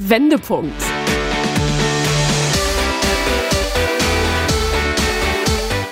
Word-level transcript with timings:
Wendepunkt. 0.00 0.80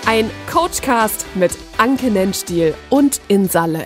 Ein 0.07 0.31
Coachcast 0.49 1.27
mit 1.35 1.51
Anke 1.77 2.13
Nennstiel 2.13 2.75
und 2.89 3.21
Insalle. 3.27 3.85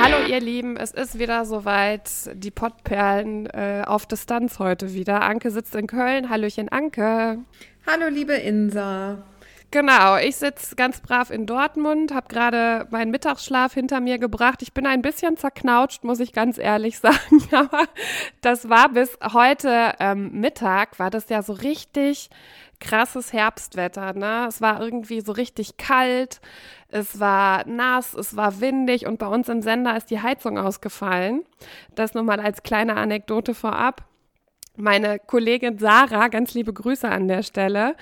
Hallo 0.00 0.28
ihr 0.28 0.38
Lieben, 0.38 0.76
es 0.76 0.92
ist 0.92 1.18
wieder 1.18 1.44
soweit. 1.44 2.08
Die 2.34 2.52
Pottperlen 2.52 3.46
äh, 3.46 3.82
auf 3.84 4.06
Distanz 4.06 4.60
heute 4.60 4.94
wieder. 4.94 5.22
Anke 5.22 5.50
sitzt 5.50 5.74
in 5.74 5.88
Köln. 5.88 6.30
Hallöchen 6.30 6.68
Anke. 6.68 7.38
Hallo 7.84 8.06
liebe 8.08 8.34
Insa. 8.34 9.24
Genau, 9.72 10.16
ich 10.16 10.36
sitze 10.36 10.76
ganz 10.76 11.00
brav 11.00 11.30
in 11.30 11.44
Dortmund, 11.44 12.14
habe 12.14 12.28
gerade 12.28 12.86
meinen 12.90 13.10
Mittagsschlaf 13.10 13.74
hinter 13.74 14.00
mir 14.00 14.18
gebracht. 14.18 14.62
Ich 14.62 14.72
bin 14.72 14.86
ein 14.86 15.02
bisschen 15.02 15.36
zerknautscht, 15.36 16.04
muss 16.04 16.20
ich 16.20 16.32
ganz 16.32 16.56
ehrlich 16.56 16.98
sagen. 17.00 17.42
Aber 17.50 17.84
das 18.40 18.68
war 18.68 18.88
bis 18.90 19.18
heute 19.32 19.94
ähm, 19.98 20.30
Mittag, 20.40 20.98
war 20.98 21.10
das 21.10 21.28
ja 21.28 21.42
so 21.42 21.52
richtig 21.52 22.30
krasses 22.78 23.32
Herbstwetter. 23.32 24.12
Ne? 24.12 24.46
Es 24.48 24.60
war 24.60 24.80
irgendwie 24.80 25.20
so 25.20 25.32
richtig 25.32 25.76
kalt, 25.76 26.40
es 26.88 27.18
war 27.18 27.66
nass, 27.66 28.14
es 28.14 28.36
war 28.36 28.60
windig 28.60 29.06
und 29.06 29.18
bei 29.18 29.26
uns 29.26 29.48
im 29.48 29.62
Sender 29.62 29.96
ist 29.96 30.10
die 30.10 30.20
Heizung 30.20 30.58
ausgefallen. 30.58 31.44
Das 31.94 32.14
nur 32.14 32.22
mal 32.22 32.40
als 32.40 32.62
kleine 32.62 32.96
Anekdote 32.96 33.54
vorab. 33.54 34.04
Meine 34.78 35.18
Kollegin 35.18 35.78
Sarah, 35.78 36.28
ganz 36.28 36.52
liebe 36.52 36.72
Grüße 36.72 37.08
an 37.08 37.28
der 37.28 37.42
Stelle, 37.42 37.96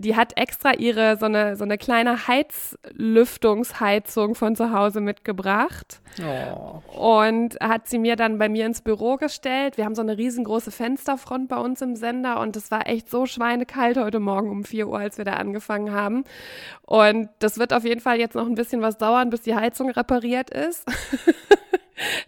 die 0.00 0.16
hat 0.16 0.36
extra 0.36 0.74
ihre 0.74 1.16
so 1.18 1.26
eine, 1.26 1.54
so 1.56 1.64
eine 1.64 1.76
kleine 1.76 2.26
Heizlüftungsheizung 2.26 4.34
von 4.34 4.56
zu 4.56 4.72
Hause 4.72 5.00
mitgebracht. 5.00 6.00
Oh. 6.20 6.80
Und 6.98 7.60
hat 7.60 7.86
sie 7.86 7.98
mir 7.98 8.16
dann 8.16 8.38
bei 8.38 8.48
mir 8.48 8.64
ins 8.66 8.80
Büro 8.80 9.16
gestellt. 9.16 9.76
Wir 9.76 9.84
haben 9.84 9.94
so 9.94 10.00
eine 10.00 10.16
riesengroße 10.16 10.70
Fensterfront 10.70 11.48
bei 11.48 11.58
uns 11.58 11.82
im 11.82 11.96
Sender 11.96 12.40
und 12.40 12.56
es 12.56 12.70
war 12.70 12.88
echt 12.88 13.10
so 13.10 13.26
schweinekalt 13.26 13.98
heute 13.98 14.20
Morgen 14.20 14.50
um 14.50 14.64
4 14.64 14.88
Uhr, 14.88 14.98
als 14.98 15.18
wir 15.18 15.26
da 15.26 15.34
angefangen 15.34 15.92
haben. 15.92 16.24
Und 16.82 17.28
das 17.38 17.58
wird 17.58 17.74
auf 17.74 17.84
jeden 17.84 18.00
Fall 18.00 18.18
jetzt 18.18 18.34
noch 18.34 18.46
ein 18.46 18.54
bisschen 18.54 18.80
was 18.80 18.96
dauern, 18.96 19.28
bis 19.28 19.42
die 19.42 19.54
Heizung 19.54 19.90
repariert 19.90 20.48
ist. 20.50 20.86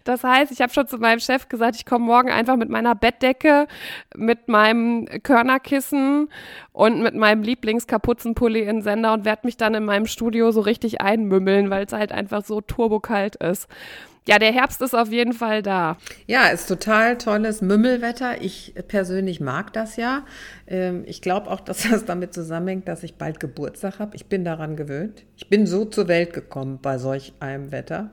Das 0.03 0.23
heißt, 0.23 0.51
ich 0.51 0.61
habe 0.61 0.73
schon 0.73 0.87
zu 0.87 0.97
meinem 0.97 1.19
Chef 1.19 1.49
gesagt, 1.49 1.75
ich 1.75 1.85
komme 1.85 2.05
morgen 2.05 2.29
einfach 2.29 2.55
mit 2.55 2.69
meiner 2.69 2.95
Bettdecke, 2.95 3.67
mit 4.15 4.47
meinem 4.47 5.07
Körnerkissen 5.23 6.29
und 6.71 7.01
mit 7.01 7.15
meinem 7.15 7.43
Lieblingskapuzenpulli 7.43 8.61
in 8.61 8.81
Sender 8.81 9.13
und 9.13 9.25
werde 9.25 9.45
mich 9.45 9.57
dann 9.57 9.75
in 9.75 9.85
meinem 9.85 10.05
Studio 10.05 10.51
so 10.51 10.61
richtig 10.61 11.01
einmümmeln, 11.01 11.69
weil 11.69 11.85
es 11.85 11.93
halt 11.93 12.11
einfach 12.11 12.43
so 12.45 12.61
turbokalt 12.61 13.35
ist. 13.37 13.67
Ja, 14.25 14.39
der 14.39 14.53
Herbst 14.53 14.81
ist 14.81 14.93
auf 14.93 15.11
jeden 15.11 15.33
Fall 15.33 15.61
da. 15.61 15.97
Ja, 16.27 16.47
ist 16.47 16.67
total 16.67 17.17
tolles 17.17 17.61
Mümmelwetter. 17.61 18.41
Ich 18.41 18.73
persönlich 18.87 19.41
mag 19.41 19.73
das 19.73 19.97
ja. 19.97 20.25
Ähm, 20.65 21.03
ich 21.05 21.21
glaube 21.21 21.51
auch, 21.51 21.59
dass 21.59 21.89
das 21.89 22.05
damit 22.05 22.33
zusammenhängt, 22.33 22.87
dass 22.87 23.03
ich 23.03 23.15
bald 23.15 23.41
Geburtstag 23.41 23.99
habe. 23.99 24.15
Ich 24.15 24.27
bin 24.27 24.45
daran 24.45 24.77
gewöhnt. 24.77 25.25
Ich 25.35 25.49
bin 25.49 25.67
so 25.67 25.83
zur 25.83 26.07
Welt 26.07 26.31
gekommen 26.33 26.79
bei 26.81 26.97
solch 26.97 27.33
einem 27.41 27.73
Wetter. 27.73 28.11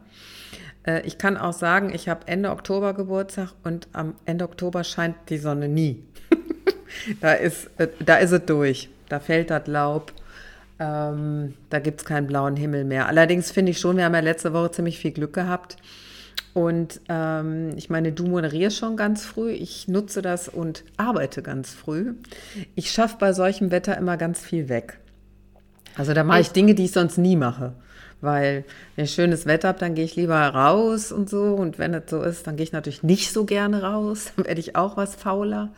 Äh, 0.86 1.06
ich 1.06 1.18
kann 1.18 1.36
auch 1.36 1.52
sagen, 1.52 1.92
ich 1.94 2.08
habe 2.08 2.26
Ende 2.26 2.50
Oktober 2.50 2.94
Geburtstag 2.94 3.52
und 3.64 3.88
am 3.92 4.14
Ende 4.24 4.44
Oktober 4.44 4.84
scheint 4.84 5.16
die 5.28 5.38
Sonne 5.38 5.68
nie. 5.68 6.02
da, 7.20 7.32
ist, 7.32 7.70
äh, 7.78 7.88
da 8.04 8.16
ist 8.16 8.32
es 8.32 8.44
durch. 8.46 8.88
Da 9.08 9.20
fällt 9.20 9.50
das 9.50 9.66
Laub. 9.66 10.12
Ähm, 10.78 11.54
da 11.68 11.78
gibt 11.78 12.00
es 12.00 12.06
keinen 12.06 12.26
blauen 12.26 12.56
Himmel 12.56 12.84
mehr. 12.84 13.06
Allerdings 13.06 13.50
finde 13.50 13.72
ich 13.72 13.78
schon, 13.78 13.96
wir 13.96 14.04
haben 14.04 14.14
ja 14.14 14.20
letzte 14.20 14.52
Woche 14.52 14.70
ziemlich 14.70 14.98
viel 14.98 15.10
Glück 15.10 15.34
gehabt. 15.34 15.76
Und 16.52 17.00
ähm, 17.08 17.72
ich 17.76 17.90
meine, 17.90 18.12
du 18.12 18.26
moderierst 18.26 18.76
schon 18.76 18.96
ganz 18.96 19.24
früh. 19.24 19.52
Ich 19.52 19.88
nutze 19.88 20.22
das 20.22 20.48
und 20.48 20.84
arbeite 20.96 21.42
ganz 21.42 21.72
früh. 21.72 22.14
Ich 22.74 22.90
schaffe 22.90 23.16
bei 23.20 23.32
solchem 23.32 23.70
Wetter 23.70 23.96
immer 23.96 24.16
ganz 24.16 24.40
viel 24.40 24.68
weg. 24.68 24.98
Also 25.96 26.14
da 26.14 26.24
mache 26.24 26.40
ich 26.40 26.50
Dinge, 26.50 26.74
die 26.74 26.86
ich 26.86 26.92
sonst 26.92 27.18
nie 27.18 27.36
mache. 27.36 27.74
Weil 28.20 28.64
wenn 28.96 29.04
ich 29.04 29.12
schönes 29.12 29.46
Wetter 29.46 29.68
habe, 29.68 29.78
dann 29.78 29.94
gehe 29.94 30.04
ich 30.04 30.16
lieber 30.16 30.38
raus 30.38 31.12
und 31.12 31.30
so. 31.30 31.54
Und 31.54 31.78
wenn 31.78 31.94
es 31.94 32.10
so 32.10 32.22
ist, 32.22 32.46
dann 32.46 32.56
gehe 32.56 32.64
ich 32.64 32.72
natürlich 32.72 33.02
nicht 33.02 33.32
so 33.32 33.44
gerne 33.44 33.82
raus. 33.82 34.32
Dann 34.36 34.46
werde 34.46 34.60
ich 34.60 34.76
auch 34.76 34.96
was 34.96 35.14
fauler. 35.14 35.70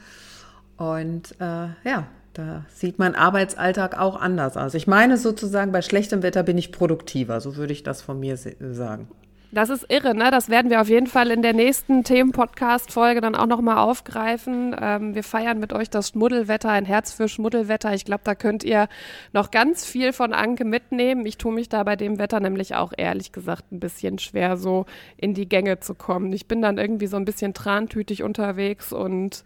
Und 0.76 1.32
äh, 1.40 1.68
ja, 1.84 2.06
da 2.34 2.64
sieht 2.74 2.98
mein 2.98 3.14
Arbeitsalltag 3.14 3.98
auch 3.98 4.16
anders 4.20 4.56
aus. 4.56 4.74
Ich 4.74 4.86
meine 4.86 5.18
sozusagen, 5.18 5.70
bei 5.70 5.82
schlechtem 5.82 6.22
Wetter 6.22 6.42
bin 6.42 6.58
ich 6.58 6.72
produktiver. 6.72 7.40
So 7.40 7.56
würde 7.56 7.72
ich 7.72 7.82
das 7.82 8.02
von 8.02 8.18
mir 8.18 8.36
sagen. 8.36 9.08
Das 9.54 9.68
ist 9.68 9.84
irre, 9.90 10.14
ne? 10.14 10.30
Das 10.30 10.48
werden 10.48 10.70
wir 10.70 10.80
auf 10.80 10.88
jeden 10.88 11.06
Fall 11.06 11.30
in 11.30 11.42
der 11.42 11.52
nächsten 11.52 12.04
Themen-Podcast-Folge 12.04 13.20
dann 13.20 13.34
auch 13.34 13.46
nochmal 13.46 13.76
aufgreifen. 13.76 14.74
Ähm, 14.80 15.14
wir 15.14 15.22
feiern 15.22 15.58
mit 15.58 15.74
euch 15.74 15.90
das 15.90 16.08
Schmuddelwetter, 16.08 16.70
ein 16.70 16.86
Herz 16.86 17.12
für 17.12 17.28
Schmuddelwetter. 17.28 17.92
Ich 17.92 18.06
glaube, 18.06 18.22
da 18.24 18.34
könnt 18.34 18.64
ihr 18.64 18.88
noch 19.34 19.50
ganz 19.50 19.84
viel 19.84 20.14
von 20.14 20.32
Anke 20.32 20.64
mitnehmen. 20.64 21.26
Ich 21.26 21.36
tue 21.36 21.52
mich 21.52 21.68
da 21.68 21.82
bei 21.82 21.96
dem 21.96 22.18
Wetter 22.18 22.40
nämlich 22.40 22.76
auch 22.76 22.94
ehrlich 22.96 23.30
gesagt 23.30 23.70
ein 23.72 23.78
bisschen 23.78 24.18
schwer, 24.18 24.56
so 24.56 24.86
in 25.18 25.34
die 25.34 25.50
Gänge 25.50 25.80
zu 25.80 25.94
kommen. 25.94 26.32
Ich 26.32 26.48
bin 26.48 26.62
dann 26.62 26.78
irgendwie 26.78 27.06
so 27.06 27.18
ein 27.18 27.26
bisschen 27.26 27.52
trantütig 27.52 28.22
unterwegs 28.22 28.90
und 28.90 29.44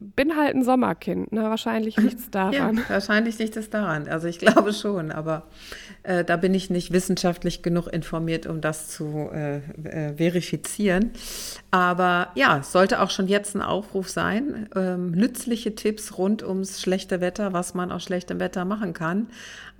bin 0.00 0.36
halt 0.36 0.54
ein 0.54 0.62
Sommerkind, 0.62 1.32
ne? 1.32 1.42
Wahrscheinlich 1.42 1.96
liegt 1.96 2.20
es 2.20 2.30
daran. 2.30 2.76
Ja, 2.76 2.88
wahrscheinlich 2.88 3.38
liegt 3.38 3.56
es 3.56 3.68
daran. 3.70 4.08
Also 4.08 4.28
ich 4.28 4.38
glaube 4.38 4.72
schon, 4.72 5.10
aber 5.10 5.44
äh, 6.04 6.24
da 6.24 6.36
bin 6.36 6.54
ich 6.54 6.70
nicht 6.70 6.92
wissenschaftlich 6.92 7.62
genug 7.62 7.88
informiert, 7.88 8.46
um 8.46 8.60
das 8.60 8.88
zu 8.88 9.28
äh, 9.32 9.56
äh, 9.56 10.14
verifizieren. 10.16 11.10
Aber 11.70 12.28
ja, 12.34 12.58
es 12.58 12.70
sollte 12.70 13.00
auch 13.00 13.10
schon 13.10 13.26
jetzt 13.26 13.56
ein 13.56 13.62
Aufruf 13.62 14.08
sein. 14.08 14.68
Ähm, 14.76 15.10
nützliche 15.10 15.74
Tipps 15.74 16.16
rund 16.16 16.42
ums 16.42 16.80
schlechte 16.80 17.20
Wetter, 17.20 17.52
was 17.52 17.74
man 17.74 17.90
aus 17.90 18.04
schlechtem 18.04 18.38
Wetter 18.38 18.64
machen 18.64 18.92
kann. 18.92 19.28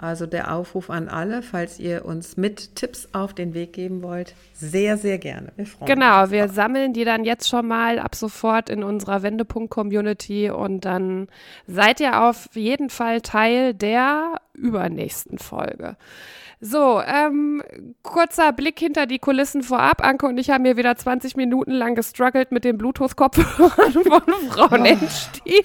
Also 0.01 0.27
der 0.27 0.55
Aufruf 0.55 0.91
an 0.91 1.09
alle, 1.09 1.43
falls 1.43 1.81
ihr 1.81 2.05
uns 2.05 2.37
mit 2.37 2.77
Tipps 2.77 3.09
auf 3.13 3.35
den 3.35 3.53
Weg 3.53 3.73
geben 3.73 4.03
wollt, 4.03 4.35
sehr, 4.55 4.97
sehr 4.97 5.19
gerne. 5.19 5.53
Wir 5.57 5.67
freuen 5.67 5.93
genau, 5.93 6.23
uns. 6.23 6.31
wir 6.31 6.49
sammeln 6.49 6.93
die 6.93 7.05
dann 7.05 7.25
jetzt 7.25 7.49
schon 7.49 7.67
mal 7.67 7.99
ab 7.99 8.15
sofort 8.15 8.71
in 8.71 8.85
unserer 8.85 9.25
Wendepunkt-Community 9.25 10.51
und 10.51 10.85
dann 10.85 11.27
seid 11.67 11.99
ihr 11.99 12.23
auf 12.23 12.49
jeden 12.55 12.91
Fall 12.91 13.23
Teil 13.23 13.75
der 13.75 14.41
übernächsten 14.55 15.39
Folge. 15.39 15.97
So, 16.61 17.01
ähm, 17.01 17.63
kurzer 18.03 18.53
Blick 18.53 18.79
hinter 18.79 19.07
die 19.07 19.19
Kulissen 19.19 19.63
vorab. 19.63 20.05
Anke 20.05 20.27
und 20.27 20.39
ich 20.39 20.51
haben 20.51 20.65
hier 20.65 20.77
wieder 20.77 20.97
20 20.97 21.37
Minuten 21.37 21.73
lang 21.73 21.95
gestruggelt 21.95 22.51
mit 22.51 22.65
den 22.65 22.79
Bluetooth-Kopfhörern 22.79 23.93
von 23.93 24.23
Frau 24.51 24.77
Nennstiel. 24.77 25.65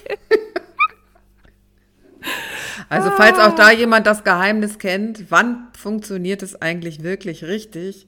Also 2.93 3.09
falls 3.11 3.39
auch 3.39 3.55
da 3.55 3.71
jemand 3.71 4.05
das 4.05 4.23
Geheimnis 4.23 4.77
kennt, 4.77 5.31
wann 5.31 5.67
funktioniert 5.77 6.43
es 6.43 6.61
eigentlich 6.61 7.01
wirklich 7.01 7.43
richtig? 7.43 8.07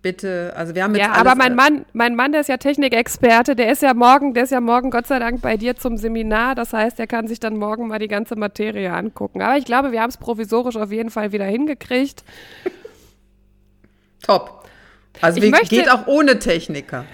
Bitte, 0.00 0.52
also 0.56 0.74
wir 0.74 0.82
haben 0.82 0.94
jetzt 0.96 1.06
Ja, 1.06 1.12
aber 1.12 1.36
mein 1.36 1.54
Mann, 1.54 1.84
mein 1.92 2.16
Mann, 2.16 2.32
der 2.32 2.40
ist 2.40 2.48
ja 2.48 2.56
Technikexperte, 2.56 3.54
der 3.54 3.70
ist 3.70 3.82
ja 3.82 3.94
morgen, 3.94 4.34
der 4.34 4.44
ist 4.44 4.50
ja 4.50 4.60
morgen 4.60 4.90
Gott 4.90 5.06
sei 5.06 5.18
Dank 5.18 5.42
bei 5.42 5.56
dir 5.56 5.76
zum 5.76 5.96
Seminar. 5.96 6.54
Das 6.56 6.72
heißt, 6.72 6.98
er 6.98 7.06
kann 7.06 7.28
sich 7.28 7.38
dann 7.38 7.56
morgen 7.56 7.86
mal 7.86 8.00
die 8.00 8.08
ganze 8.08 8.34
Materie 8.34 8.92
angucken. 8.92 9.42
Aber 9.42 9.58
ich 9.58 9.64
glaube, 9.64 9.92
wir 9.92 10.00
haben 10.00 10.10
es 10.10 10.16
provisorisch 10.16 10.76
auf 10.76 10.90
jeden 10.90 11.10
Fall 11.10 11.32
wieder 11.32 11.44
hingekriegt. 11.44 12.24
Top. 14.22 14.66
Also 15.20 15.40
ich 15.40 15.50
möchte, 15.50 15.68
geht 15.68 15.90
auch 15.90 16.06
ohne 16.06 16.38
Techniker. 16.38 17.04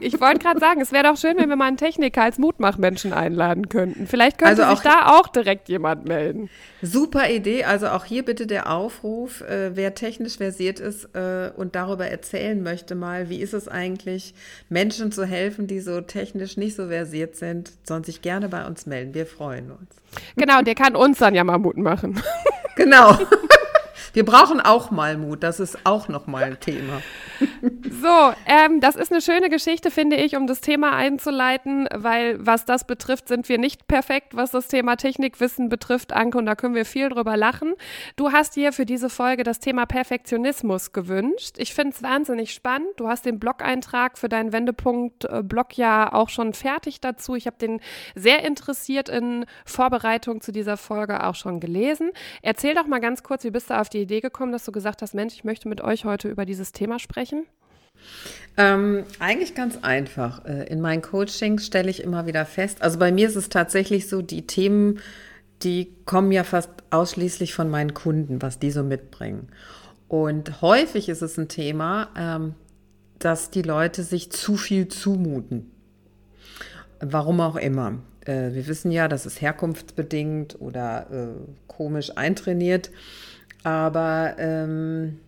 Ich 0.00 0.20
wollte 0.20 0.38
gerade 0.38 0.60
sagen, 0.60 0.80
es 0.80 0.92
wäre 0.92 1.04
doch 1.04 1.16
schön, 1.16 1.36
wenn 1.36 1.48
wir 1.48 1.56
mal 1.56 1.66
einen 1.66 1.76
Techniker 1.76 2.22
als 2.22 2.38
Mutmachmenschen 2.38 3.12
einladen 3.12 3.68
könnten. 3.68 4.06
Vielleicht 4.06 4.38
könnte 4.38 4.66
also 4.66 4.76
sich 4.76 4.84
da 4.84 5.18
auch 5.18 5.28
direkt 5.28 5.68
jemand 5.68 6.06
melden. 6.06 6.50
Super 6.82 7.30
Idee. 7.30 7.64
Also 7.64 7.88
auch 7.88 8.04
hier 8.04 8.24
bitte 8.24 8.46
der 8.46 8.70
Aufruf, 8.70 9.40
äh, 9.42 9.74
wer 9.74 9.94
technisch 9.94 10.36
versiert 10.36 10.80
ist 10.80 11.14
äh, 11.14 11.50
und 11.56 11.74
darüber 11.74 12.06
erzählen 12.06 12.62
möchte 12.62 12.94
mal, 12.94 13.28
wie 13.28 13.40
ist 13.40 13.54
es 13.54 13.68
eigentlich, 13.68 14.34
Menschen 14.68 15.12
zu 15.12 15.24
helfen, 15.24 15.66
die 15.66 15.80
so 15.80 16.00
technisch 16.00 16.56
nicht 16.56 16.76
so 16.76 16.88
versiert 16.88 17.36
sind, 17.36 17.72
sollen 17.84 18.04
sich 18.04 18.22
gerne 18.22 18.48
bei 18.48 18.66
uns 18.66 18.86
melden. 18.86 19.14
Wir 19.14 19.26
freuen 19.26 19.70
uns. 19.70 19.88
Genau, 20.36 20.62
der 20.62 20.74
kann 20.74 20.96
uns 20.96 21.18
dann 21.18 21.34
ja 21.34 21.44
mal 21.44 21.58
Mut 21.58 21.76
machen. 21.76 22.20
Genau. 22.76 23.18
Wir 24.12 24.24
brauchen 24.24 24.60
auch 24.60 24.90
mal 24.90 25.16
Mut. 25.16 25.42
Das 25.42 25.60
ist 25.60 25.78
auch 25.84 26.08
noch 26.08 26.26
mal 26.26 26.44
ein 26.44 26.60
Thema. 26.60 27.02
So, 27.40 28.32
ähm, 28.46 28.80
das 28.80 28.96
ist 28.96 29.12
eine 29.12 29.20
schöne 29.20 29.48
Geschichte, 29.48 29.90
finde 29.90 30.16
ich, 30.16 30.36
um 30.36 30.46
das 30.46 30.60
Thema 30.60 30.92
einzuleiten, 30.92 31.88
weil 31.94 32.36
was 32.44 32.64
das 32.64 32.84
betrifft, 32.84 33.28
sind 33.28 33.48
wir 33.48 33.58
nicht 33.58 33.88
perfekt, 33.88 34.36
was 34.36 34.50
das 34.50 34.68
Thema 34.68 34.96
Technikwissen 34.96 35.68
betrifft, 35.68 36.12
Anke, 36.12 36.38
und 36.38 36.46
da 36.46 36.54
können 36.54 36.74
wir 36.74 36.84
viel 36.84 37.08
drüber 37.08 37.36
lachen. 37.36 37.74
Du 38.16 38.32
hast 38.32 38.56
dir 38.56 38.72
für 38.72 38.86
diese 38.86 39.10
Folge 39.10 39.42
das 39.42 39.60
Thema 39.60 39.86
Perfektionismus 39.86 40.92
gewünscht. 40.92 41.56
Ich 41.58 41.74
finde 41.74 41.94
es 41.94 42.02
wahnsinnig 42.02 42.52
spannend. 42.52 42.88
Du 42.96 43.08
hast 43.08 43.24
den 43.26 43.38
Blog-Eintrag 43.38 44.18
für 44.18 44.28
deinen 44.28 44.52
Wendepunkt-Blog 44.52 45.76
ja 45.76 46.12
auch 46.12 46.28
schon 46.28 46.54
fertig 46.54 47.00
dazu. 47.00 47.34
Ich 47.34 47.46
habe 47.46 47.56
den 47.58 47.80
sehr 48.14 48.44
interessiert 48.44 49.08
in 49.08 49.46
Vorbereitung 49.64 50.40
zu 50.40 50.52
dieser 50.52 50.76
Folge 50.76 51.24
auch 51.24 51.34
schon 51.34 51.60
gelesen. 51.60 52.10
Erzähl 52.42 52.74
doch 52.74 52.86
mal 52.86 53.00
ganz 53.00 53.22
kurz, 53.22 53.44
wie 53.44 53.50
bist 53.50 53.70
du 53.70 53.78
auf 53.78 53.88
die 53.88 53.97
Idee 53.98 54.20
gekommen, 54.20 54.52
dass 54.52 54.64
du 54.64 54.72
gesagt 54.72 55.02
hast, 55.02 55.14
Mensch, 55.14 55.34
ich 55.34 55.44
möchte 55.44 55.68
mit 55.68 55.80
euch 55.80 56.04
heute 56.04 56.28
über 56.28 56.44
dieses 56.44 56.72
Thema 56.72 56.98
sprechen? 56.98 57.46
Ähm, 58.56 59.04
eigentlich 59.18 59.54
ganz 59.54 59.78
einfach. 59.82 60.44
Äh, 60.44 60.64
in 60.64 60.80
meinen 60.80 61.02
Coachings 61.02 61.66
stelle 61.66 61.90
ich 61.90 62.02
immer 62.02 62.26
wieder 62.26 62.44
fest, 62.44 62.82
also 62.82 62.98
bei 62.98 63.12
mir 63.12 63.28
ist 63.28 63.36
es 63.36 63.48
tatsächlich 63.48 64.08
so, 64.08 64.22
die 64.22 64.46
Themen, 64.46 65.00
die 65.62 65.94
kommen 66.04 66.32
ja 66.32 66.44
fast 66.44 66.70
ausschließlich 66.90 67.54
von 67.54 67.70
meinen 67.70 67.94
Kunden, 67.94 68.42
was 68.42 68.58
die 68.58 68.70
so 68.70 68.82
mitbringen. 68.82 69.48
Und 70.08 70.62
häufig 70.62 71.08
ist 71.08 71.22
es 71.22 71.38
ein 71.38 71.48
Thema, 71.48 72.08
ähm, 72.16 72.54
dass 73.18 73.50
die 73.50 73.62
Leute 73.62 74.02
sich 74.02 74.30
zu 74.32 74.56
viel 74.56 74.88
zumuten. 74.88 75.70
Warum 77.00 77.40
auch 77.40 77.56
immer. 77.56 77.98
Äh, 78.24 78.54
wir 78.54 78.66
wissen 78.66 78.90
ja, 78.90 79.06
das 79.08 79.26
ist 79.26 79.40
herkunftsbedingt 79.40 80.60
oder 80.60 81.10
äh, 81.10 81.28
komisch 81.66 82.16
eintrainiert. 82.16 82.90
Aber 83.64 84.34
ähm, 84.38 85.18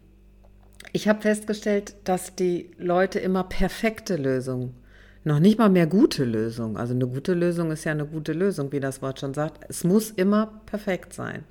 ich 0.92 1.08
habe 1.08 1.20
festgestellt, 1.20 1.94
dass 2.04 2.34
die 2.34 2.70
Leute 2.78 3.18
immer 3.18 3.44
perfekte 3.44 4.16
Lösungen, 4.16 4.74
noch 5.22 5.38
nicht 5.38 5.58
mal 5.58 5.68
mehr 5.68 5.86
gute 5.86 6.24
Lösungen, 6.24 6.76
also 6.76 6.94
eine 6.94 7.06
gute 7.06 7.34
Lösung 7.34 7.70
ist 7.70 7.84
ja 7.84 7.92
eine 7.92 8.06
gute 8.06 8.32
Lösung, 8.32 8.72
wie 8.72 8.80
das 8.80 9.02
Wort 9.02 9.20
schon 9.20 9.34
sagt, 9.34 9.64
es 9.68 9.84
muss 9.84 10.10
immer 10.10 10.60
perfekt 10.66 11.12
sein. 11.12 11.44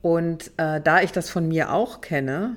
Und 0.00 0.50
äh, 0.56 0.80
da 0.80 1.02
ich 1.02 1.12
das 1.12 1.30
von 1.30 1.46
mir 1.48 1.72
auch 1.72 2.00
kenne 2.00 2.56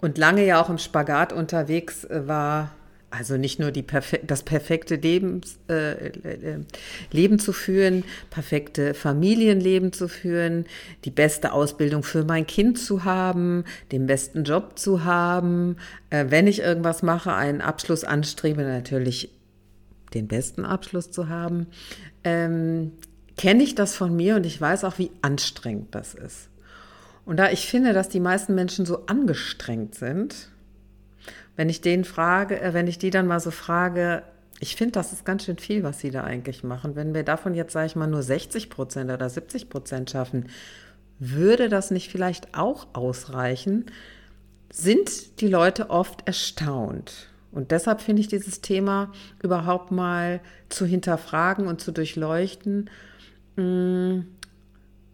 und 0.00 0.16
lange 0.16 0.46
ja 0.46 0.62
auch 0.62 0.70
im 0.70 0.78
Spagat 0.78 1.32
unterwegs 1.32 2.04
äh, 2.04 2.26
war, 2.26 2.70
also 3.10 3.36
nicht 3.36 3.58
nur 3.58 3.72
die 3.72 3.82
Perfe 3.82 4.20
das 4.22 4.44
perfekte 4.44 4.94
Lebens, 4.94 5.58
äh, 5.68 6.08
äh, 6.08 6.60
Leben 7.10 7.38
zu 7.38 7.52
führen, 7.52 8.04
perfekte 8.30 8.94
Familienleben 8.94 9.92
zu 9.92 10.08
führen, 10.08 10.66
die 11.04 11.10
beste 11.10 11.52
Ausbildung 11.52 12.04
für 12.04 12.24
mein 12.24 12.46
Kind 12.46 12.78
zu 12.78 13.04
haben, 13.04 13.64
den 13.90 14.06
besten 14.06 14.44
Job 14.44 14.78
zu 14.78 15.04
haben, 15.04 15.76
äh, 16.10 16.26
wenn 16.28 16.46
ich 16.46 16.60
irgendwas 16.60 17.02
mache, 17.02 17.32
einen 17.34 17.60
Abschluss 17.60 18.04
anstrebe, 18.04 18.62
natürlich 18.62 19.30
den 20.14 20.28
besten 20.28 20.64
Abschluss 20.64 21.10
zu 21.10 21.28
haben, 21.28 21.66
ähm, 22.24 22.92
kenne 23.36 23.62
ich 23.62 23.74
das 23.74 23.96
von 23.96 24.14
mir 24.14 24.36
und 24.36 24.46
ich 24.46 24.60
weiß 24.60 24.84
auch, 24.84 24.98
wie 24.98 25.10
anstrengend 25.22 25.94
das 25.94 26.14
ist. 26.14 26.48
Und 27.24 27.38
da 27.38 27.50
ich 27.50 27.66
finde, 27.66 27.92
dass 27.92 28.08
die 28.08 28.20
meisten 28.20 28.54
Menschen 28.54 28.86
so 28.86 29.06
angestrengt 29.06 29.94
sind, 29.94 30.49
wenn 31.56 31.68
ich 31.68 31.80
den 31.80 32.04
frage, 32.04 32.60
äh, 32.60 32.74
wenn 32.74 32.86
ich 32.86 32.98
die 32.98 33.10
dann 33.10 33.26
mal 33.26 33.40
so 33.40 33.50
frage, 33.50 34.22
ich 34.60 34.76
finde, 34.76 34.92
das 34.92 35.12
ist 35.12 35.24
ganz 35.24 35.44
schön 35.44 35.58
viel, 35.58 35.82
was 35.82 36.00
sie 36.00 36.10
da 36.10 36.22
eigentlich 36.22 36.62
machen. 36.62 36.94
Wenn 36.94 37.14
wir 37.14 37.22
davon 37.22 37.54
jetzt, 37.54 37.72
sage 37.72 37.86
ich 37.86 37.96
mal, 37.96 38.06
nur 38.06 38.22
60 38.22 38.68
Prozent 38.68 39.10
oder 39.10 39.28
70 39.28 39.70
Prozent 39.70 40.10
schaffen, 40.10 40.50
würde 41.18 41.68
das 41.68 41.90
nicht 41.90 42.10
vielleicht 42.10 42.54
auch 42.54 42.88
ausreichen? 42.92 43.86
Sind 44.70 45.40
die 45.40 45.48
Leute 45.48 45.90
oft 45.90 46.26
erstaunt. 46.26 47.28
Und 47.52 47.72
deshalb 47.72 48.00
finde 48.00 48.20
ich 48.20 48.28
dieses 48.28 48.60
Thema 48.60 49.12
überhaupt 49.42 49.90
mal 49.90 50.40
zu 50.68 50.86
hinterfragen 50.86 51.66
und 51.66 51.80
zu 51.80 51.90
durchleuchten. 51.90 52.90
Hm, 53.56 54.26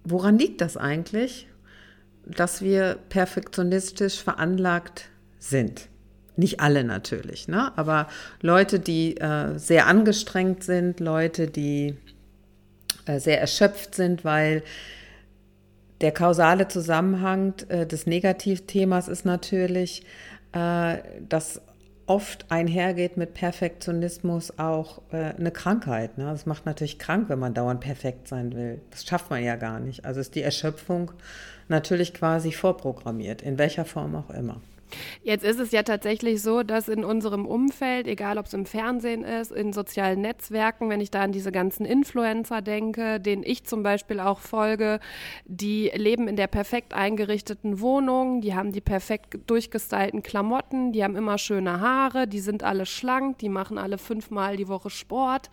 woran 0.05 0.39
liegt 0.39 0.61
das 0.61 0.77
eigentlich, 0.77 1.49
dass 2.27 2.62
wir 2.62 2.99
perfektionistisch 3.09 4.23
veranlagt 4.23 5.09
sind? 5.39 5.89
Nicht 6.37 6.61
alle 6.61 6.85
natürlich, 6.85 7.49
ne? 7.49 7.73
aber 7.77 8.09
Leute, 8.43 8.79
die 8.79 9.17
äh, 9.17 9.59
sehr 9.59 9.87
angestrengt 9.87 10.62
sind, 10.65 11.00
Leute, 11.00 11.47
die 11.47 11.97
äh, 13.06 13.19
sehr 13.19 13.41
erschöpft 13.41 13.94
sind, 13.94 14.25
weil 14.25 14.62
der 16.00 16.12
kausale 16.12 16.69
Zusammenhang 16.69 17.55
äh, 17.69 17.87
des 17.87 18.06
Negativthemas 18.06 19.09
ist 19.09 19.25
natürlich, 19.25 20.05
äh, 20.53 20.99
dass 21.27 21.62
oft 22.06 22.47
einhergeht 22.50 23.17
mit 23.17 23.35
Perfektionismus 23.35 24.59
auch 24.59 25.03
äh, 25.11 25.35
eine 25.35 25.50
Krankheit. 25.50 26.19
Ne? 26.19 26.25
Das 26.25 26.47
macht 26.47 26.67
natürlich 26.67 26.99
krank, 26.99 27.29
wenn 27.29 27.39
man 27.39 27.55
dauernd 27.55 27.81
perfekt 27.81 28.29
sein 28.29 28.55
will. 28.55 28.81
Das 28.91 29.05
schafft 29.05 29.31
man 29.31 29.43
ja 29.43 29.56
gar 29.56 29.81
nicht. 29.81 30.05
Also 30.05 30.21
ist 30.21 30.35
die 30.35 30.43
Erschöpfung 30.43 31.12
natürlich 31.69 32.15
quasi 32.15 32.53
vorprogrammiert, 32.53 33.43
in 33.43 33.59
welcher 33.59 33.85
Form 33.85 34.15
auch 34.15 34.31
immer. 34.31 34.61
Jetzt 35.23 35.44
ist 35.44 35.59
es 35.59 35.73
ja 35.73 35.83
tatsächlich 35.83 36.43
so, 36.43 36.62
dass 36.62 36.88
in 36.88 37.05
unserem 37.05 37.47
Umfeld, 37.47 38.06
egal 38.06 38.38
ob 38.38 38.47
es 38.47 38.55
im 38.55 38.67
Fernsehen 38.67 39.25
ist, 39.25 39.53
in 39.53 39.73
sozialen 39.73 40.21
Netzwerken, 40.21 40.88
wenn 40.88 41.00
ich 41.00 41.11
da 41.11 41.23
an 41.23 41.33
diese 41.33 41.53
ganzen 41.53 41.85
Influencer 41.85 42.62
denke, 42.62 43.21
denen 43.21 43.43
ich 43.44 43.65
zum 43.65 43.83
Beispiel 43.83 44.21
auch 44.21 44.41
folge, 44.41 45.00
die 45.44 45.91
leben 45.94 46.29
in 46.29 46.37
der 46.37 46.47
perfekt 46.47 46.94
eingerichteten 46.94 47.81
Wohnung, 47.81 48.41
die 48.41 48.55
haben 48.55 48.73
die 48.73 48.81
perfekt 48.81 49.38
durchgestylten 49.47 50.23
Klamotten, 50.23 50.93
die 50.93 51.03
haben 51.03 51.17
immer 51.17 51.39
schöne 51.39 51.81
Haare, 51.81 52.27
die 52.27 52.41
sind 52.41 52.62
alle 52.62 52.87
schlank, 52.87 53.39
die 53.39 53.49
machen 53.49 53.79
alle 53.79 53.99
fünfmal 53.99 54.56
die 54.56 54.69
Woche 54.69 54.91
Sport. 54.91 55.50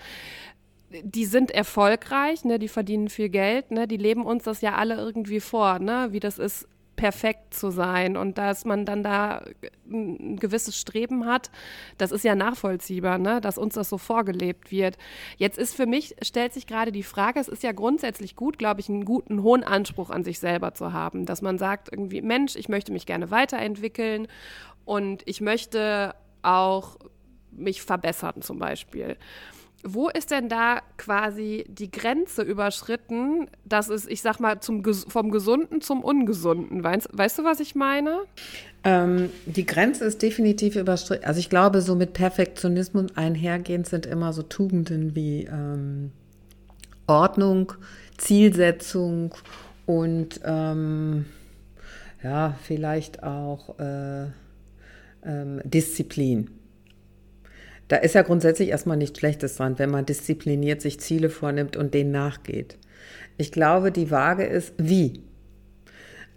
Die 1.02 1.26
sind 1.26 1.50
erfolgreich, 1.50 2.46
ne, 2.46 2.60
die 2.60 2.68
verdienen 2.68 3.10
viel 3.10 3.30
Geld, 3.30 3.72
ne, 3.72 3.88
die 3.88 3.98
leben 3.98 4.26
uns 4.26 4.44
das 4.44 4.62
ja 4.62 4.76
alle 4.76 4.96
irgendwie 4.96 5.40
vor, 5.40 5.80
ne, 5.80 6.10
wie 6.12 6.20
das 6.20 6.38
ist, 6.38 6.68
perfekt 7.04 7.54
zu 7.54 7.70
sein 7.70 8.16
und 8.16 8.38
dass 8.38 8.64
man 8.64 8.86
dann 8.86 9.04
da 9.04 9.44
ein 9.92 10.38
gewisses 10.38 10.80
Streben 10.80 11.26
hat, 11.26 11.52
das 11.98 12.14
ist 12.14 12.24
ja 12.24 12.34
nachvollziehbar, 12.34 13.18
ne? 13.18 13.42
dass 13.42 13.58
uns 13.58 13.74
das 13.74 13.90
so 13.90 13.98
vorgelebt 13.98 14.72
wird. 14.72 14.98
Jetzt 15.36 15.58
ist 15.58 15.76
für 15.76 15.86
mich, 15.86 16.16
stellt 16.22 16.54
sich 16.54 16.66
gerade 16.66 16.94
die 16.94 17.04
Frage, 17.04 17.42
es 17.42 17.50
ist 17.50 17.62
ja 17.62 17.74
grundsätzlich 17.74 18.38
gut, 18.38 18.58
glaube 18.58 18.80
ich, 18.80 18.88
einen 18.88 19.04
guten, 19.04 19.44
hohen 19.44 19.66
Anspruch 19.66 20.12
an 20.12 20.24
sich 20.24 20.40
selber 20.40 20.76
zu 20.76 20.94
haben, 20.94 21.26
dass 21.26 21.42
man 21.42 21.58
sagt 21.58 21.90
irgendwie, 21.92 22.22
Mensch, 22.22 22.56
ich 22.56 22.70
möchte 22.70 22.94
mich 22.94 23.06
gerne 23.06 23.32
weiterentwickeln 23.32 24.30
und 24.86 25.24
ich 25.26 25.42
möchte 25.42 26.16
auch 26.42 26.96
mich 27.52 27.82
verbessern 27.82 28.42
zum 28.42 28.60
Beispiel. 28.60 29.18
Wo 29.84 30.08
ist 30.08 30.32
denn 30.32 30.48
da 30.48 30.82
quasi 30.98 31.66
die 31.68 31.92
Grenze 31.92 32.42
überschritten, 32.42 33.48
dass 33.66 33.90
es, 33.90 34.08
ich 34.08 34.22
sag 34.22 34.40
mal, 34.40 34.62
zum, 34.62 34.84
vom 34.84 35.30
Gesunden 35.30 35.82
zum 35.82 36.04
Ungesunden? 36.04 36.84
Weißt, 36.84 37.10
weißt 37.12 37.40
du, 37.40 37.44
was 37.44 37.60
ich 37.60 37.76
meine? 37.76 38.22
Ähm, 38.86 39.30
die 39.46 39.66
Grenze 39.66 40.06
ist 40.06 40.22
definitiv 40.22 40.78
überschritten. 40.78 41.26
Also 41.26 41.40
ich 41.40 41.50
glaube, 41.50 41.82
so 41.82 41.96
mit 41.96 42.14
Perfektionismus 42.14 43.16
einhergehend 43.16 43.88
sind 43.88 44.06
immer 44.06 44.32
so 44.32 44.42
Tugenden 44.42 45.16
wie 45.16 45.44
ähm, 45.46 46.12
Ordnung, 47.08 47.74
Zielsetzung 48.18 49.36
und 49.86 50.40
ähm, 50.46 51.26
ja, 52.24 52.56
vielleicht 52.64 53.24
auch 53.24 53.78
äh, 53.80 54.28
ähm, 55.26 55.62
Disziplin. 55.66 56.50
Da 57.88 57.98
ist 57.98 58.16
ja 58.16 58.22
grundsätzlich 58.22 58.70
erstmal 58.70 58.98
nichts 58.98 59.20
Schlechtes 59.20 59.58
dran, 59.58 59.78
wenn 59.78 59.92
man 59.92 60.06
diszipliniert 60.06 60.82
sich 60.82 61.00
Ziele 61.00 61.30
vornimmt 61.30 61.76
und 61.76 61.94
denen 61.94 62.12
nachgeht. 62.12 62.78
Ich 63.38 63.52
glaube, 63.52 63.92
die 63.92 64.12
Waage 64.12 64.46
ist 64.46 64.74
wie. 64.78 65.22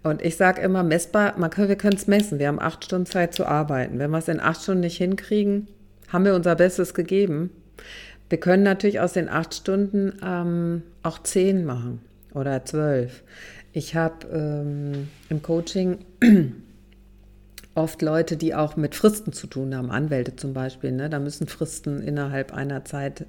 Und 0.03 0.21
ich 0.21 0.35
sage 0.35 0.61
immer, 0.61 0.83
messbar, 0.83 1.37
man 1.37 1.49
kann, 1.49 1.67
wir 1.67 1.75
können 1.75 1.97
es 1.97 2.07
messen. 2.07 2.39
Wir 2.39 2.47
haben 2.47 2.61
acht 2.61 2.85
Stunden 2.85 3.05
Zeit 3.05 3.33
zu 3.33 3.45
arbeiten. 3.45 3.99
Wenn 3.99 4.11
wir 4.11 4.19
es 4.19 4.27
in 4.27 4.39
acht 4.39 4.61
Stunden 4.61 4.81
nicht 4.81 4.97
hinkriegen, 4.97 5.67
haben 6.09 6.25
wir 6.25 6.35
unser 6.35 6.55
Bestes 6.55 6.93
gegeben. 6.93 7.49
Wir 8.29 8.39
können 8.39 8.63
natürlich 8.63 8.99
aus 8.99 9.13
den 9.13 9.29
acht 9.29 9.53
Stunden 9.53 10.13
ähm, 10.23 10.83
auch 11.03 11.23
zehn 11.23 11.65
machen 11.65 12.01
oder 12.33 12.65
zwölf. 12.65 13.23
Ich 13.73 13.95
habe 13.95 14.27
ähm, 14.27 15.07
im 15.29 15.41
Coaching 15.41 15.99
oft 17.77 18.01
Leute, 18.01 18.37
die 18.37 18.55
auch 18.55 18.75
mit 18.75 18.95
Fristen 18.95 19.33
zu 19.33 19.47
tun 19.47 19.75
haben, 19.75 19.91
Anwälte 19.91 20.35
zum 20.35 20.53
Beispiel. 20.53 20.91
Ne? 20.91 21.09
Da 21.09 21.19
müssen 21.19 21.47
Fristen 21.47 22.01
innerhalb 22.01 22.53
einer 22.53 22.83
Zeit 22.85 23.25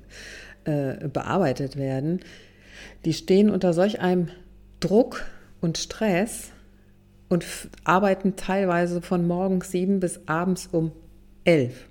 äh, 0.64 1.08
bearbeitet 1.08 1.76
werden. 1.76 2.20
Die 3.04 3.12
stehen 3.12 3.50
unter 3.50 3.72
solch 3.74 4.00
einem 4.00 4.28
Druck 4.80 5.24
und 5.60 5.78
Stress 5.78 6.50
und 7.28 7.44
arbeiten 7.84 8.36
teilweise 8.36 9.02
von 9.02 9.26
morgens 9.26 9.70
sieben 9.70 10.00
bis 10.00 10.20
abends 10.26 10.68
um 10.72 10.92
elf. 11.44 11.86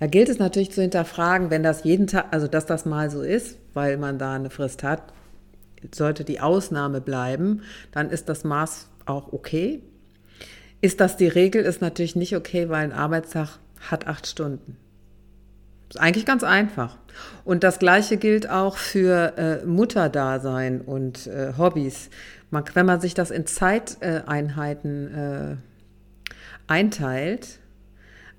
Da 0.00 0.06
gilt 0.06 0.28
es 0.28 0.38
natürlich 0.38 0.72
zu 0.72 0.82
hinterfragen, 0.82 1.50
wenn 1.50 1.62
das 1.62 1.84
jeden 1.84 2.08
Tag, 2.08 2.26
also 2.30 2.46
dass 2.46 2.66
das 2.66 2.84
mal 2.84 3.10
so 3.10 3.22
ist, 3.22 3.58
weil 3.72 3.96
man 3.96 4.18
da 4.18 4.34
eine 4.34 4.50
Frist 4.50 4.82
hat, 4.82 5.02
sollte 5.94 6.24
die 6.24 6.40
Ausnahme 6.40 7.00
bleiben, 7.00 7.62
dann 7.92 8.10
ist 8.10 8.28
das 8.28 8.44
Maß 8.44 8.88
auch 9.06 9.32
okay 9.32 9.82
ist 10.84 11.00
das 11.00 11.16
die 11.16 11.28
Regel, 11.28 11.64
ist 11.64 11.80
natürlich 11.80 12.14
nicht 12.14 12.36
okay, 12.36 12.68
weil 12.68 12.84
ein 12.84 12.92
Arbeitstag 12.92 13.58
hat 13.90 14.06
acht 14.06 14.26
Stunden. 14.26 14.76
Ist 15.88 15.98
eigentlich 15.98 16.26
ganz 16.26 16.44
einfach. 16.44 16.98
Und 17.46 17.64
das 17.64 17.78
Gleiche 17.78 18.18
gilt 18.18 18.50
auch 18.50 18.76
für 18.76 19.32
äh, 19.38 19.64
Mutterdasein 19.64 20.82
und 20.82 21.26
äh, 21.26 21.54
Hobbys. 21.56 22.10
Man, 22.50 22.64
wenn 22.74 22.84
man 22.84 23.00
sich 23.00 23.14
das 23.14 23.30
in 23.30 23.46
Zeiteinheiten 23.46 25.14
äh, 25.14 25.56
einteilt, 26.66 27.60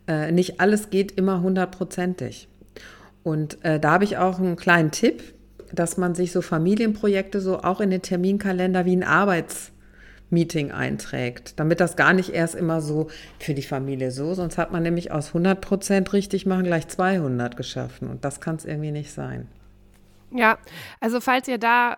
äh, 0.07 0.31
nicht 0.31 0.59
alles 0.59 0.91
geht 0.91 1.13
immer 1.13 1.41
hundertprozentig. 1.41 2.47
Und 3.23 3.57
äh, 3.65 3.79
da 3.79 3.93
habe 3.93 4.03
ich 4.03 4.17
auch 4.17 4.37
einen 4.37 4.55
kleinen 4.55 4.91
Tipp, 4.91 5.23
dass 5.73 5.97
man 5.97 6.13
sich 6.13 6.31
so 6.31 6.43
Familienprojekte 6.43 7.41
so 7.41 7.63
auch 7.63 7.81
in 7.81 7.89
den 7.89 8.03
Terminkalender 8.03 8.85
wie 8.85 8.95
ein 8.95 9.03
Arbeitsmeeting 10.25 10.71
einträgt, 10.71 11.59
damit 11.59 11.79
das 11.79 11.95
gar 11.95 12.13
nicht 12.13 12.29
erst 12.29 12.55
immer 12.55 12.81
so 12.81 13.07
für 13.39 13.53
die 13.53 13.61
Familie 13.61 14.11
so, 14.11 14.33
sonst 14.33 14.57
hat 14.57 14.71
man 14.71 14.83
nämlich 14.83 15.11
aus 15.11 15.29
100 15.29 15.61
Prozent 15.61 16.13
richtig 16.13 16.45
machen 16.45 16.63
gleich 16.63 16.87
200 16.87 17.55
geschaffen 17.55 18.09
und 18.09 18.25
das 18.25 18.41
kann 18.41 18.55
es 18.55 18.65
irgendwie 18.65 18.91
nicht 18.91 19.11
sein. 19.11 19.47
Ja, 20.31 20.57
also 20.99 21.21
falls 21.21 21.47
ihr 21.47 21.57
da 21.57 21.97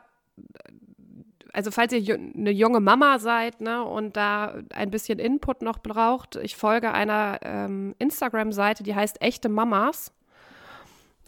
also 1.53 1.71
falls 1.71 1.91
ihr 1.91 2.15
eine 2.15 2.51
junge 2.51 2.79
Mama 2.79 3.17
seid 3.17 3.61
ne, 3.61 3.83
und 3.83 4.15
da 4.15 4.53
ein 4.75 4.91
bisschen 4.91 5.17
Input 5.17 5.63
noch 5.63 5.79
braucht, 5.79 6.35
ich 6.35 6.55
folge 6.55 6.91
einer 6.91 7.39
ähm, 7.41 7.95
Instagram-Seite, 7.97 8.83
die 8.83 8.93
heißt 8.93 9.23
Echte 9.23 9.49
Mamas. 9.49 10.11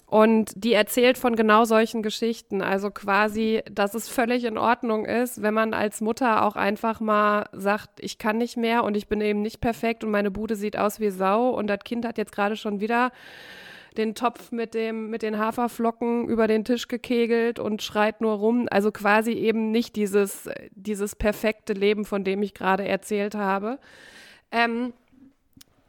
Und 0.09 0.51
die 0.55 0.73
erzählt 0.73 1.19
von 1.19 1.35
genau 1.35 1.65
solchen 1.65 2.01
Geschichten. 2.01 2.63
Also 2.63 2.89
quasi, 2.89 3.61
dass 3.71 3.93
es 3.93 4.09
völlig 4.09 4.43
in 4.43 4.57
Ordnung 4.57 5.05
ist, 5.05 5.43
wenn 5.43 5.53
man 5.53 5.75
als 5.75 6.01
Mutter 6.01 6.43
auch 6.45 6.55
einfach 6.55 6.99
mal 6.99 7.47
sagt, 7.51 7.91
ich 7.99 8.17
kann 8.17 8.39
nicht 8.39 8.57
mehr 8.57 8.83
und 8.83 8.97
ich 8.97 9.07
bin 9.07 9.21
eben 9.21 9.43
nicht 9.43 9.61
perfekt 9.61 10.03
und 10.03 10.09
meine 10.09 10.31
Bude 10.31 10.55
sieht 10.55 10.77
aus 10.77 10.99
wie 10.99 11.11
Sau 11.11 11.49
und 11.51 11.67
das 11.67 11.81
Kind 11.83 12.05
hat 12.05 12.17
jetzt 12.17 12.31
gerade 12.31 12.55
schon 12.55 12.79
wieder 12.79 13.11
den 13.97 14.15
Topf 14.15 14.51
mit, 14.51 14.73
dem, 14.73 15.11
mit 15.11 15.21
den 15.21 15.37
Haferflocken 15.37 16.27
über 16.27 16.47
den 16.47 16.65
Tisch 16.65 16.87
gekegelt 16.87 17.59
und 17.59 17.83
schreit 17.83 18.19
nur 18.19 18.33
rum. 18.33 18.67
Also 18.71 18.91
quasi 18.91 19.33
eben 19.33 19.69
nicht 19.69 19.95
dieses, 19.95 20.49
dieses 20.71 21.15
perfekte 21.15 21.73
Leben, 21.73 22.03
von 22.03 22.23
dem 22.23 22.41
ich 22.41 22.55
gerade 22.55 22.87
erzählt 22.87 23.35
habe. 23.35 23.77
Ähm, 24.51 24.91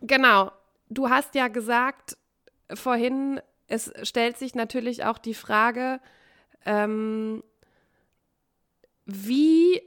genau, 0.03 0.53
du 0.91 1.09
hast 1.09 1.35
ja 1.35 1.49
gesagt 1.49 2.19
vorhin, 2.75 3.41
es 3.71 3.93
stellt 4.03 4.37
sich 4.37 4.55
natürlich 4.55 5.05
auch 5.05 5.19
die 5.19 5.35
Frage, 5.35 6.01
ähm, 6.67 7.43
wie 9.07 9.81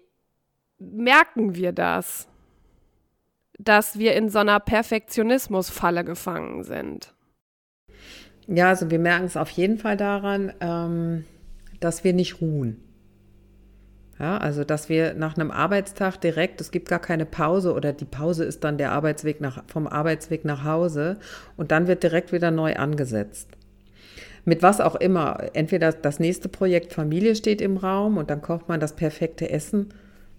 merken 0.80 1.56
wir 1.56 1.72
das, 1.72 2.28
dass 3.60 4.00
wir 4.00 4.16
in 4.16 4.30
so 4.30 4.40
einer 4.40 4.60
Perfektionismusfalle 4.60 6.04
gefangen 6.04 6.64
sind? 6.64 7.14
Ja, 8.48 8.70
also 8.70 8.90
wir 8.90 9.00
merken 9.00 9.26
es 9.26 9.38
auf 9.38 9.50
jeden 9.52 9.78
Fall 9.78 9.96
daran, 9.96 10.54
ähm, 10.60 11.26
dass 11.80 12.04
wir 12.04 12.14
nicht 12.14 12.42
ruhen. 12.42 12.84
Ja, 14.20 14.38
also 14.38 14.64
dass 14.64 14.90
wir 14.90 15.16
nach 15.16 15.36
einem 15.36 15.52
Arbeitstag 15.52 16.18
direkt, 16.18 16.62
es 16.62 16.72
gibt 16.72 16.88
gar 16.88 17.00
keine 17.00 17.26
Pause 17.26 17.74
oder 17.74 17.94
die 17.94 18.06
Pause 18.06 18.46
ist 18.46 18.64
dann 18.64 18.78
der 18.78 18.92
Arbeitsweg 18.92 19.42
nach, 19.42 19.64
vom 19.68 19.88
Arbeitsweg 19.88 20.46
nach 20.46 20.64
Hause 20.64 21.20
und 21.58 21.72
dann 21.72 21.88
wird 21.88 22.04
direkt 22.04 22.32
wieder 22.32 22.52
neu 22.52 22.76
angesetzt. 22.76 23.50
Mit 24.46 24.62
was 24.62 24.82
auch 24.82 24.96
immer. 24.96 25.50
Entweder 25.54 25.92
das 25.92 26.20
nächste 26.20 26.50
Projekt 26.50 26.94
Familie 26.94 27.36
steht 27.36 27.62
im 27.62 27.78
Raum 27.78 28.18
und 28.18 28.30
dann 28.30 28.42
kocht 28.42 28.68
man 28.68 28.80
das 28.80 28.96
perfekte 28.96 29.50
Essen. 29.50 29.94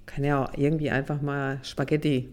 Kann 0.06 0.25
ja 0.25 0.44
auch 0.44 0.52
irgendwie 0.56 0.90
einfach 0.90 1.23
mal 1.23 1.58
Spaghetti 1.62 2.28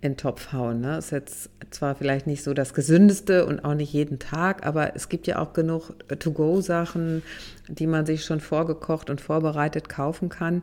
in 0.00 0.12
den 0.12 0.16
Topf 0.16 0.52
hauen. 0.52 0.80
Ne? 0.80 0.98
Ist 0.98 1.12
jetzt 1.12 1.48
zwar 1.70 1.94
vielleicht 1.94 2.26
nicht 2.26 2.42
so 2.42 2.52
das 2.52 2.74
Gesündeste 2.74 3.46
und 3.46 3.64
auch 3.64 3.74
nicht 3.74 3.92
jeden 3.92 4.18
Tag, 4.18 4.66
aber 4.66 4.94
es 4.94 5.08
gibt 5.08 5.26
ja 5.26 5.38
auch 5.38 5.54
genug 5.54 5.94
To-Go-Sachen, 6.18 7.22
die 7.68 7.86
man 7.86 8.04
sich 8.04 8.24
schon 8.24 8.40
vorgekocht 8.40 9.08
und 9.08 9.20
vorbereitet 9.20 9.88
kaufen 9.88 10.28
kann. 10.28 10.62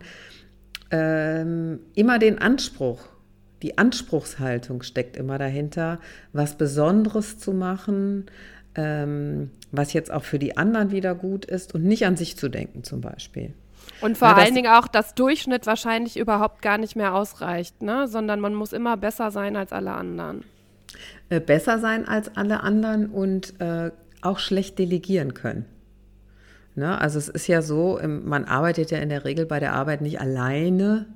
Ähm, 0.91 1.79
immer 1.95 2.19
den 2.19 2.37
Anspruch, 2.37 2.99
die 3.63 3.77
Anspruchshaltung 3.77 4.83
steckt 4.83 5.17
immer 5.17 5.37
dahinter, 5.37 5.99
was 6.33 6.57
Besonderes 6.57 7.39
zu 7.39 7.53
machen, 7.53 8.25
ähm, 8.75 9.51
was 9.71 9.93
jetzt 9.93 10.11
auch 10.11 10.23
für 10.23 10.39
die 10.39 10.57
anderen 10.57 10.91
wieder 10.91 11.15
gut 11.15 11.45
ist 11.45 11.73
und 11.75 11.83
nicht 11.83 12.05
an 12.05 12.17
sich 12.17 12.37
zu 12.37 12.49
denken 12.49 12.83
zum 12.83 13.01
Beispiel. 13.01 13.53
Und 14.01 14.17
vor 14.17 14.29
ja, 14.29 14.35
allen 14.35 14.55
Dingen 14.55 14.71
auch, 14.71 14.87
dass 14.87 15.15
Durchschnitt 15.15 15.65
wahrscheinlich 15.67 16.17
überhaupt 16.17 16.61
gar 16.61 16.77
nicht 16.77 16.95
mehr 16.95 17.13
ausreicht, 17.13 17.81
ne? 17.81 18.07
sondern 18.07 18.39
man 18.39 18.53
muss 18.53 18.73
immer 18.73 18.97
besser 18.97 19.31
sein 19.31 19.55
als 19.55 19.71
alle 19.71 19.93
anderen. 19.93 20.43
Äh, 21.29 21.39
besser 21.39 21.79
sein 21.79 22.07
als 22.07 22.35
alle 22.35 22.61
anderen 22.61 23.07
und 23.07 23.59
äh, 23.59 23.91
auch 24.21 24.39
schlecht 24.39 24.79
delegieren 24.79 25.33
können. 25.33 25.65
Ne? 26.75 26.99
Also 26.99 27.19
es 27.19 27.27
ist 27.27 27.47
ja 27.47 27.61
so, 27.61 27.99
man 28.03 28.45
arbeitet 28.45 28.91
ja 28.91 28.99
in 28.99 29.09
der 29.09 29.25
Regel 29.25 29.45
bei 29.45 29.59
der 29.59 29.73
Arbeit 29.73 30.01
nicht 30.01 30.21
alleine. 30.21 31.07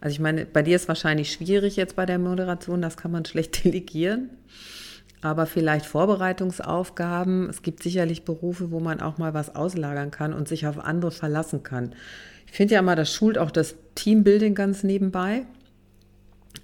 Also 0.00 0.12
ich 0.12 0.20
meine, 0.20 0.46
bei 0.46 0.62
dir 0.62 0.76
ist 0.76 0.88
wahrscheinlich 0.88 1.32
schwierig 1.32 1.76
jetzt 1.76 1.96
bei 1.96 2.06
der 2.06 2.18
Moderation, 2.18 2.82
das 2.82 2.96
kann 2.96 3.10
man 3.10 3.24
schlecht 3.24 3.64
delegieren 3.64 4.30
aber 5.26 5.46
vielleicht 5.46 5.86
Vorbereitungsaufgaben. 5.86 7.50
Es 7.50 7.62
gibt 7.62 7.82
sicherlich 7.82 8.24
Berufe, 8.24 8.70
wo 8.70 8.80
man 8.80 9.00
auch 9.00 9.18
mal 9.18 9.34
was 9.34 9.54
auslagern 9.54 10.10
kann 10.10 10.32
und 10.32 10.48
sich 10.48 10.66
auf 10.66 10.78
andere 10.78 11.10
verlassen 11.10 11.62
kann. 11.62 11.94
Ich 12.46 12.52
finde 12.52 12.74
ja 12.74 12.80
immer, 12.80 12.96
das 12.96 13.12
schult 13.12 13.36
auch 13.36 13.50
das 13.50 13.74
Teambuilding 13.94 14.54
ganz 14.54 14.82
nebenbei. 14.82 15.42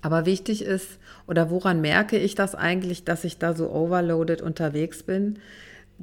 Aber 0.01 0.27
wichtig 0.27 0.65
ist, 0.65 0.99
oder 1.27 1.51
woran 1.51 1.81
merke 1.81 2.19
ich 2.19 2.35
das 2.35 2.55
eigentlich, 2.55 3.05
dass 3.05 3.25
ich 3.25 3.39
da 3.39 3.55
so 3.55 3.71
overloaded 3.71 4.41
unterwegs 4.41 5.03
bin? 5.03 5.39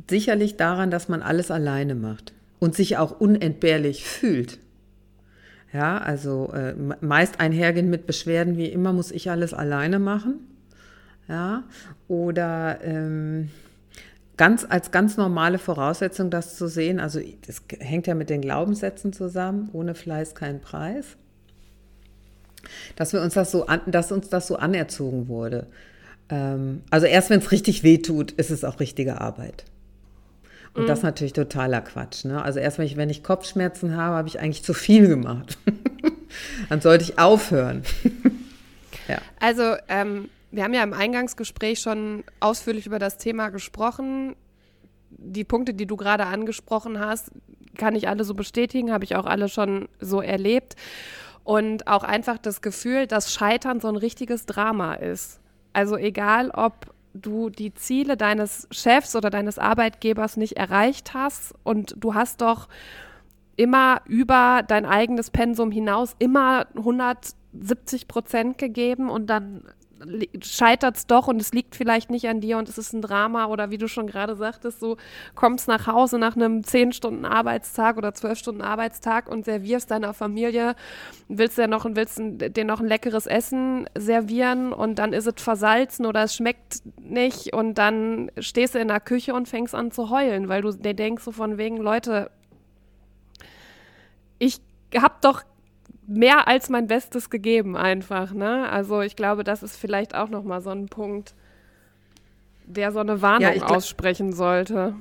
Sicherlich 0.09 0.57
daran, 0.57 0.91
dass 0.91 1.09
man 1.09 1.21
alles 1.21 1.51
alleine 1.51 1.95
macht 1.95 2.33
und 2.59 2.75
sich 2.75 2.97
auch 2.97 3.19
unentbehrlich 3.19 4.05
fühlt. 4.05 4.59
Ja, 5.73 5.97
also 5.97 6.51
äh, 6.53 6.73
meist 7.01 7.39
einhergehen 7.39 7.89
mit 7.89 8.05
Beschwerden 8.07 8.57
wie 8.57 8.67
immer 8.67 8.91
muss 8.91 9.11
ich 9.11 9.29
alles 9.29 9.53
alleine 9.53 9.99
machen 9.99 10.39
ja, 11.29 11.63
oder 12.07 12.79
ähm, 12.83 13.49
ganz 14.35 14.65
als 14.67 14.91
ganz 14.91 15.15
normale 15.15 15.59
Voraussetzung, 15.59 16.29
das 16.31 16.55
zu 16.55 16.67
sehen. 16.67 16.99
Also 16.99 17.19
das 17.45 17.61
hängt 17.79 18.07
ja 18.07 18.15
mit 18.15 18.29
den 18.29 18.41
Glaubenssätzen 18.41 19.13
zusammen. 19.13 19.69
Ohne 19.73 19.95
Fleiß 19.95 20.33
kein 20.33 20.59
Preis. 20.61 21.17
Dass 22.95 23.13
wir 23.13 23.21
uns 23.21 23.35
das 23.35 23.51
so, 23.51 23.67
an, 23.67 23.81
dass 23.85 24.11
uns 24.11 24.29
das 24.29 24.47
so 24.47 24.55
anerzogen 24.55 25.27
wurde. 25.27 25.67
Ähm, 26.29 26.83
also 26.89 27.05
erst 27.05 27.29
wenn 27.29 27.39
es 27.39 27.51
richtig 27.51 27.83
weh 27.83 27.99
tut, 27.99 28.31
ist 28.31 28.49
es 28.49 28.63
auch 28.63 28.79
richtige 28.79 29.21
Arbeit. 29.21 29.65
Und 30.73 30.85
mm. 30.85 30.87
das 30.87 30.99
ist 30.99 31.03
natürlich 31.03 31.33
totaler 31.33 31.81
Quatsch. 31.81 32.25
Ne? 32.25 32.41
Also 32.41 32.59
erst 32.59 32.77
wenn 32.77 32.85
ich, 32.85 32.97
wenn 32.97 33.09
ich 33.09 33.23
Kopfschmerzen 33.23 33.95
habe, 33.95 34.15
habe 34.15 34.27
ich 34.27 34.39
eigentlich 34.39 34.63
zu 34.63 34.73
viel 34.73 35.07
gemacht. 35.07 35.57
Dann 36.69 36.81
sollte 36.81 37.03
ich 37.03 37.19
aufhören. 37.19 37.83
ja. 39.07 39.17
Also 39.39 39.75
ähm, 39.89 40.29
wir 40.51 40.63
haben 40.63 40.73
ja 40.73 40.83
im 40.83 40.93
Eingangsgespräch 40.93 41.79
schon 41.79 42.23
ausführlich 42.39 42.85
über 42.85 42.99
das 42.99 43.17
Thema 43.17 43.49
gesprochen. 43.49 44.35
Die 45.09 45.43
Punkte, 45.43 45.73
die 45.73 45.85
du 45.85 45.95
gerade 45.95 46.25
angesprochen 46.25 46.99
hast, 46.99 47.31
kann 47.77 47.95
ich 47.95 48.07
alle 48.07 48.23
so 48.23 48.33
bestätigen, 48.33 48.91
habe 48.91 49.03
ich 49.03 49.15
auch 49.15 49.25
alle 49.25 49.49
schon 49.49 49.89
so 49.99 50.21
erlebt. 50.21 50.75
Und 51.43 51.87
auch 51.87 52.03
einfach 52.03 52.37
das 52.37 52.61
Gefühl, 52.61 53.07
dass 53.07 53.33
Scheitern 53.33 53.79
so 53.79 53.87
ein 53.87 53.95
richtiges 53.95 54.45
Drama 54.45 54.95
ist. 54.95 55.39
Also 55.73 55.97
egal, 55.97 56.51
ob 56.51 56.93
du 57.13 57.49
die 57.49 57.73
Ziele 57.73 58.17
deines 58.17 58.67
Chefs 58.71 59.15
oder 59.15 59.29
deines 59.29 59.57
Arbeitgebers 59.57 60.37
nicht 60.37 60.57
erreicht 60.57 61.13
hast 61.13 61.55
und 61.63 61.95
du 61.97 62.13
hast 62.13 62.41
doch 62.41 62.67
immer 63.55 64.01
über 64.05 64.63
dein 64.67 64.85
eigenes 64.85 65.31
Pensum 65.31 65.71
hinaus 65.71 66.15
immer 66.19 66.67
170 66.75 68.07
Prozent 68.07 68.57
gegeben 68.57 69.09
und 69.09 69.27
dann 69.27 69.63
scheitert 70.41 70.97
es 70.97 71.07
doch 71.07 71.27
und 71.27 71.41
es 71.41 71.53
liegt 71.53 71.75
vielleicht 71.75 72.09
nicht 72.09 72.27
an 72.27 72.41
dir 72.41 72.57
und 72.57 72.69
es 72.69 72.77
ist 72.77 72.93
ein 72.93 73.01
Drama 73.01 73.47
oder 73.47 73.69
wie 73.71 73.77
du 73.77 73.87
schon 73.87 74.07
gerade 74.07 74.35
sagtest, 74.35 74.79
so 74.79 74.97
kommst 75.35 75.67
nach 75.67 75.87
Hause 75.87 76.19
nach 76.19 76.35
einem 76.35 76.63
10 76.63 76.93
Stunden 76.93 77.25
Arbeitstag 77.25 77.97
oder 77.97 78.13
12 78.13 78.39
Stunden 78.39 78.61
Arbeitstag 78.61 79.29
und 79.29 79.45
servierst 79.45 79.91
deiner 79.91 80.13
Familie, 80.13 80.75
willst 81.27 81.57
ja 81.57 81.67
noch 81.67 81.85
willst 81.85 82.19
dir 82.19 82.65
noch 82.65 82.79
ein 82.79 82.87
leckeres 82.87 83.25
Essen 83.25 83.89
servieren 83.97 84.73
und 84.73 84.99
dann 84.99 85.13
ist 85.13 85.27
es 85.27 85.41
versalzen 85.41 86.05
oder 86.05 86.23
es 86.23 86.35
schmeckt 86.35 86.81
nicht 87.01 87.53
und 87.53 87.77
dann 87.77 88.31
stehst 88.37 88.75
du 88.75 88.79
in 88.79 88.87
der 88.87 88.99
Küche 88.99 89.33
und 89.33 89.47
fängst 89.47 89.75
an 89.75 89.91
zu 89.91 90.09
heulen, 90.09 90.49
weil 90.49 90.61
du 90.61 90.71
dir 90.71 90.93
denkst 90.93 91.23
so 91.23 91.31
von 91.31 91.57
wegen 91.57 91.77
Leute, 91.77 92.31
ich 94.37 94.61
hab 94.95 95.21
doch 95.21 95.43
mehr 96.09 96.47
als 96.47 96.69
mein 96.69 96.87
Bestes 96.87 97.29
gegeben 97.29 97.77
einfach, 97.77 98.33
ne? 98.33 98.67
Also 98.69 99.01
ich 99.01 99.15
glaube, 99.15 99.43
das 99.43 99.63
ist 99.63 99.77
vielleicht 99.77 100.15
auch 100.15 100.29
noch 100.29 100.43
mal 100.43 100.61
so 100.61 100.71
ein 100.71 100.87
Punkt, 100.87 101.35
der 102.65 102.91
so 102.91 102.99
eine 102.99 103.21
Warnung 103.21 103.55
ja, 103.55 103.65
aussprechen 103.67 104.33
sollte. 104.33 104.95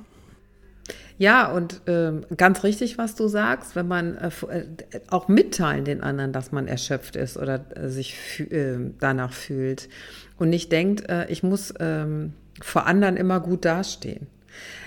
Ja, 1.17 1.51
und 1.51 1.81
äh, 1.87 2.13
ganz 2.37 2.63
richtig, 2.63 2.97
was 2.97 3.15
du 3.15 3.27
sagst, 3.27 3.75
wenn 3.75 3.87
man 3.87 4.15
äh, 4.17 4.29
äh, 4.49 4.65
auch 5.09 5.27
mitteilen 5.27 5.83
den 5.83 6.01
anderen, 6.01 6.31
dass 6.31 6.51
man 6.51 6.67
erschöpft 6.67 7.15
ist 7.17 7.37
oder 7.37 7.65
äh, 7.75 7.89
sich 7.89 8.15
äh, 8.51 8.77
danach 8.99 9.33
fühlt 9.33 9.89
und 10.37 10.49
nicht 10.49 10.71
denkt, 10.71 11.09
äh, 11.09 11.27
ich 11.29 11.43
muss 11.43 11.73
ähm, 11.79 12.33
vor 12.61 12.85
anderen 12.85 13.17
immer 13.17 13.41
gut 13.41 13.65
dastehen. 13.65 14.27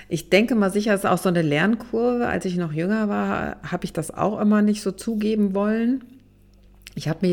Ich 0.09 0.31
denke 0.31 0.55
mal 0.55 0.71
sicher, 0.71 0.95
es 0.95 1.01
ist 1.01 1.11
auch 1.11 1.19
so 1.19 1.29
eine 1.29 1.43
Lernkurve. 1.43 2.27
Als 2.27 2.45
ich 2.45 2.57
noch 2.57 2.73
jünger 2.73 3.09
war, 3.09 3.57
habe 3.63 3.85
ich 3.85 3.93
das 3.93 4.11
auch 4.11 4.41
immer 4.41 4.63
nicht 4.63 4.83
so 4.83 4.91
zugeben 4.93 5.55
wollen. 5.55 6.03
Ich 6.95 7.09
habe 7.09 7.27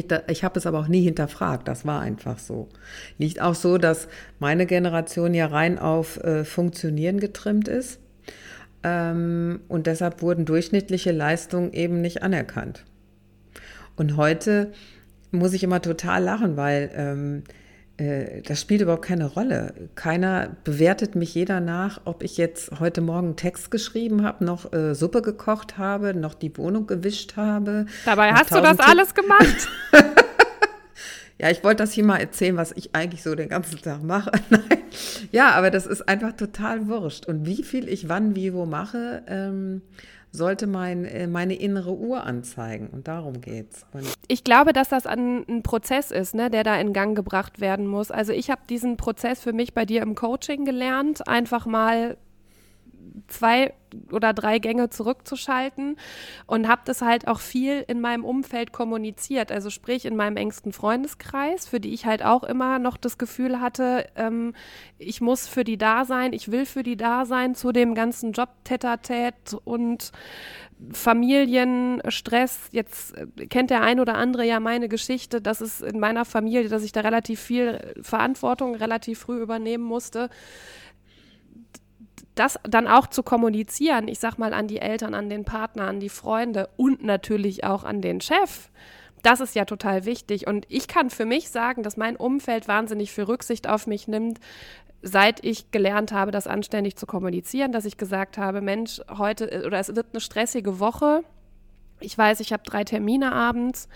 habe 0.43 0.59
es 0.59 0.65
aber 0.65 0.79
auch 0.79 0.87
nie 0.87 1.01
hinterfragt. 1.01 1.67
Das 1.67 1.85
war 1.85 2.01
einfach 2.01 2.39
so. 2.39 2.69
Liegt 3.17 3.41
auch 3.41 3.55
so, 3.55 3.77
dass 3.77 4.07
meine 4.39 4.65
Generation 4.65 5.33
ja 5.33 5.47
rein 5.47 5.77
auf 5.77 6.17
äh, 6.23 6.45
Funktionieren 6.45 7.19
getrimmt 7.19 7.67
ist. 7.67 7.99
Ähm, 8.83 9.61
und 9.67 9.87
deshalb 9.87 10.21
wurden 10.21 10.45
durchschnittliche 10.45 11.11
Leistungen 11.11 11.73
eben 11.73 11.99
nicht 12.01 12.23
anerkannt. 12.23 12.85
Und 13.97 14.15
heute 14.15 14.71
muss 15.31 15.53
ich 15.53 15.63
immer 15.63 15.81
total 15.81 16.23
lachen, 16.23 16.55
weil 16.55 16.89
ähm, 16.95 17.43
äh, 17.47 17.68
das 17.99 18.61
spielt 18.61 18.81
überhaupt 18.81 19.05
keine 19.05 19.25
Rolle. 19.25 19.73
Keiner 19.95 20.55
bewertet 20.63 21.15
mich 21.15 21.35
jeder 21.35 21.59
nach, 21.59 22.01
ob 22.05 22.23
ich 22.23 22.37
jetzt 22.37 22.79
heute 22.79 23.01
Morgen 23.01 23.35
Text 23.35 23.71
geschrieben 23.71 24.23
habe, 24.23 24.45
noch 24.45 24.71
äh, 24.71 24.95
Suppe 24.95 25.21
gekocht 25.21 25.77
habe, 25.77 26.13
noch 26.13 26.33
die 26.33 26.55
Wohnung 26.57 26.87
gewischt 26.87 27.35
habe. 27.35 27.87
Dabei 28.05 28.33
hast 28.33 28.51
du 28.51 28.61
das 28.61 28.79
alles 28.79 29.13
gemacht. 29.13 29.67
Ja, 31.41 31.49
ich 31.49 31.63
wollte 31.63 31.83
das 31.83 31.93
hier 31.93 32.03
mal 32.03 32.17
erzählen, 32.17 32.57
was 32.57 32.73
ich 32.73 32.93
eigentlich 32.93 33.23
so 33.23 33.33
den 33.33 33.47
ganzen 33.47 33.81
Tag 33.81 34.03
mache. 34.03 34.29
Nein. 34.49 34.61
Ja, 35.31 35.51
aber 35.51 35.71
das 35.71 35.85
ist 35.85 36.07
einfach 36.09 36.33
total 36.33 36.87
wurscht. 36.87 37.27
Und 37.27 37.45
wie 37.45 37.63
viel 37.63 37.87
ich 37.87 38.09
wann, 38.09 38.35
wie, 38.35 38.53
wo 38.53 38.65
mache, 38.65 39.23
ähm, 39.25 39.81
sollte 40.31 40.67
mein, 40.67 41.05
äh, 41.05 41.27
meine 41.27 41.55
innere 41.55 41.95
Uhr 41.95 42.23
anzeigen. 42.23 42.87
Und 42.87 43.07
darum 43.07 43.41
geht's. 43.41 43.85
Und 43.93 44.05
ich 44.27 44.43
glaube, 44.43 44.73
dass 44.73 44.89
das 44.89 45.05
ein, 45.05 45.45
ein 45.47 45.63
Prozess 45.63 46.11
ist, 46.11 46.35
ne, 46.35 46.49
der 46.49 46.63
da 46.63 46.79
in 46.79 46.93
Gang 46.93 47.15
gebracht 47.15 47.59
werden 47.59 47.87
muss. 47.87 48.11
Also 48.11 48.31
ich 48.31 48.49
habe 48.49 48.61
diesen 48.69 48.97
Prozess 48.97 49.41
für 49.41 49.53
mich 49.53 49.73
bei 49.73 49.85
dir 49.85 50.01
im 50.01 50.15
Coaching 50.15 50.65
gelernt, 50.65 51.27
einfach 51.27 51.65
mal 51.65 52.17
zwei 53.27 53.73
oder 54.11 54.33
drei 54.33 54.59
Gänge 54.59 54.89
zurückzuschalten 54.89 55.97
und 56.45 56.67
habe 56.67 56.81
das 56.85 57.01
halt 57.01 57.27
auch 57.27 57.39
viel 57.39 57.83
in 57.87 58.01
meinem 58.01 58.23
Umfeld 58.23 58.71
kommuniziert. 58.71 59.51
Also 59.51 59.69
sprich 59.69 60.05
in 60.05 60.15
meinem 60.15 60.37
engsten 60.37 60.73
Freundeskreis, 60.73 61.67
für 61.67 61.79
die 61.79 61.93
ich 61.93 62.05
halt 62.05 62.23
auch 62.23 62.43
immer 62.43 62.79
noch 62.79 62.97
das 62.97 63.17
Gefühl 63.17 63.59
hatte, 63.61 64.07
ähm, 64.15 64.53
ich 64.97 65.21
muss 65.21 65.47
für 65.47 65.63
die 65.63 65.77
da 65.77 66.05
sein, 66.05 66.33
ich 66.33 66.51
will 66.51 66.65
für 66.65 66.83
die 66.83 66.97
da 66.97 67.25
sein, 67.25 67.55
zu 67.55 67.71
dem 67.71 67.95
ganzen 67.95 68.31
Job 68.31 68.49
Tetatät 68.63 69.33
und 69.63 70.11
Familienstress. 70.91 72.69
Jetzt 72.71 73.17
äh, 73.17 73.47
kennt 73.47 73.69
der 73.69 73.81
ein 73.81 73.99
oder 73.99 74.15
andere 74.15 74.45
ja 74.45 74.59
meine 74.59 74.87
Geschichte, 74.87 75.41
dass 75.41 75.61
es 75.61 75.81
in 75.81 75.99
meiner 75.99 76.25
Familie, 76.25 76.69
dass 76.69 76.83
ich 76.83 76.91
da 76.91 77.01
relativ 77.01 77.39
viel 77.39 77.95
Verantwortung 78.01 78.75
relativ 78.75 79.19
früh 79.19 79.41
übernehmen 79.41 79.83
musste 79.83 80.29
das 82.39 82.59
dann 82.63 82.87
auch 82.87 83.07
zu 83.07 83.21
kommunizieren, 83.21 84.07
ich 84.07 84.19
sag 84.19 84.37
mal 84.37 84.53
an 84.53 84.67
die 84.67 84.79
Eltern, 84.79 85.13
an 85.13 85.29
den 85.29 85.43
Partner, 85.43 85.87
an 85.87 85.99
die 85.99 86.09
Freunde 86.09 86.69
und 86.77 87.03
natürlich 87.03 87.63
auch 87.63 87.83
an 87.83 88.01
den 88.01 88.21
Chef, 88.21 88.69
das 89.23 89.41
ist 89.41 89.55
ja 89.55 89.65
total 89.65 90.05
wichtig. 90.05 90.47
Und 90.47 90.65
ich 90.69 90.87
kann 90.87 91.09
für 91.09 91.25
mich 91.25 91.49
sagen, 91.49 91.83
dass 91.83 91.97
mein 91.97 92.15
Umfeld 92.15 92.67
wahnsinnig 92.67 93.11
viel 93.11 93.25
Rücksicht 93.25 93.67
auf 93.67 93.87
mich 93.87 94.07
nimmt, 94.07 94.39
seit 95.01 95.43
ich 95.45 95.71
gelernt 95.71 96.11
habe, 96.11 96.31
das 96.31 96.47
anständig 96.47 96.95
zu 96.95 97.05
kommunizieren, 97.05 97.71
dass 97.71 97.85
ich 97.85 97.97
gesagt 97.97 98.37
habe, 98.37 98.61
Mensch, 98.61 99.01
heute 99.17 99.63
oder 99.65 99.79
es 99.79 99.95
wird 99.95 100.07
eine 100.11 100.21
stressige 100.21 100.79
Woche 100.79 101.23
ich 101.99 102.17
weiß, 102.17 102.39
ich 102.39 102.53
habe 102.53 102.63
drei 102.63 102.83
Termine 102.83 103.31
abends. 103.31 103.87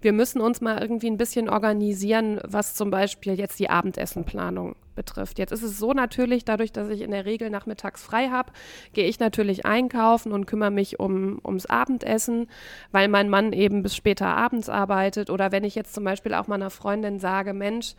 Wir 0.00 0.12
müssen 0.12 0.40
uns 0.40 0.60
mal 0.60 0.80
irgendwie 0.80 1.08
ein 1.08 1.16
bisschen 1.16 1.48
organisieren, 1.48 2.40
was 2.44 2.74
zum 2.74 2.90
Beispiel 2.90 3.34
jetzt 3.34 3.58
die 3.58 3.70
Abendessenplanung 3.70 4.76
betrifft. 4.94 5.38
Jetzt 5.38 5.52
ist 5.52 5.62
es 5.62 5.78
so 5.78 5.92
natürlich, 5.92 6.44
dadurch, 6.44 6.72
dass 6.72 6.88
ich 6.88 7.00
in 7.00 7.10
der 7.10 7.24
Regel 7.24 7.50
nachmittags 7.50 8.02
frei 8.02 8.28
habe, 8.28 8.52
gehe 8.92 9.06
ich 9.06 9.18
natürlich 9.18 9.64
einkaufen 9.64 10.32
und 10.32 10.46
kümmere 10.46 10.70
mich 10.70 11.00
um, 11.00 11.40
ums 11.44 11.66
Abendessen, 11.66 12.48
weil 12.92 13.08
mein 13.08 13.28
Mann 13.28 13.52
eben 13.52 13.82
bis 13.82 13.96
später 13.96 14.26
abends 14.26 14.68
arbeitet. 14.68 15.30
Oder 15.30 15.52
wenn 15.52 15.64
ich 15.64 15.74
jetzt 15.74 15.94
zum 15.94 16.04
Beispiel 16.04 16.34
auch 16.34 16.48
meiner 16.48 16.70
Freundin 16.70 17.18
sage, 17.18 17.54
Mensch, 17.54 17.94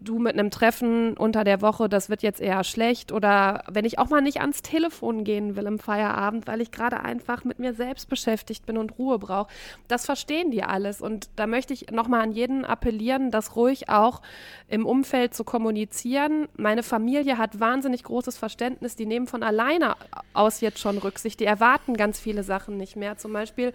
du 0.00 0.18
mit 0.18 0.34
einem 0.34 0.50
Treffen 0.50 1.16
unter 1.16 1.44
der 1.44 1.60
Woche, 1.60 1.88
das 1.88 2.08
wird 2.08 2.22
jetzt 2.22 2.40
eher 2.40 2.64
schlecht 2.64 3.12
oder 3.12 3.64
wenn 3.68 3.84
ich 3.84 3.98
auch 3.98 4.08
mal 4.08 4.20
nicht 4.20 4.40
ans 4.40 4.62
Telefon 4.62 5.24
gehen 5.24 5.56
will 5.56 5.66
im 5.66 5.78
Feierabend, 5.78 6.46
weil 6.46 6.60
ich 6.60 6.70
gerade 6.70 7.00
einfach 7.00 7.44
mit 7.44 7.58
mir 7.58 7.74
selbst 7.74 8.08
beschäftigt 8.08 8.66
bin 8.66 8.78
und 8.78 8.98
Ruhe 8.98 9.18
brauche. 9.18 9.48
Das 9.88 10.06
verstehen 10.06 10.50
die 10.50 10.62
alles 10.62 11.00
und 11.00 11.28
da 11.36 11.46
möchte 11.46 11.72
ich 11.72 11.90
nochmal 11.90 12.22
an 12.22 12.32
jeden 12.32 12.64
appellieren, 12.64 13.30
das 13.30 13.56
ruhig 13.56 13.88
auch 13.88 14.22
im 14.68 14.86
Umfeld 14.86 15.34
zu 15.34 15.44
kommunizieren. 15.44 16.48
Meine 16.56 16.82
Familie 16.82 17.38
hat 17.38 17.60
wahnsinnig 17.60 18.04
großes 18.04 18.36
Verständnis, 18.36 18.96
die 18.96 19.06
nehmen 19.06 19.26
von 19.26 19.42
alleine 19.42 19.96
aus 20.32 20.60
jetzt 20.60 20.78
schon 20.78 20.98
Rücksicht, 20.98 21.40
die 21.40 21.44
erwarten 21.44 21.94
ganz 21.94 22.18
viele 22.18 22.42
Sachen 22.42 22.76
nicht 22.76 22.96
mehr. 22.96 23.16
Zum 23.16 23.32
Beispiel 23.32 23.72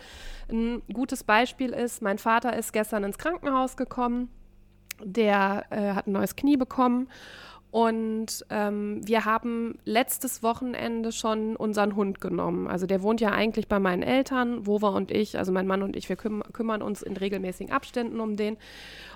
ein 0.49 0.81
gutes 0.93 1.23
Beispiel 1.23 1.71
ist, 1.71 2.01
mein 2.01 2.17
Vater 2.17 2.55
ist 2.55 2.73
gestern 2.73 3.03
ins 3.03 3.17
Krankenhaus 3.17 3.77
gekommen 3.77 4.29
der 5.05 5.65
äh, 5.69 5.93
hat 5.93 6.07
ein 6.07 6.13
neues 6.13 6.35
Knie 6.35 6.57
bekommen. 6.57 7.07
Und 7.71 8.45
ähm, 8.49 8.99
wir 9.07 9.23
haben 9.23 9.79
letztes 9.85 10.43
Wochenende 10.43 11.13
schon 11.13 11.55
unseren 11.55 11.95
Hund 11.95 12.19
genommen. 12.19 12.67
Also 12.67 12.85
der 12.85 13.01
wohnt 13.01 13.21
ja 13.21 13.31
eigentlich 13.31 13.69
bei 13.69 13.79
meinen 13.79 14.03
Eltern, 14.03 14.67
Wova 14.67 14.89
und 14.89 15.09
ich, 15.09 15.37
also 15.37 15.53
mein 15.53 15.67
Mann 15.67 15.81
und 15.81 15.95
ich, 15.95 16.09
wir 16.09 16.17
küm 16.17 16.43
kümmern 16.51 16.81
uns 16.81 17.01
in 17.01 17.15
regelmäßigen 17.15 17.71
Abständen 17.73 18.19
um 18.19 18.35
den. 18.35 18.57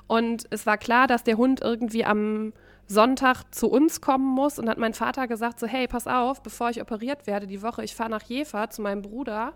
Und 0.08 0.45
es 0.52 0.65
war 0.65 0.78
klar, 0.78 1.08
dass 1.08 1.26
der 1.26 1.36
Hund 1.36 1.60
irgendwie 1.62 2.06
am 2.06 2.54
Sonntag 2.88 3.43
zu 3.54 3.69
uns 3.69 4.00
kommen 4.00 4.26
muss. 4.26 4.58
Und 4.58 4.69
hat 4.69 4.78
mein 4.78 4.93
Vater 4.93 5.28
gesagt, 5.28 5.60
so 5.60 5.67
hey, 5.67 5.88
pass 5.88 6.08
auf, 6.08 6.41
bevor 6.41 6.69
ich 6.69 6.82
operiert 6.82 7.28
werde 7.28 7.48
die 7.48 7.62
Woche, 7.62 7.84
ich 7.84 7.93
fahre 7.93 8.10
nach 8.10 8.24
Jever 8.24 8.69
zu 8.69 8.82
meinem 8.82 9.02
Bruder 9.02 9.52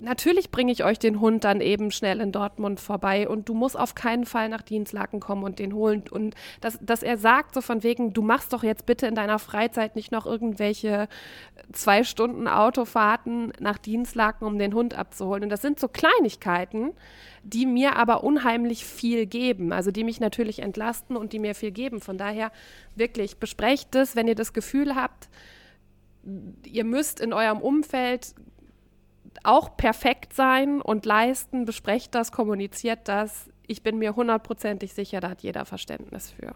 natürlich 0.00 0.50
bringe 0.50 0.72
ich 0.72 0.84
euch 0.84 0.98
den 0.98 1.20
Hund 1.20 1.44
dann 1.44 1.60
eben 1.60 1.90
schnell 1.90 2.20
in 2.20 2.32
Dortmund 2.32 2.80
vorbei 2.80 3.28
und 3.28 3.48
du 3.48 3.54
musst 3.54 3.78
auf 3.78 3.94
keinen 3.94 4.24
Fall 4.24 4.48
nach 4.48 4.62
Dienstlaken 4.62 5.20
kommen 5.20 5.44
und 5.44 5.58
den 5.58 5.74
holen. 5.74 6.04
Und 6.10 6.34
dass, 6.60 6.78
dass 6.80 7.02
er 7.02 7.16
sagt, 7.16 7.54
so 7.54 7.60
von 7.60 7.82
wegen, 7.82 8.12
du 8.12 8.22
machst 8.22 8.52
doch 8.52 8.62
jetzt 8.62 8.86
bitte 8.86 9.06
in 9.06 9.14
deiner 9.14 9.38
Freizeit 9.38 9.96
nicht 9.96 10.12
noch 10.12 10.26
irgendwelche 10.26 11.08
zwei 11.72 12.04
Stunden 12.04 12.48
Autofahrten 12.48 13.52
nach 13.60 13.78
Dienstlaken, 13.78 14.46
um 14.46 14.58
den 14.58 14.74
Hund 14.74 14.94
abzuholen. 14.94 15.44
Und 15.44 15.50
das 15.50 15.62
sind 15.62 15.78
so 15.78 15.88
Kleinigkeiten, 15.88 16.92
die 17.42 17.66
mir 17.66 17.96
aber 17.96 18.24
unheimlich 18.24 18.84
viel 18.84 19.26
geben. 19.26 19.72
Also 19.72 19.90
die 19.90 20.04
mich 20.04 20.20
natürlich 20.20 20.60
entlasten 20.60 21.16
und 21.16 21.32
die 21.32 21.38
mir 21.38 21.54
viel 21.54 21.70
geben. 21.70 22.00
Von 22.00 22.18
daher 22.18 22.50
wirklich, 22.96 23.38
besprecht 23.38 23.94
es, 23.94 24.16
wenn 24.16 24.28
ihr 24.28 24.34
das 24.34 24.52
Gefühl 24.52 24.94
habt, 24.94 25.28
ihr 26.64 26.84
müsst 26.84 27.20
in 27.20 27.32
eurem 27.32 27.60
Umfeld 27.60 28.34
auch 29.42 29.76
perfekt 29.76 30.34
sein 30.34 30.80
und 30.80 31.06
leisten, 31.06 31.64
besprecht 31.64 32.14
das, 32.14 32.32
kommuniziert 32.32 33.00
das. 33.04 33.48
Ich 33.66 33.82
bin 33.82 33.98
mir 33.98 34.16
hundertprozentig 34.16 34.92
sicher, 34.92 35.20
da 35.20 35.30
hat 35.30 35.42
jeder 35.42 35.64
Verständnis 35.64 36.30
für. 36.30 36.54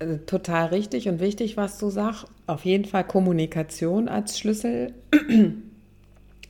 Äh, 0.00 0.18
total 0.26 0.66
richtig 0.66 1.08
und 1.08 1.20
wichtig, 1.20 1.56
was 1.56 1.78
du 1.78 1.90
sagst. 1.90 2.26
Auf 2.46 2.64
jeden 2.64 2.84
Fall 2.84 3.04
Kommunikation 3.04 4.08
als 4.08 4.38
Schlüssel. 4.38 4.94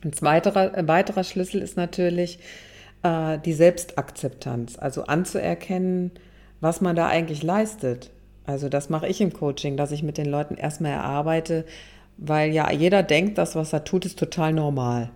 Ein 0.03 0.13
weiterer, 0.21 0.73
ein 0.73 0.87
weiterer 0.87 1.23
Schlüssel 1.23 1.61
ist 1.61 1.77
natürlich 1.77 2.39
äh, 3.03 3.37
die 3.37 3.53
Selbstakzeptanz, 3.53 4.79
also 4.79 5.03
anzuerkennen, 5.03 6.09
was 6.59 6.81
man 6.81 6.95
da 6.95 7.07
eigentlich 7.07 7.43
leistet. 7.43 8.09
Also 8.45 8.67
das 8.67 8.89
mache 8.89 9.07
ich 9.07 9.21
im 9.21 9.31
Coaching, 9.31 9.77
dass 9.77 9.91
ich 9.91 10.01
mit 10.01 10.17
den 10.17 10.25
Leuten 10.25 10.55
erstmal 10.55 10.93
erarbeite, 10.93 11.65
weil 12.23 12.51
ja 12.51 12.71
jeder 12.71 13.01
denkt, 13.01 13.39
das, 13.39 13.55
was 13.55 13.73
er 13.73 13.83
tut, 13.83 14.05
ist 14.05 14.19
total 14.19 14.53
normal. 14.53 15.09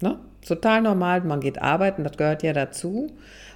Ne? 0.00 0.18
Total 0.46 0.80
normal, 0.80 1.22
man 1.22 1.40
geht 1.40 1.60
arbeiten, 1.60 2.04
das 2.04 2.16
gehört 2.16 2.44
ja 2.44 2.52
dazu. 2.52 3.10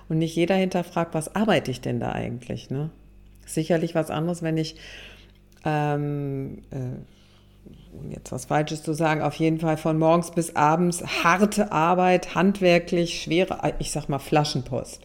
Und 0.09 0.19
nicht 0.19 0.35
jeder 0.35 0.57
hinterfragt, 0.57 1.15
was 1.15 1.37
arbeite 1.37 1.71
ich 1.71 1.81
denn 1.81 2.01
da 2.01 2.13
eigentlich? 2.13 2.69
Ne? 2.69 2.91
Sicherlich 3.47 3.95
was 3.95 4.11
anderes, 4.11 4.43
wenn 4.43 4.57
ich, 4.57 4.75
ähm, 5.65 6.63
äh, 6.71 8.13
jetzt 8.13 8.33
was 8.33 8.47
Falsches 8.47 8.83
zu 8.83 8.93
sagen, 8.93 9.23
auf 9.23 9.35
jeden 9.35 9.61
Fall 9.61 9.77
von 9.77 9.97
morgens 9.97 10.33
bis 10.33 10.57
abends 10.57 11.23
harte 11.23 11.71
Arbeit, 11.71 12.35
handwerklich, 12.35 13.23
schwere, 13.23 13.75
ich 13.79 13.93
sag 13.93 14.09
mal 14.09 14.19
Flaschenpost. 14.19 15.03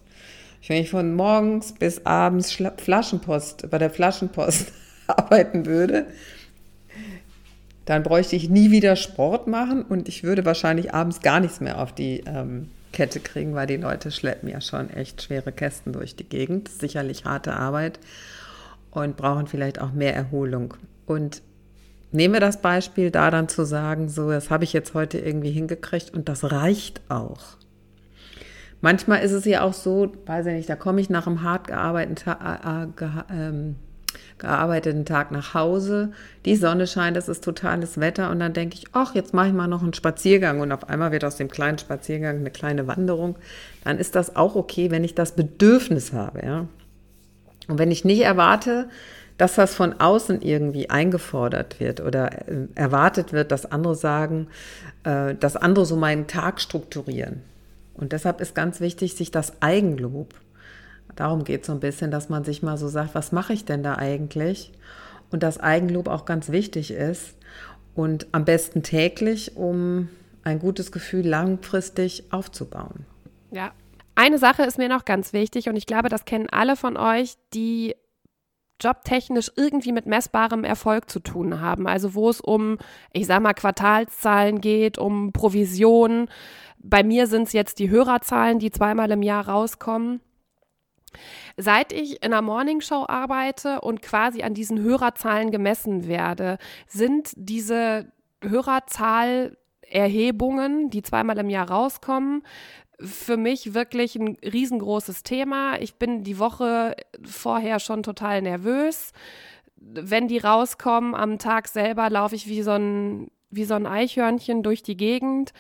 Wenn 0.68 0.82
ich 0.82 0.90
von 0.90 1.14
morgens 1.14 1.74
bis 1.74 2.06
abends 2.06 2.58
Flaschenpost, 2.78 3.70
bei 3.70 3.78
der 3.78 3.92
Flaschenpost 3.92 4.72
arbeiten 5.08 5.68
würde, 5.68 6.08
dann 7.86 8.04
bräuchte 8.04 8.36
ich 8.36 8.50
nie 8.50 8.72
wieder 8.72 8.96
Sport 8.96 9.48
machen 9.48 9.84
und 9.84 10.08
ich 10.08 10.24
würde 10.24 10.46
wahrscheinlich 10.46 10.94
abends 10.94 11.22
gar 11.22 11.40
nichts 11.40 11.60
mehr 11.60 11.82
auf 11.82 11.94
die 11.94 12.24
ähm, 12.26 12.70
Kette 12.94 13.20
kriegen, 13.20 13.56
weil 13.56 13.68
die 13.68 13.78
Leute 13.78 14.12
schleppen 14.12 14.48
ja 14.48 14.62
schon 14.62 14.90
echt 14.90 15.22
schwere 15.22 15.52
Kästen 15.52 15.92
durch 15.92 16.16
die 16.16 16.24
Gegend. 16.24 16.70
Sicherlich 16.70 17.26
harte 17.26 17.54
Arbeit 17.54 18.00
und 18.92 19.18
brauchen 19.18 19.48
vielleicht 19.48 19.82
auch 19.82 19.92
mehr 19.92 20.16
Erholung. 20.16 20.76
Und 21.06 21.42
nehmen 22.12 22.36
wir 22.36 22.40
das 22.40 22.62
Beispiel, 22.62 23.12
da 23.12 23.32
dann 23.32 23.50
zu 23.50 23.66
sagen, 23.66 24.08
so, 24.08 24.30
das 24.30 24.50
habe 24.50 24.64
ich 24.64 24.72
jetzt 24.72 24.94
heute 24.94 25.18
irgendwie 25.18 25.52
hingekriegt 25.52 26.14
und 26.14 26.30
das 26.30 26.52
reicht 26.52 27.02
auch. 27.10 27.58
Manchmal 28.80 29.24
ist 29.24 29.32
es 29.32 29.46
ja 29.46 29.62
auch 29.62 29.74
so, 29.74 30.12
weiß 30.26 30.46
ich 30.46 30.54
nicht, 30.54 30.70
da 30.70 30.76
komme 30.76 31.02
ich 31.02 31.10
nach 31.10 31.26
einem 31.26 31.42
hart 31.42 31.68
gearbeiteten, 31.68 32.34
äh, 32.34 32.88
ge, 32.96 33.10
ähm, 33.32 33.76
gearbeiteten 34.44 35.06
Tag 35.06 35.32
nach 35.32 35.54
Hause, 35.54 36.12
die 36.46 36.56
Sonne 36.56 36.86
scheint, 36.86 37.18
es 37.18 37.28
ist 37.28 37.44
totales 37.44 38.00
Wetter 38.00 38.30
und 38.30 38.40
dann 38.40 38.54
denke 38.54 38.76
ich, 38.76 38.86
ach, 38.94 39.16
jetzt 39.16 39.34
mache 39.34 39.48
ich 39.48 39.54
mal 39.54 39.68
noch 39.68 39.82
einen 39.82 39.94
Spaziergang 39.94 40.60
und 40.60 40.72
auf 40.72 40.88
einmal 40.90 41.12
wird 41.12 41.26
aus 41.26 41.38
dem 41.38 41.50
kleinen 41.50 41.80
Spaziergang 41.80 42.38
eine 42.38 42.52
kleine 42.52 42.86
Wanderung. 42.86 43.36
Dann 43.84 43.98
ist 43.98 44.16
das 44.16 44.36
auch 44.36 44.56
okay, 44.56 44.92
wenn 44.92 45.04
ich 45.04 45.16
das 45.16 45.32
Bedürfnis 45.32 46.14
habe, 46.14 46.46
ja. 46.46 46.68
Und 47.68 47.80
wenn 47.80 47.92
ich 47.92 48.04
nicht 48.04 48.22
erwarte, 48.22 48.90
dass 49.38 49.56
das 49.56 49.74
von 49.74 50.00
außen 50.00 50.42
irgendwie 50.42 50.90
eingefordert 50.90 51.80
wird 51.80 52.02
oder 52.02 52.48
äh, 52.48 52.68
erwartet 52.76 53.34
wird, 53.34 53.52
dass 53.52 53.66
andere 53.66 53.96
sagen, 53.96 54.48
äh, 55.04 55.36
dass 55.36 55.56
andere 55.56 55.86
so 55.86 55.96
meinen 55.96 56.28
Tag 56.28 56.62
strukturieren. 56.62 57.42
Und 57.94 58.12
deshalb 58.12 58.42
ist 58.42 58.56
ganz 58.56 58.80
wichtig, 58.80 59.16
sich 59.16 59.32
das 59.32 59.62
Eigenlob, 59.62 60.34
darum 61.16 61.44
geht 61.44 61.62
es 61.62 61.68
so 61.68 61.74
ein 61.74 61.80
bisschen, 61.80 62.12
dass 62.12 62.30
man 62.30 62.44
sich 62.44 62.64
mal 62.64 62.78
so 62.78 62.88
sagt, 62.88 63.16
was 63.16 63.32
mache 63.32 63.54
ich 63.54 63.66
denn 63.66 63.84
da 63.84 63.96
eigentlich? 63.96 64.72
Und 65.32 65.44
das 65.44 65.60
Eigenlob 65.60 66.08
auch 66.08 66.26
ganz 66.26 66.50
wichtig 66.50 66.92
ist 66.92 67.36
und 67.96 68.28
am 68.32 68.46
besten 68.46 68.84
täglich, 68.84 69.56
um 69.56 70.10
ein 70.44 70.60
gutes 70.60 70.92
Gefühl 70.92 71.28
langfristig 71.28 72.32
aufzubauen. 72.32 73.06
Ja. 73.52 73.72
Eine 74.16 74.38
Sache 74.38 74.62
ist 74.64 74.78
mir 74.78 74.90
noch 74.90 75.06
ganz 75.06 75.34
wichtig 75.34 75.70
und 75.70 75.76
ich 75.76 75.88
glaube, 75.88 76.08
das 76.08 76.26
kennen 76.26 76.48
alle 76.52 76.76
von 76.76 76.98
euch, 76.98 77.34
die 77.56 77.96
jobtechnisch 78.80 79.52
irgendwie 79.56 79.92
mit 79.92 80.06
messbarem 80.06 80.64
Erfolg 80.64 81.10
zu 81.10 81.20
tun 81.20 81.62
haben. 81.62 81.88
Also 81.88 82.14
wo 82.14 82.30
es 82.30 82.40
um, 82.40 82.78
ich 83.12 83.26
sag 83.26 83.42
mal, 83.42 83.54
Quartalszahlen 83.54 84.62
geht, 84.62 85.00
um 85.00 85.32
Provisionen, 85.32 86.28
bei 86.78 87.02
mir 87.02 87.28
sind 87.28 87.44
es 87.44 87.54
jetzt 87.54 87.80
die 87.80 87.90
Hörerzahlen, 87.90 88.60
die 88.60 88.70
zweimal 88.70 89.10
im 89.12 89.24
Jahr 89.24 89.48
rauskommen. 89.48 90.20
Seit 91.58 91.92
ich 91.92 92.24
in 92.24 92.32
der 92.32 92.42
Morningshow 92.42 93.06
arbeite 93.08 93.82
und 93.82 94.02
quasi 94.02 94.44
an 94.44 94.54
diesen 94.54 94.82
Hörerzahlen 94.82 95.52
gemessen 95.52 96.08
werde, 96.08 96.58
sind 96.88 97.34
diese 97.36 98.12
Hörerzahlerhebungen, 98.42 100.90
die 100.90 101.02
zweimal 101.02 101.38
im 101.38 101.50
Jahr 101.50 101.70
rauskommen, 101.70 102.44
für 103.00 103.38
mich 103.38 103.74
wirklich 103.74 104.16
ein 104.16 104.38
riesengroßes 104.44 105.24
Thema. 105.24 105.80
Ich 105.80 105.96
bin 105.96 106.24
die 106.24 106.40
Woche 106.40 106.96
vorher 107.24 107.80
schon 107.80 108.04
total 108.04 108.42
nervös. 108.42 109.12
Wenn 109.76 110.28
die 110.28 110.38
rauskommen, 110.38 111.16
am 111.16 111.40
Tag 111.40 111.68
selber 111.68 112.10
laufe 112.10 112.36
ich 112.36 112.48
wie 112.48 112.62
so 112.62 112.72
ein 112.72 113.30
wie 113.56 113.66
so 113.66 113.76
ein 113.76 113.86
Eichhörnchen 113.86 114.64
durch 114.64 114.82
die 114.82 114.98
Gegend 114.98 115.54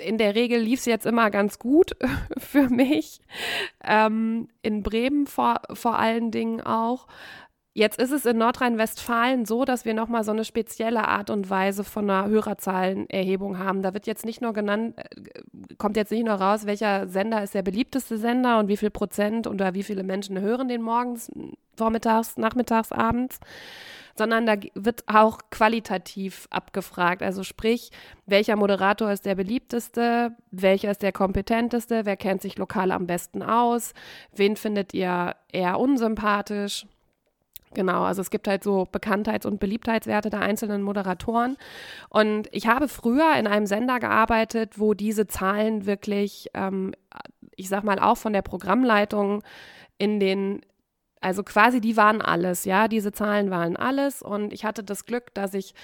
in 0.00 0.18
der 0.18 0.34
Regel 0.34 0.60
lief 0.60 0.80
es 0.80 0.86
jetzt 0.86 1.06
immer 1.06 1.30
ganz 1.30 1.58
gut 1.58 1.96
für 2.38 2.68
mich. 2.68 3.20
Ähm, 3.84 4.48
in 4.62 4.82
Bremen 4.82 5.26
vor, 5.26 5.60
vor 5.72 5.98
allen 5.98 6.30
Dingen 6.30 6.60
auch. 6.60 7.06
Jetzt 7.74 7.98
ist 7.98 8.10
es 8.10 8.24
in 8.24 8.38
Nordrhein-Westfalen 8.38 9.44
so, 9.44 9.66
dass 9.66 9.84
wir 9.84 9.92
nochmal 9.92 10.24
so 10.24 10.30
eine 10.30 10.46
spezielle 10.46 11.08
Art 11.08 11.28
und 11.28 11.50
Weise 11.50 11.84
von 11.84 12.08
einer 12.08 12.26
Hörerzahlenerhebung 12.26 13.58
haben. 13.58 13.82
Da 13.82 13.92
wird 13.92 14.06
jetzt 14.06 14.24
nicht 14.24 14.40
nur 14.40 14.54
genannt, 14.54 14.94
äh, 14.96 15.74
kommt 15.76 15.98
jetzt 15.98 16.10
nicht 16.10 16.24
nur 16.24 16.36
raus, 16.36 16.64
welcher 16.64 17.06
Sender 17.06 17.42
ist 17.42 17.52
der 17.52 17.60
beliebteste 17.60 18.16
Sender 18.16 18.58
und 18.58 18.68
wie 18.68 18.78
viel 18.78 18.88
Prozent 18.88 19.46
oder 19.46 19.74
wie 19.74 19.82
viele 19.82 20.04
Menschen 20.04 20.40
hören 20.40 20.68
den 20.68 20.80
morgens, 20.80 21.30
vormittags, 21.76 22.38
nachmittags, 22.38 22.92
abends, 22.92 23.40
sondern 24.18 24.46
da 24.46 24.54
wird 24.74 25.04
auch 25.06 25.38
qualitativ 25.50 26.46
abgefragt. 26.50 27.22
Also 27.22 27.42
sprich, 27.42 27.90
welcher 28.26 28.56
Moderator 28.56 29.10
ist 29.10 29.26
der 29.26 29.34
beliebteste, 29.34 30.32
welcher 30.50 30.90
ist 30.90 31.02
der 31.02 31.12
kompetenteste, 31.12 32.06
wer 32.06 32.16
kennt 32.16 32.42
sich 32.42 32.58
lokal 32.58 32.92
am 32.92 33.06
besten 33.06 33.42
aus, 33.42 33.92
wen 34.34 34.56
findet 34.56 34.94
ihr 34.94 35.36
eher 35.52 35.78
unsympathisch. 35.78 36.86
Genau, 37.74 38.04
also 38.04 38.22
es 38.22 38.30
gibt 38.30 38.48
halt 38.48 38.64
so 38.64 38.86
Bekanntheits- 38.90 39.44
und 39.44 39.60
Beliebtheitswerte 39.60 40.30
der 40.30 40.40
einzelnen 40.40 40.82
Moderatoren. 40.82 41.58
Und 42.08 42.48
ich 42.52 42.68
habe 42.68 42.88
früher 42.88 43.36
in 43.36 43.46
einem 43.46 43.66
Sender 43.66 44.00
gearbeitet, 44.00 44.78
wo 44.78 44.94
diese 44.94 45.26
Zahlen 45.26 45.84
wirklich, 45.84 46.48
ähm, 46.54 46.94
ich 47.54 47.68
sag 47.68 47.84
mal, 47.84 47.98
auch 47.98 48.16
von 48.16 48.32
der 48.32 48.40
Programmleitung 48.40 49.42
in 49.98 50.20
den 50.20 50.62
also 51.20 51.42
quasi, 51.42 51.80
die 51.80 51.96
waren 51.96 52.22
alles, 52.22 52.64
ja, 52.64 52.88
diese 52.88 53.12
Zahlen 53.12 53.50
waren 53.50 53.76
alles. 53.76 54.22
Und 54.22 54.52
ich 54.52 54.64
hatte 54.64 54.84
das 54.84 55.04
Glück, 55.04 55.34
dass 55.34 55.54
ich 55.54 55.74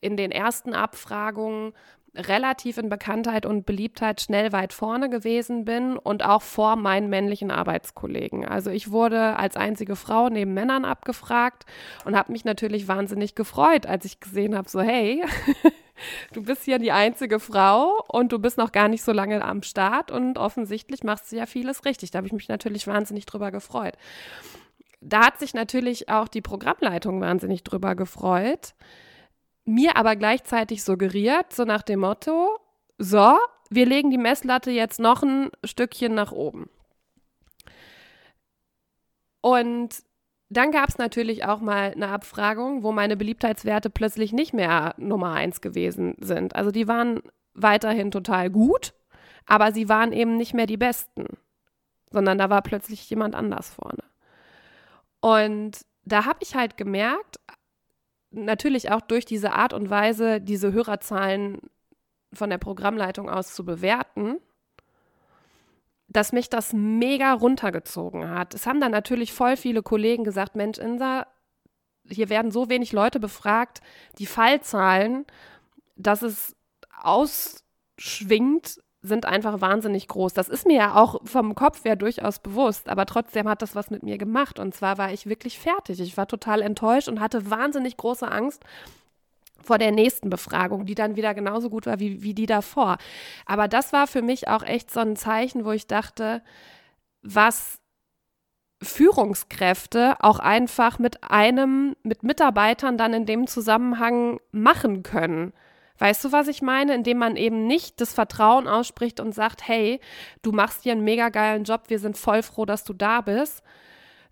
in 0.00 0.16
den 0.16 0.32
ersten 0.32 0.74
Abfragungen 0.74 1.72
relativ 2.14 2.76
in 2.76 2.88
Bekanntheit 2.90 3.46
und 3.46 3.64
Beliebtheit 3.64 4.20
schnell 4.20 4.52
weit 4.52 4.72
vorne 4.72 5.08
gewesen 5.08 5.64
bin 5.64 5.96
und 5.96 6.24
auch 6.24 6.42
vor 6.42 6.76
meinen 6.76 7.08
männlichen 7.08 7.50
Arbeitskollegen. 7.50 8.46
Also 8.46 8.70
ich 8.70 8.90
wurde 8.90 9.36
als 9.36 9.56
einzige 9.56 9.96
Frau 9.96 10.28
neben 10.28 10.52
Männern 10.52 10.84
abgefragt 10.84 11.64
und 12.04 12.16
habe 12.16 12.32
mich 12.32 12.44
natürlich 12.44 12.86
wahnsinnig 12.86 13.34
gefreut, 13.34 13.86
als 13.86 14.04
ich 14.04 14.20
gesehen 14.20 14.56
habe, 14.56 14.68
so 14.68 14.80
hey, 14.80 15.24
du 16.32 16.42
bist 16.42 16.66
ja 16.66 16.78
die 16.78 16.92
einzige 16.92 17.40
Frau 17.40 18.04
und 18.08 18.32
du 18.32 18.38
bist 18.38 18.58
noch 18.58 18.72
gar 18.72 18.88
nicht 18.88 19.02
so 19.02 19.12
lange 19.12 19.42
am 19.44 19.62
Start 19.62 20.10
und 20.10 20.38
offensichtlich 20.38 21.04
machst 21.04 21.32
du 21.32 21.36
ja 21.36 21.46
vieles 21.46 21.84
richtig. 21.84 22.10
Da 22.10 22.18
habe 22.18 22.26
ich 22.26 22.32
mich 22.32 22.48
natürlich 22.48 22.86
wahnsinnig 22.86 23.26
drüber 23.26 23.50
gefreut. 23.50 23.94
Da 25.00 25.26
hat 25.26 25.38
sich 25.38 25.52
natürlich 25.54 26.08
auch 26.08 26.28
die 26.28 26.42
Programmleitung 26.42 27.20
wahnsinnig 27.20 27.64
drüber 27.64 27.94
gefreut, 27.94 28.74
mir 29.64 29.96
aber 29.96 30.16
gleichzeitig 30.16 30.84
suggeriert, 30.84 31.52
so 31.52 31.64
nach 31.64 31.82
dem 31.82 32.00
Motto, 32.00 32.58
so, 32.98 33.36
wir 33.70 33.86
legen 33.86 34.10
die 34.10 34.18
Messlatte 34.18 34.70
jetzt 34.70 35.00
noch 35.00 35.22
ein 35.22 35.50
Stückchen 35.64 36.14
nach 36.14 36.30
oben. 36.30 36.68
Und 39.40 40.04
dann 40.52 40.70
gab 40.70 40.88
es 40.88 40.98
natürlich 40.98 41.44
auch 41.44 41.60
mal 41.60 41.92
eine 41.92 42.08
Abfragung, 42.08 42.82
wo 42.82 42.92
meine 42.92 43.16
Beliebtheitswerte 43.16 43.90
plötzlich 43.90 44.32
nicht 44.32 44.52
mehr 44.52 44.94
Nummer 44.98 45.32
eins 45.32 45.60
gewesen 45.60 46.16
sind. 46.20 46.54
Also 46.54 46.70
die 46.70 46.88
waren 46.88 47.20
weiterhin 47.54 48.10
total 48.10 48.50
gut, 48.50 48.94
aber 49.46 49.72
sie 49.72 49.88
waren 49.88 50.12
eben 50.12 50.36
nicht 50.36 50.54
mehr 50.54 50.66
die 50.66 50.76
besten, 50.76 51.26
sondern 52.10 52.38
da 52.38 52.50
war 52.50 52.62
plötzlich 52.62 53.08
jemand 53.08 53.34
anders 53.34 53.70
vorne. 53.70 54.04
Und 55.20 55.86
da 56.04 56.24
habe 56.24 56.38
ich 56.42 56.54
halt 56.54 56.76
gemerkt, 56.76 57.38
natürlich 58.30 58.90
auch 58.90 59.00
durch 59.00 59.24
diese 59.24 59.52
Art 59.52 59.72
und 59.72 59.90
Weise, 59.90 60.40
diese 60.40 60.72
Hörerzahlen 60.72 61.60
von 62.32 62.50
der 62.50 62.58
Programmleitung 62.58 63.28
aus 63.28 63.54
zu 63.54 63.64
bewerten, 63.64 64.38
dass 66.12 66.32
mich 66.32 66.50
das 66.50 66.72
mega 66.72 67.32
runtergezogen 67.32 68.30
hat. 68.30 68.54
Es 68.54 68.66
haben 68.66 68.80
dann 68.80 68.92
natürlich 68.92 69.32
voll 69.32 69.56
viele 69.56 69.82
Kollegen 69.82 70.24
gesagt, 70.24 70.54
Mensch, 70.56 70.78
Insa, 70.78 71.26
hier 72.08 72.28
werden 72.28 72.50
so 72.50 72.68
wenig 72.68 72.92
Leute 72.92 73.20
befragt, 73.20 73.80
die 74.18 74.26
Fallzahlen, 74.26 75.24
dass 75.96 76.22
es 76.22 76.56
ausschwingt, 77.00 78.80
sind 79.04 79.26
einfach 79.26 79.60
wahnsinnig 79.60 80.06
groß. 80.06 80.32
Das 80.32 80.48
ist 80.48 80.64
mir 80.64 80.76
ja 80.76 80.94
auch 80.94 81.20
vom 81.24 81.56
Kopf 81.56 81.84
her 81.84 81.96
durchaus 81.96 82.38
bewusst, 82.38 82.88
aber 82.88 83.04
trotzdem 83.04 83.48
hat 83.48 83.60
das 83.60 83.74
was 83.74 83.90
mit 83.90 84.04
mir 84.04 84.16
gemacht. 84.16 84.60
Und 84.60 84.74
zwar 84.74 84.96
war 84.96 85.12
ich 85.12 85.26
wirklich 85.26 85.58
fertig. 85.58 85.98
Ich 86.00 86.16
war 86.16 86.28
total 86.28 86.62
enttäuscht 86.62 87.08
und 87.08 87.18
hatte 87.18 87.50
wahnsinnig 87.50 87.96
große 87.96 88.30
Angst, 88.30 88.62
vor 89.62 89.78
der 89.78 89.92
nächsten 89.92 90.30
Befragung, 90.30 90.86
die 90.86 90.94
dann 90.94 91.16
wieder 91.16 91.34
genauso 91.34 91.70
gut 91.70 91.86
war 91.86 92.00
wie, 92.00 92.22
wie 92.22 92.34
die 92.34 92.46
davor. 92.46 92.98
Aber 93.46 93.68
das 93.68 93.92
war 93.92 94.06
für 94.06 94.22
mich 94.22 94.48
auch 94.48 94.62
echt 94.62 94.90
so 94.90 95.00
ein 95.00 95.16
Zeichen, 95.16 95.64
wo 95.64 95.72
ich 95.72 95.86
dachte, 95.86 96.42
was 97.22 97.78
Führungskräfte 98.82 100.16
auch 100.20 100.38
einfach 100.38 100.98
mit 100.98 101.30
einem, 101.30 101.94
mit 102.02 102.22
Mitarbeitern 102.22 102.98
dann 102.98 103.14
in 103.14 103.26
dem 103.26 103.46
Zusammenhang 103.46 104.40
machen 104.50 105.02
können. 105.02 105.52
Weißt 105.98 106.24
du, 106.24 106.32
was 106.32 106.48
ich 106.48 106.62
meine? 106.62 106.94
Indem 106.94 107.18
man 107.18 107.36
eben 107.36 107.66
nicht 107.66 108.00
das 108.00 108.12
Vertrauen 108.12 108.66
ausspricht 108.66 109.20
und 109.20 109.34
sagt, 109.34 109.68
hey, 109.68 110.00
du 110.42 110.50
machst 110.50 110.82
hier 110.82 110.92
einen 110.92 111.04
mega 111.04 111.28
geilen 111.28 111.64
Job, 111.64 111.84
wir 111.88 112.00
sind 112.00 112.16
voll 112.16 112.42
froh, 112.42 112.64
dass 112.64 112.82
du 112.82 112.92
da 112.92 113.20
bist, 113.20 113.62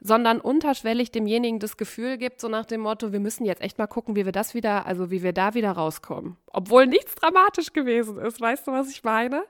sondern 0.01 0.41
unterschwellig 0.41 1.11
demjenigen 1.11 1.59
das 1.59 1.77
Gefühl 1.77 2.17
gibt, 2.17 2.41
so 2.41 2.49
nach 2.49 2.65
dem 2.65 2.81
Motto, 2.81 3.13
wir 3.13 3.21
müssen 3.21 3.45
jetzt 3.45 3.61
echt 3.61 3.79
mal 3.79 3.87
gucken, 3.87 4.17
wie 4.17 4.25
wir 4.25 4.33
das 4.33 4.55
wieder, 4.55 4.87
also 4.87 5.11
wie 5.11 5.23
wir 5.23 5.33
da 5.33 5.55
wieder 5.55 5.73
rauskommen. 5.73 6.37
Obwohl 6.47 6.87
nichts 6.87 7.15
dramatisch 7.15 7.73
gewesen 7.73 8.19
ist. 8.19 8.41
Weißt 8.41 8.67
du, 8.67 8.73
was 8.73 8.91
ich 8.91 9.05
meine? 9.05 9.45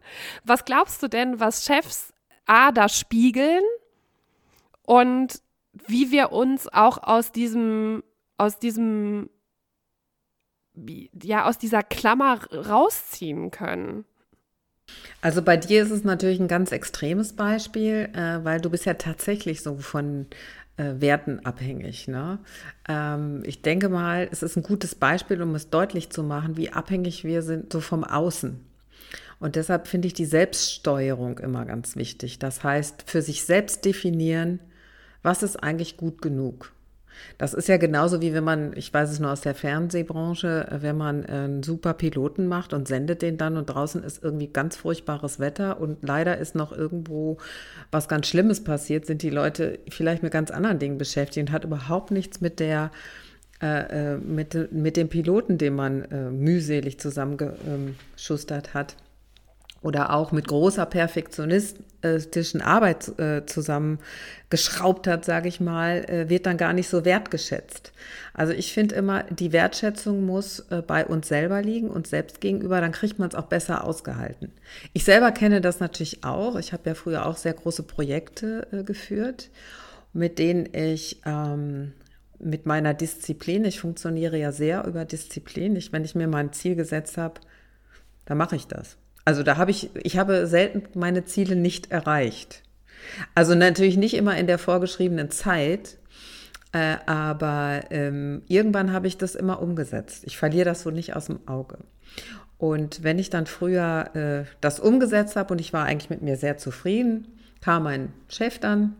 Was 0.44 0.64
glaubst 0.64 1.02
du 1.02 1.08
denn, 1.08 1.38
was 1.38 1.64
Chefs 1.64 2.12
A 2.46 2.72
da 2.72 2.88
spiegeln 2.88 3.62
und 4.84 5.40
wie 5.72 6.10
wir 6.10 6.32
uns 6.32 6.66
auch 6.66 6.98
aus 6.98 7.30
diesem, 7.30 8.02
aus 8.36 8.58
diesem, 8.58 9.30
ja, 10.74 11.46
aus 11.46 11.58
dieser 11.58 11.84
Klammer 11.84 12.40
rausziehen 12.52 13.52
können? 13.52 14.04
Also 15.22 15.42
bei 15.42 15.57
dir 15.57 15.83
ist 15.83 15.90
es 15.90 16.05
natürlich 16.05 16.40
ein 16.40 16.48
ganz 16.48 16.72
extremes 16.72 17.35
Beispiel, 17.35 18.09
äh, 18.14 18.42
weil 18.42 18.61
du 18.61 18.70
bist 18.70 18.87
ja 18.87 18.94
tatsächlich 18.94 19.62
so 19.62 19.76
von 19.76 20.26
äh, 20.76 21.00
Werten 21.00 21.44
abhängig. 21.44 22.09
Ne? 22.09 22.38
Ähm, 22.88 23.42
ich 23.44 23.61
denke 23.61 23.88
mal, 23.88 24.29
es 24.31 24.42
ist 24.42 24.57
ein 24.57 24.62
gutes 24.62 24.94
Beispiel, 24.94 25.42
um 25.42 25.55
es 25.55 25.68
deutlich 25.68 26.11
zu 26.11 26.22
machen, 26.22 26.57
wie 26.57 26.72
abhängig 26.72 27.24
wir 27.24 27.42
sind 27.42 27.72
so 27.72 27.81
vom 27.81 28.03
Außen. 28.03 28.64
Und 29.40 29.57
deshalb 29.57 29.88
finde 29.88 30.07
ich 30.07 30.14
die 30.14 30.26
Selbststeuerung 30.26 31.38
immer 31.38 31.64
ganz 31.64 31.96
wichtig. 31.96 32.38
Das 32.38 32.62
heißt, 32.62 33.05
für 33.07 33.22
sich 33.22 33.44
selbst 33.44 33.85
definieren, 33.85 34.61
was 35.22 35.42
ist 35.42 35.57
eigentlich 35.62 35.96
gut 35.96 36.22
genug. 36.22 36.72
Das 37.38 37.54
ist 37.54 37.68
ja 37.68 37.76
genauso 37.76 38.20
wie 38.20 38.35
wenn 38.35 38.44
man, 38.44 38.76
ich 38.76 38.92
weiß 38.92 39.11
es 39.11 39.18
nur 39.18 39.30
aus 39.30 39.40
der 39.40 39.54
Fernsehbranche, 39.54 40.66
wenn 40.80 40.96
man 40.96 41.24
einen 41.24 41.62
super 41.62 41.94
Piloten 41.94 42.46
macht 42.46 42.72
und 42.72 42.87
sendet 42.87 43.22
den 43.22 43.38
dann 43.38 43.56
und 43.56 43.66
draußen 43.66 44.04
ist 44.04 44.22
irgendwie 44.22 44.48
ganz 44.48 44.76
furchtbares 44.76 45.40
Wetter 45.40 45.80
und 45.80 45.98
leider 46.02 46.38
ist 46.38 46.54
noch 46.54 46.72
irgendwo 46.72 47.38
was 47.90 48.09
ganz 48.09 48.28
Schlimmes 48.28 48.62
passiert, 48.62 49.06
sind 49.06 49.22
die 49.22 49.30
Leute 49.30 49.78
vielleicht 49.88 50.22
mit 50.22 50.33
ganz 50.33 50.50
anderen 50.50 50.78
Dingen 50.78 50.98
beschäftigt 50.98 51.48
und 51.48 51.52
hat 51.52 51.64
überhaupt 51.64 52.11
nichts 52.11 52.40
mit 52.40 52.61
der 52.61 52.90
äh, 53.62 54.14
äh 54.14 54.16
mit, 54.18 54.72
mit 54.72 54.96
dem 54.96 55.09
Piloten, 55.09 55.59
den 55.59 55.74
man 55.74 56.02
äh, 56.04 56.30
mühselig 56.30 56.98
zusammengeschustert 57.00 58.74
hat, 58.74 58.96
oder 59.82 60.12
auch 60.12 60.30
mit 60.30 60.46
großer 60.46 60.84
perfektionistischen 60.84 62.60
Arbeit 62.60 63.18
äh, 63.18 63.46
zusammengeschraubt 63.46 65.06
hat, 65.06 65.24
sage 65.24 65.48
ich 65.48 65.60
mal, 65.60 66.04
äh, 66.04 66.28
wird 66.28 66.44
dann 66.46 66.58
gar 66.58 66.74
nicht 66.74 66.88
so 66.88 67.04
wertgeschätzt. 67.04 67.92
Also 68.34 68.52
ich 68.52 68.74
finde 68.74 68.94
immer, 68.94 69.22
die 69.24 69.52
Wertschätzung 69.52 70.26
muss 70.26 70.60
äh, 70.70 70.82
bei 70.86 71.06
uns 71.06 71.28
selber 71.28 71.62
liegen, 71.62 71.88
uns 71.88 72.10
selbst 72.10 72.40
gegenüber, 72.40 72.80
dann 72.80 72.92
kriegt 72.92 73.18
man 73.18 73.30
es 73.30 73.34
auch 73.34 73.46
besser 73.46 73.84
ausgehalten. 73.84 74.52
Ich 74.92 75.04
selber 75.04 75.32
kenne 75.32 75.62
das 75.62 75.80
natürlich 75.80 76.24
auch. 76.24 76.56
Ich 76.56 76.72
habe 76.74 76.90
ja 76.90 76.94
früher 76.94 77.24
auch 77.24 77.38
sehr 77.38 77.54
große 77.54 77.82
Projekte 77.84 78.66
geführt, 78.84 79.48
mit 80.12 80.38
denen 80.38 80.68
ich 80.74 81.22
ähm, 81.24 81.92
mit 82.38 82.66
meiner 82.66 82.94
Disziplin, 82.94 83.64
ich 83.64 83.80
funktioniere 83.80 84.38
ja 84.38 84.52
sehr 84.52 84.84
über 84.86 85.04
Disziplin, 85.04 85.76
ich, 85.76 85.92
wenn 85.92 86.04
ich 86.04 86.14
mir 86.14 86.26
mal 86.26 86.38
ein 86.38 86.52
Ziel 86.52 86.74
gesetzt 86.74 87.16
habe, 87.18 87.40
dann 88.24 88.38
mache 88.38 88.56
ich 88.56 88.66
das. 88.66 88.96
Also 89.30 89.44
da 89.44 89.58
habe 89.58 89.70
ich, 89.70 89.90
ich 89.94 90.18
habe 90.18 90.48
selten 90.48 90.82
meine 90.98 91.24
Ziele 91.24 91.54
nicht 91.54 91.92
erreicht. 91.92 92.64
Also 93.36 93.54
natürlich 93.54 93.96
nicht 93.96 94.14
immer 94.14 94.36
in 94.36 94.48
der 94.48 94.58
vorgeschriebenen 94.58 95.30
Zeit, 95.30 95.98
äh, 96.72 96.96
aber 97.06 97.82
ähm, 97.90 98.42
irgendwann 98.48 98.92
habe 98.92 99.06
ich 99.06 99.18
das 99.18 99.36
immer 99.36 99.62
umgesetzt. 99.62 100.24
Ich 100.26 100.36
verliere 100.36 100.64
das 100.64 100.82
so 100.82 100.90
nicht 100.90 101.14
aus 101.14 101.26
dem 101.26 101.46
Auge. 101.46 101.78
Und 102.58 103.04
wenn 103.04 103.20
ich 103.20 103.30
dann 103.30 103.46
früher 103.46 104.10
äh, 104.16 104.50
das 104.60 104.80
umgesetzt 104.80 105.36
habe 105.36 105.52
und 105.54 105.60
ich 105.60 105.72
war 105.72 105.84
eigentlich 105.84 106.10
mit 106.10 106.22
mir 106.22 106.36
sehr 106.36 106.58
zufrieden, 106.58 107.28
kam 107.60 107.84
mein 107.84 108.12
Chef 108.28 108.58
dann, 108.58 108.96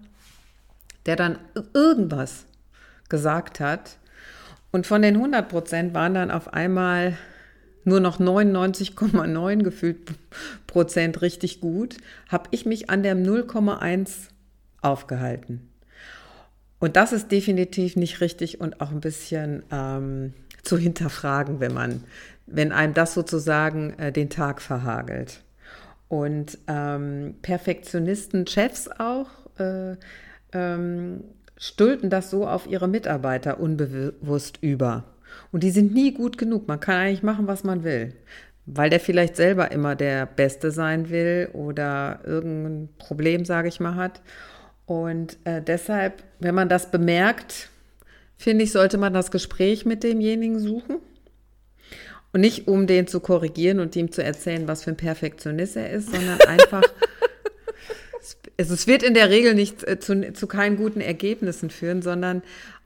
der 1.07 1.17
dann 1.17 1.41
irgendwas 1.75 2.45
gesagt 3.09 3.59
hat. 3.59 3.99
Und 4.71 4.87
von 4.87 5.03
den 5.03 5.17
100 5.17 5.49
Prozent 5.49 5.93
waren 5.93 6.15
dann 6.15 6.31
auf 6.31 6.53
einmal 6.53 7.17
nur 7.85 8.01
noch 8.01 8.21
99,9 8.21 9.63
gefühlt 9.63 9.99
Prozent 10.67 11.23
richtig 11.23 11.61
gut, 11.61 11.97
habe 12.29 12.49
ich 12.51 12.67
mich 12.67 12.91
an 12.91 13.03
der 13.03 13.17
0,1 13.17 14.29
aufgehalten. 14.83 15.69
Und 16.79 16.97
das 16.97 17.13
ist 17.13 17.31
definitiv 17.31 17.97
nicht 17.97 18.21
richtig 18.21 18.61
und 18.61 18.81
auch 18.81 18.91
ein 18.91 19.01
bisschen 19.01 19.63
ähm, 19.71 20.33
zu 20.63 20.79
hinterfragen, 20.79 21.61
wenn 21.61 21.75
man, 21.75 22.05
wenn 22.47 22.73
einem 22.73 22.95
das 22.95 23.15
sozusagen 23.15 23.99
äh, 23.99 24.13
den 24.13 24.31
Tag 24.31 24.63
verhagelt. 24.63 25.43
Und 26.09 26.59
ähm, 26.67 27.37
Perfektionisten, 27.43 28.47
Chefs 28.47 28.89
auch, 28.99 29.29
äh, 29.59 29.97
ähm, 30.53 31.23
stülpen 31.57 32.09
das 32.11 32.31
so 32.31 32.49
auf 32.49 32.67
ihre 32.67 32.89
Mitarbeiter 32.89 33.61
unbewusst 33.61 34.59
über. 34.63 35.05
Und 35.53 35.63
die 35.63 35.71
sind 35.71 35.93
nie 35.93 36.13
gut 36.13 36.39
genug. 36.39 36.69
Man 36.69 36.81
kann 36.81 36.97
eigentlich 36.97 37.23
machen, 37.23 37.47
was 37.47 37.65
man 37.65 37.85
will. 37.85 38.15
Weil 38.67 38.91
der 38.91 39.01
vielleicht 39.01 39.37
selber 39.37 39.73
immer 39.73 39.97
der 39.97 40.27
Beste 40.27 40.71
sein 40.71 41.11
will 41.11 41.49
oder 41.53 42.21
irgendein 42.25 42.89
Problem, 42.99 43.45
sage 43.45 43.69
ich 43.69 43.81
mal, 43.81 43.97
hat. 43.97 44.21
Und 44.87 45.39
äh, 45.45 45.63
deshalb, 45.63 46.23
wenn 46.39 46.55
man 46.55 46.69
das 46.69 46.91
bemerkt, 46.91 47.71
finde 48.37 48.65
ich, 48.65 48.73
sollte 48.73 48.99
man 48.99 49.13
das 49.13 49.31
Gespräch 49.31 49.87
mit 49.87 50.03
demjenigen 50.03 50.59
suchen. 50.59 50.97
Und 52.33 52.41
nicht 52.41 52.69
um 52.69 52.87
den 52.87 53.07
zu 53.07 53.21
korrigieren 53.21 53.81
und 53.81 53.97
ihm 53.97 54.13
zu 54.13 54.23
erzählen, 54.23 54.69
was 54.69 54.85
für 54.85 54.91
ein 54.91 54.97
Perfektionist 54.97 55.77
er 55.77 55.91
ist, 55.91 56.11
sondern 56.11 56.41
einfach, 56.47 56.83
es, 58.57 58.71
es, 58.71 58.87
wird 58.87 59.03
in 59.03 59.15
der 59.15 59.31
Regel 59.31 59.55
nicht 59.55 59.87
äh, 59.87 59.99
zu, 59.99 60.33
zu 60.33 60.47
keinen 60.47 60.77
guten 60.77 61.01
Ergebnissen 61.01 61.71
führen, 61.71 62.03
sondern 62.03 62.43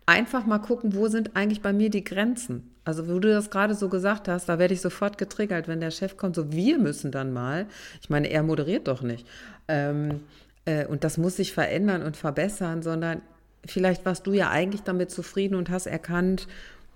einfach 0.07 0.47
mal 0.47 0.59
gucken, 0.59 0.95
wo 0.95 1.09
sind 1.09 1.37
eigentlich 1.37 1.63
bei 1.63 1.73
mir 1.73 1.91
die 1.91 2.05
Grenzen. 2.05 2.71
Also, 2.85 3.09
wo 3.09 3.19
du 3.19 3.31
das 3.31 3.51
gerade 3.51 3.75
so 3.75 3.89
gesagt 3.89 4.29
hast, 4.29 4.49
da 4.49 4.59
werde 4.59 4.75
ich 4.75 4.81
sofort 4.83 5.17
getriggert, 5.17 5.69
wenn 5.69 5.81
der 5.81 5.91
Chef 5.91 6.17
kommt, 6.17 6.37
so 6.37 6.53
wir 6.53 6.79
müssen 6.79 7.11
dann 7.11 7.33
mal. 7.33 7.67
Ich 8.03 8.11
meine, 8.11 8.29
er 8.29 8.43
moderiert 8.43 8.89
doch 8.89 9.01
nicht. 9.01 9.27
Ähm, 9.69 10.21
äh, 10.67 10.87
und 10.87 11.05
das 11.05 11.17
muss 11.17 11.37
sich 11.37 11.53
verändern 11.53 12.03
und 12.03 12.17
verbessern, 12.17 12.83
sondern 12.83 13.23
vielleicht 13.65 14.05
warst 14.05 14.27
du 14.27 14.35
ja 14.35 14.51
eigentlich 14.51 14.83
damit 14.83 15.11
zufrieden 15.11 15.55
und 15.55 15.71
hast 15.71 15.87
erkannt, 15.87 16.47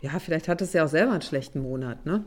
ja, 0.00 0.18
vielleicht 0.18 0.48
hattest 0.48 0.74
du 0.74 0.78
ja 0.78 0.84
auch 0.84 0.88
selber 0.88 1.12
einen 1.12 1.22
schlechten 1.22 1.60
Monat, 1.60 2.06
ne? 2.06 2.24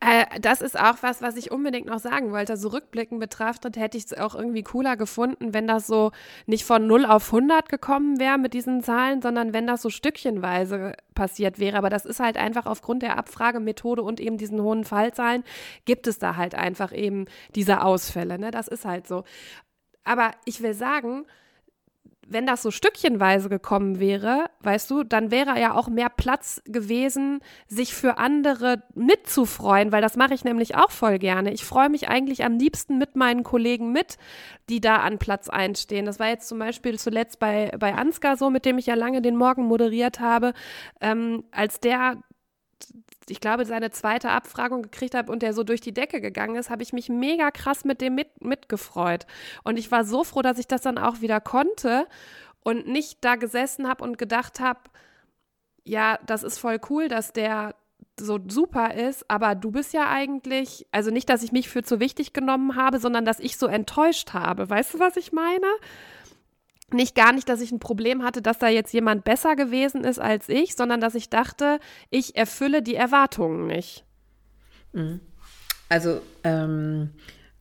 Äh, 0.00 0.40
das 0.40 0.60
ist 0.60 0.78
auch 0.78 0.96
was, 1.00 1.22
was 1.22 1.36
ich 1.36 1.50
unbedingt 1.50 1.86
noch 1.86 1.98
sagen 1.98 2.32
wollte. 2.32 2.56
So 2.56 2.68
rückblickend 2.68 3.20
betrachtet 3.20 3.76
hätte 3.76 3.96
ich 3.96 4.06
es 4.06 4.14
auch 4.14 4.34
irgendwie 4.34 4.62
cooler 4.62 4.96
gefunden, 4.96 5.54
wenn 5.54 5.66
das 5.66 5.86
so 5.86 6.12
nicht 6.46 6.64
von 6.64 6.86
0 6.86 7.06
auf 7.06 7.26
100 7.32 7.68
gekommen 7.68 8.18
wäre 8.18 8.38
mit 8.38 8.54
diesen 8.54 8.82
Zahlen, 8.82 9.22
sondern 9.22 9.52
wenn 9.52 9.66
das 9.66 9.82
so 9.82 9.90
stückchenweise 9.90 10.94
passiert 11.14 11.58
wäre. 11.58 11.76
Aber 11.78 11.90
das 11.90 12.04
ist 12.04 12.20
halt 12.20 12.36
einfach 12.36 12.66
aufgrund 12.66 13.02
der 13.02 13.18
Abfragemethode 13.18 14.02
und 14.02 14.20
eben 14.20 14.38
diesen 14.38 14.60
hohen 14.60 14.84
Fallzahlen 14.84 15.44
gibt 15.84 16.06
es 16.06 16.18
da 16.18 16.36
halt 16.36 16.54
einfach 16.54 16.92
eben 16.92 17.26
diese 17.54 17.82
Ausfälle. 17.82 18.38
Ne? 18.38 18.50
Das 18.50 18.68
ist 18.68 18.84
halt 18.84 19.06
so. 19.06 19.24
Aber 20.04 20.32
ich 20.44 20.62
will 20.62 20.74
sagen, 20.74 21.26
wenn 22.28 22.46
das 22.46 22.62
so 22.62 22.70
stückchenweise 22.70 23.48
gekommen 23.48 24.00
wäre, 24.00 24.46
weißt 24.60 24.90
du, 24.90 25.04
dann 25.04 25.30
wäre 25.30 25.60
ja 25.60 25.74
auch 25.74 25.88
mehr 25.88 26.08
Platz 26.08 26.60
gewesen, 26.64 27.40
sich 27.68 27.94
für 27.94 28.18
andere 28.18 28.82
mitzufreuen, 28.94 29.92
weil 29.92 30.02
das 30.02 30.16
mache 30.16 30.34
ich 30.34 30.44
nämlich 30.44 30.74
auch 30.74 30.90
voll 30.90 31.18
gerne. 31.18 31.52
Ich 31.52 31.64
freue 31.64 31.88
mich 31.88 32.08
eigentlich 32.08 32.44
am 32.44 32.58
liebsten 32.58 32.98
mit 32.98 33.16
meinen 33.16 33.44
Kollegen 33.44 33.92
mit, 33.92 34.18
die 34.68 34.80
da 34.80 34.96
an 34.96 35.18
Platz 35.18 35.48
einstehen. 35.48 36.06
Das 36.06 36.18
war 36.18 36.28
jetzt 36.28 36.48
zum 36.48 36.58
Beispiel 36.58 36.98
zuletzt 36.98 37.38
bei, 37.38 37.70
bei 37.78 37.94
Ansgar 37.94 38.36
so, 38.36 38.50
mit 38.50 38.64
dem 38.64 38.78
ich 38.78 38.86
ja 38.86 38.94
lange 38.94 39.22
den 39.22 39.36
Morgen 39.36 39.64
moderiert 39.64 40.18
habe, 40.20 40.52
ähm, 41.00 41.44
als 41.52 41.80
der 41.80 42.18
ich 43.28 43.40
glaube, 43.40 43.64
seine 43.64 43.90
zweite 43.90 44.30
Abfragung 44.30 44.82
gekriegt 44.82 45.14
habe 45.14 45.32
und 45.32 45.42
der 45.42 45.52
so 45.52 45.64
durch 45.64 45.80
die 45.80 45.94
Decke 45.94 46.20
gegangen 46.20 46.56
ist, 46.56 46.70
habe 46.70 46.82
ich 46.82 46.92
mich 46.92 47.08
mega 47.08 47.50
krass 47.50 47.84
mit 47.84 48.00
dem 48.00 48.14
mit, 48.14 48.44
mitgefreut. 48.44 49.26
Und 49.64 49.78
ich 49.78 49.90
war 49.90 50.04
so 50.04 50.24
froh, 50.24 50.42
dass 50.42 50.58
ich 50.58 50.68
das 50.68 50.82
dann 50.82 50.98
auch 50.98 51.20
wieder 51.20 51.40
konnte 51.40 52.06
und 52.62 52.86
nicht 52.86 53.18
da 53.24 53.36
gesessen 53.36 53.88
habe 53.88 54.04
und 54.04 54.18
gedacht 54.18 54.60
habe, 54.60 54.80
ja, 55.84 56.18
das 56.26 56.42
ist 56.42 56.58
voll 56.58 56.80
cool, 56.90 57.08
dass 57.08 57.32
der 57.32 57.74
so 58.18 58.38
super 58.48 58.94
ist, 58.94 59.30
aber 59.30 59.54
du 59.54 59.70
bist 59.70 59.92
ja 59.92 60.08
eigentlich, 60.08 60.86
also 60.90 61.10
nicht, 61.10 61.28
dass 61.28 61.42
ich 61.42 61.52
mich 61.52 61.68
für 61.68 61.82
zu 61.82 62.00
wichtig 62.00 62.32
genommen 62.32 62.76
habe, 62.76 62.98
sondern 62.98 63.24
dass 63.24 63.40
ich 63.40 63.56
so 63.56 63.66
enttäuscht 63.66 64.32
habe. 64.32 64.68
Weißt 64.70 64.94
du, 64.94 64.98
was 64.98 65.16
ich 65.16 65.32
meine? 65.32 65.66
Nicht 66.92 67.14
gar 67.14 67.32
nicht, 67.32 67.48
dass 67.48 67.60
ich 67.60 67.72
ein 67.72 67.80
Problem 67.80 68.22
hatte, 68.22 68.42
dass 68.42 68.58
da 68.58 68.68
jetzt 68.68 68.92
jemand 68.92 69.24
besser 69.24 69.56
gewesen 69.56 70.04
ist 70.04 70.18
als 70.18 70.48
ich, 70.48 70.76
sondern 70.76 71.00
dass 71.00 71.14
ich 71.14 71.28
dachte, 71.30 71.80
ich 72.10 72.36
erfülle 72.36 72.82
die 72.82 72.94
Erwartungen 72.94 73.66
nicht. 73.66 74.04
Mhm. 74.92 75.20
Also 75.88 76.20
ähm, 76.44 77.10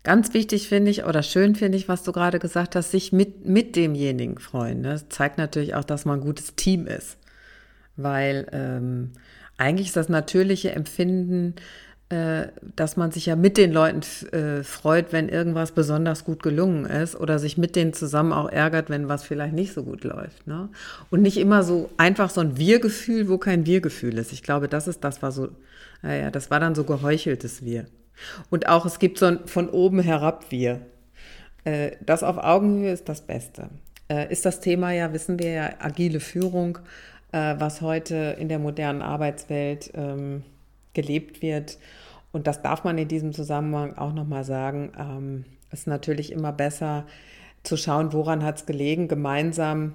ganz 0.03 0.33
wichtig 0.33 0.67
finde 0.67 0.91
ich 0.91 1.05
oder 1.05 1.23
schön 1.23 1.55
finde 1.55 1.77
ich, 1.77 1.87
was 1.87 2.03
du 2.03 2.11
gerade 2.11 2.39
gesagt 2.39 2.75
hast, 2.75 2.91
sich 2.91 3.11
mit, 3.11 3.45
mit 3.45 3.75
demjenigen 3.75 4.39
freuen. 4.39 4.81
Ne? 4.81 4.89
Das 4.89 5.09
zeigt 5.09 5.37
natürlich 5.37 5.75
auch, 5.75 5.83
dass 5.83 6.05
man 6.05 6.19
ein 6.19 6.25
gutes 6.25 6.55
Team 6.55 6.87
ist. 6.87 7.17
Weil 7.97 8.47
ähm, 8.51 9.13
eigentlich 9.57 9.87
ist 9.87 9.95
das 9.95 10.09
natürliche 10.09 10.71
Empfinden, 10.71 11.55
dass 12.09 12.97
man 12.97 13.11
sich 13.11 13.25
ja 13.25 13.35
mit 13.35 13.57
den 13.57 13.71
Leuten 13.71 14.01
äh, 14.31 14.63
freut, 14.63 15.11
wenn 15.11 15.27
irgendwas 15.27 15.71
besonders 15.71 16.23
gut 16.23 16.43
gelungen 16.43 16.85
ist 16.85 17.15
oder 17.15 17.39
sich 17.39 17.57
mit 17.57 17.75
denen 17.75 17.93
zusammen 17.93 18.31
auch 18.31 18.47
ärgert, 18.47 18.91
wenn 18.91 19.09
was 19.09 19.23
vielleicht 19.23 19.55
nicht 19.55 19.73
so 19.73 19.83
gut 19.83 20.03
läuft. 20.03 20.45
Ne? 20.45 20.69
Und 21.09 21.23
nicht 21.23 21.37
immer 21.37 21.63
so 21.63 21.89
einfach 21.97 22.29
so 22.29 22.41
ein 22.41 22.57
Wir-Gefühl, 22.57 23.27
wo 23.27 23.39
kein 23.39 23.65
Wir-Gefühl 23.65 24.19
ist. 24.19 24.33
Ich 24.33 24.43
glaube, 24.43 24.67
das 24.67 24.87
ist 24.87 25.03
das 25.03 25.23
war 25.23 25.31
so, 25.31 25.49
naja, 26.03 26.29
das 26.29 26.51
war 26.51 26.59
dann 26.59 26.75
so 26.75 26.83
geheucheltes 26.83 27.65
Wir. 27.65 27.85
Und 28.51 28.69
auch 28.69 28.85
es 28.85 28.99
gibt 28.99 29.17
so 29.17 29.25
ein 29.25 29.39
von 29.45 29.67
oben 29.69 29.99
herab 29.99 30.45
Wir. 30.51 30.81
Äh, 31.63 31.93
das 32.05 32.21
auf 32.21 32.37
Augenhöhe 32.37 32.91
ist 32.91 33.09
das 33.09 33.21
Beste. 33.21 33.69
Äh, 34.09 34.31
ist 34.31 34.45
das 34.45 34.59
Thema 34.59 34.91
ja, 34.91 35.11
wissen 35.11 35.39
wir 35.39 35.49
ja, 35.49 35.69
agile 35.79 36.19
Führung, 36.19 36.77
äh, 37.31 37.55
was 37.57 37.81
heute 37.81 38.37
in 38.39 38.47
der 38.47 38.59
modernen 38.59 39.01
Arbeitswelt 39.01 39.91
ähm, 39.95 40.43
gelebt 40.95 41.43
wird. 41.43 41.77
Und 42.31 42.47
das 42.47 42.63
darf 42.63 42.83
man 42.83 42.97
in 42.97 43.07
diesem 43.07 43.31
Zusammenhang 43.31 43.97
auch 43.97 44.13
nochmal 44.13 44.43
sagen. 44.43 44.91
Ähm, 44.97 45.45
ist 45.71 45.87
natürlich 45.87 46.31
immer 46.31 46.51
besser 46.51 47.05
zu 47.63 47.77
schauen, 47.77 48.13
woran 48.13 48.43
hat 48.43 48.57
es 48.57 48.65
gelegen, 48.65 49.07
gemeinsam 49.07 49.93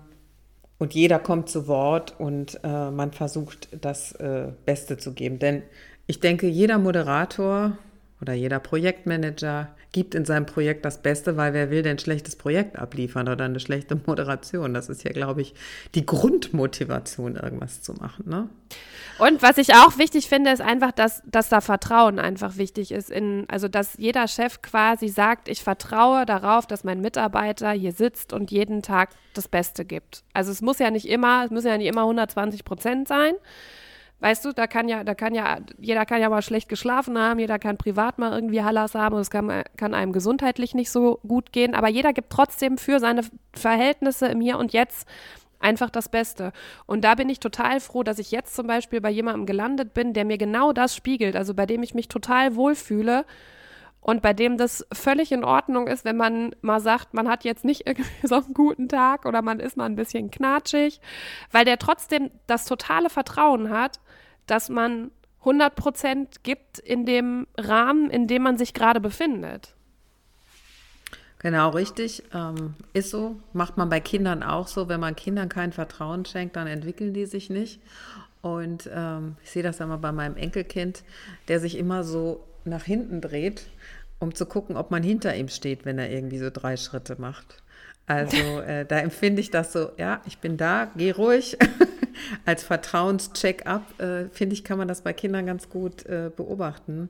und 0.81 0.95
jeder 0.95 1.19
kommt 1.19 1.51
zu 1.51 1.69
Wort 1.69 2.19
und 2.19 2.59
äh, 2.65 2.91
man 2.91 3.13
versucht, 3.13 3.69
das 3.79 4.13
äh, 4.13 4.49
Beste 4.65 4.97
zu 4.97 5.13
geben. 5.13 5.39
Denn 5.39 5.63
ich 6.07 6.21
denke, 6.21 6.49
jeder 6.49 6.79
Moderator 6.79 7.77
oder 8.21 8.35
jeder 8.35 8.61
Projektmanager 8.61 9.69
gibt 9.93 10.15
in 10.15 10.25
seinem 10.25 10.47
Projekt 10.47 10.85
das 10.85 11.03
Beste, 11.03 11.37
weil 11.37 11.53
wer 11.53 11.71
will 11.71 11.83
denn 11.83 11.97
ein 11.97 11.99
schlechtes 11.99 12.37
Projekt 12.37 12.79
abliefern 12.79 13.29
oder 13.29 13.45
eine 13.45 13.61
schlechte 13.61 14.01
Moderation? 14.07 14.75
Das 14.75 14.89
ist 14.89 15.03
ja, 15.05 15.13
glaube 15.13 15.41
ich, 15.41 15.55
die 15.95 16.07
Grundmotivation, 16.07 17.37
irgendwas 17.37 17.83
zu 17.83 17.95
machen. 17.95 18.29
Ne? 18.29 18.49
Und 19.19 19.43
was 19.43 19.59
ich 19.59 19.75
auch 19.75 19.99
wichtig 19.99 20.29
finde, 20.29 20.51
ist 20.51 20.61
einfach, 20.61 20.93
dass, 20.93 21.23
dass 21.27 21.49
da 21.49 21.61
Vertrauen 21.61 22.19
einfach 22.19 22.57
wichtig 22.57 22.93
ist. 22.93 23.11
In, 23.11 23.45
also, 23.49 23.69
dass 23.69 23.95
jeder 23.99 24.29
Chef 24.29 24.63
quasi 24.63 25.09
sagt, 25.09 25.49
ich 25.49 25.63
vertraue 25.63 26.25
darauf, 26.25 26.67
dass 26.67 26.85
mein 26.85 27.01
Mitarbeiter 27.01 27.73
hier 27.73 27.93
sitzt 27.93 28.33
und 28.33 28.51
jeden 28.51 28.83
Tag 28.83 29.11
das 29.35 29.49
Beste 29.49 29.85
gibt. 29.85 30.25
Also 30.33 30.51
es 30.53 30.63
muss 30.63 30.79
ja 30.79 30.91
nicht 30.91 31.09
immer, 31.09 31.45
es 31.45 31.51
müssen 31.51 31.69
ja 31.69 31.79
nicht 31.79 31.89
immer 31.89 32.03
120 32.03 32.65
Prozent 32.65 33.09
sein. 33.09 33.35
Weißt 34.21 34.45
du, 34.45 34.53
da 34.53 34.67
kann 34.67 34.89
ja, 34.89 35.03
da 35.03 35.15
kann 35.15 35.35
ja, 35.35 35.59
jeder 35.79 36.05
kann 36.05 36.21
ja 36.21 36.29
mal 36.29 36.43
schlecht 36.43 36.69
geschlafen 36.69 37.19
haben, 37.19 37.41
jeder 37.41 37.59
kann 37.59 37.79
privat 37.79 38.19
mal 38.19 38.33
irgendwie 38.33 38.63
Hallas 38.63 38.95
haben 38.95 39.15
und 39.15 39.23
es 39.23 39.31
kann, 39.31 39.63
kann 39.77 39.95
einem 39.95 40.13
gesundheitlich 40.13 40.75
nicht 40.75 40.91
so 40.91 41.21
gut 41.27 41.53
gehen, 41.53 41.75
aber 41.75 41.89
jeder 41.89 42.13
gibt 42.13 42.31
trotzdem 42.31 42.77
für 42.77 43.01
seine 43.01 43.23
Verhältnisse 43.55 44.27
im 44.27 44.43
Hier 44.43 44.59
und 44.59 44.75
Jetzt 44.75 45.09
einfach 45.59 45.91
das 45.91 46.09
Beste. 46.09 46.53
Und 46.87 47.03
da 47.03 47.15
bin 47.15 47.29
ich 47.29 47.41
total 47.41 47.81
froh, 47.81 48.03
dass 48.03 48.19
ich 48.19 48.31
jetzt 48.31 48.55
zum 48.55 48.67
Beispiel 48.67 49.01
bei 49.01 49.11
jemandem 49.11 49.47
gelandet 49.47 49.95
bin, 49.95 50.13
der 50.13 50.25
mir 50.25 50.39
genau 50.39 50.73
das 50.73 50.95
spiegelt, 50.95 51.37
also 51.37 51.55
bei 51.55 51.67
dem 51.67 51.83
ich 51.83 51.95
mich 51.95 52.09
total 52.09 52.57
wohlfühle 52.57 53.25
und 54.01 54.23
bei 54.23 54.33
dem 54.33 54.57
das 54.57 54.87
völlig 54.93 55.31
in 55.31 55.45
Ordnung 55.45 55.87
ist, 55.87 56.05
wenn 56.05 56.17
man 56.17 56.55
mal 56.63 56.81
sagt, 56.81 57.13
man 57.13 57.29
hat 57.29 57.45
jetzt 57.45 57.65
nicht 57.65 57.83
irgendwie 57.87 58.27
so 58.27 58.37
einen 58.37 58.55
guten 58.55 58.89
Tag 58.89 59.27
oder 59.27 59.43
man 59.43 59.61
ist 59.61 59.77
mal 59.77 59.85
ein 59.85 59.97
bisschen 59.97 60.31
knatschig, 60.31 61.01
weil 61.53 61.65
der 61.65 61.79
trotzdem 61.79 62.31
das 62.47 62.65
totale 62.65 63.11
Vertrauen 63.11 63.71
hat, 63.71 64.01
dass 64.51 64.69
man 64.69 65.11
100 65.41 65.75
Prozent 65.75 66.45
gibt 66.45 66.79
in 66.79 67.07
dem 67.07 67.47
Rahmen, 67.57 68.11
in 68.11 68.27
dem 68.27 68.43
man 68.43 68.59
sich 68.59 68.75
gerade 68.75 69.01
befindet. 69.01 69.75
Genau, 71.39 71.71
richtig. 71.71 72.23
Ähm, 72.35 72.75
ist 72.93 73.11
so. 73.11 73.37
Macht 73.55 73.79
man 73.79 73.89
bei 73.89 74.01
Kindern 74.01 74.43
auch 74.43 74.69
so. 74.69 74.89
Wenn 74.89 75.01
man 75.01 75.17
Kindern 75.17 75.49
kein 75.49 75.73
Vertrauen 75.73 76.27
schenkt, 76.27 76.57
dann 76.57 76.67
entwickeln 76.67 77.15
die 77.15 77.25
sich 77.25 77.49
nicht. 77.49 77.81
Und 78.43 78.89
ähm, 78.95 79.37
ich 79.43 79.51
sehe 79.51 79.63
das 79.63 79.81
immer 79.81 79.97
bei 79.97 80.13
meinem 80.13 80.37
Enkelkind, 80.37 81.03
der 81.49 81.61
sich 81.61 81.79
immer 81.79 82.05
so 82.05 82.45
nach 82.65 82.85
hinten 82.85 83.23
dreht, 83.23 83.67
um 84.19 84.35
zu 84.35 84.45
gucken, 84.45 84.77
ob 84.77 84.91
man 84.91 85.03
hinter 85.03 85.35
ihm 85.35 85.49
steht, 85.49 85.87
wenn 85.87 85.99
er 85.99 86.11
irgendwie 86.11 86.39
so 86.39 86.51
drei 86.53 86.77
Schritte 86.77 87.19
macht. 87.19 87.63
Also 88.07 88.37
äh, 88.61 88.85
da 88.85 88.99
empfinde 88.99 89.41
ich 89.41 89.51
das 89.51 89.73
so, 89.73 89.93
ja, 89.97 90.21
ich 90.27 90.39
bin 90.39 90.59
da, 90.59 90.91
geh 90.95 91.11
ruhig. 91.11 91.57
Als 92.45 92.63
Vertrauenscheck-up, 92.63 94.01
äh, 94.01 94.29
finde 94.31 94.55
ich, 94.55 94.65
kann 94.65 94.79
man 94.79 94.89
das 94.89 95.03
bei 95.03 95.13
Kindern 95.13 95.47
ganz 95.47 95.69
gut 95.69 96.07
äh, 96.07 96.31
beobachten. 96.35 97.09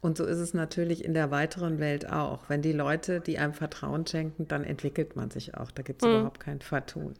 Und 0.00 0.18
so 0.18 0.24
ist 0.24 0.38
es 0.38 0.52
natürlich 0.52 1.04
in 1.04 1.14
der 1.14 1.30
weiteren 1.30 1.78
Welt 1.78 2.10
auch. 2.10 2.48
Wenn 2.48 2.60
die 2.60 2.72
Leute, 2.72 3.20
die 3.20 3.38
einem 3.38 3.54
Vertrauen 3.54 4.06
schenken, 4.06 4.48
dann 4.48 4.64
entwickelt 4.64 5.14
man 5.16 5.30
sich 5.30 5.56
auch. 5.56 5.70
Da 5.70 5.82
gibt 5.82 6.02
es 6.02 6.08
mhm. 6.08 6.14
überhaupt 6.14 6.40
kein 6.40 6.60
Vertun. 6.60 7.14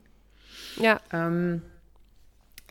Ja. 0.77 1.01
Ähm, 1.13 1.63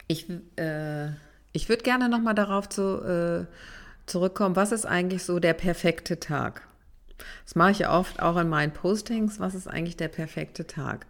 ich 0.07 0.27
äh, 0.57 1.11
ich 1.53 1.69
würde 1.69 1.83
gerne 1.83 2.09
nochmal 2.09 2.35
darauf 2.35 2.69
zu, 2.69 3.01
äh, 3.03 3.45
zurückkommen, 4.05 4.55
was 4.55 4.71
ist 4.71 4.85
eigentlich 4.85 5.23
so 5.23 5.39
der 5.39 5.53
perfekte 5.53 6.19
Tag? 6.19 6.67
Das 7.45 7.55
mache 7.55 7.71
ich 7.71 7.79
ja 7.79 7.97
oft 7.97 8.21
auch 8.21 8.37
in 8.37 8.49
meinen 8.49 8.73
Postings. 8.73 9.39
Was 9.39 9.53
ist 9.53 9.67
eigentlich 9.67 9.97
der 9.97 10.07
perfekte 10.07 10.65
Tag? 10.65 11.05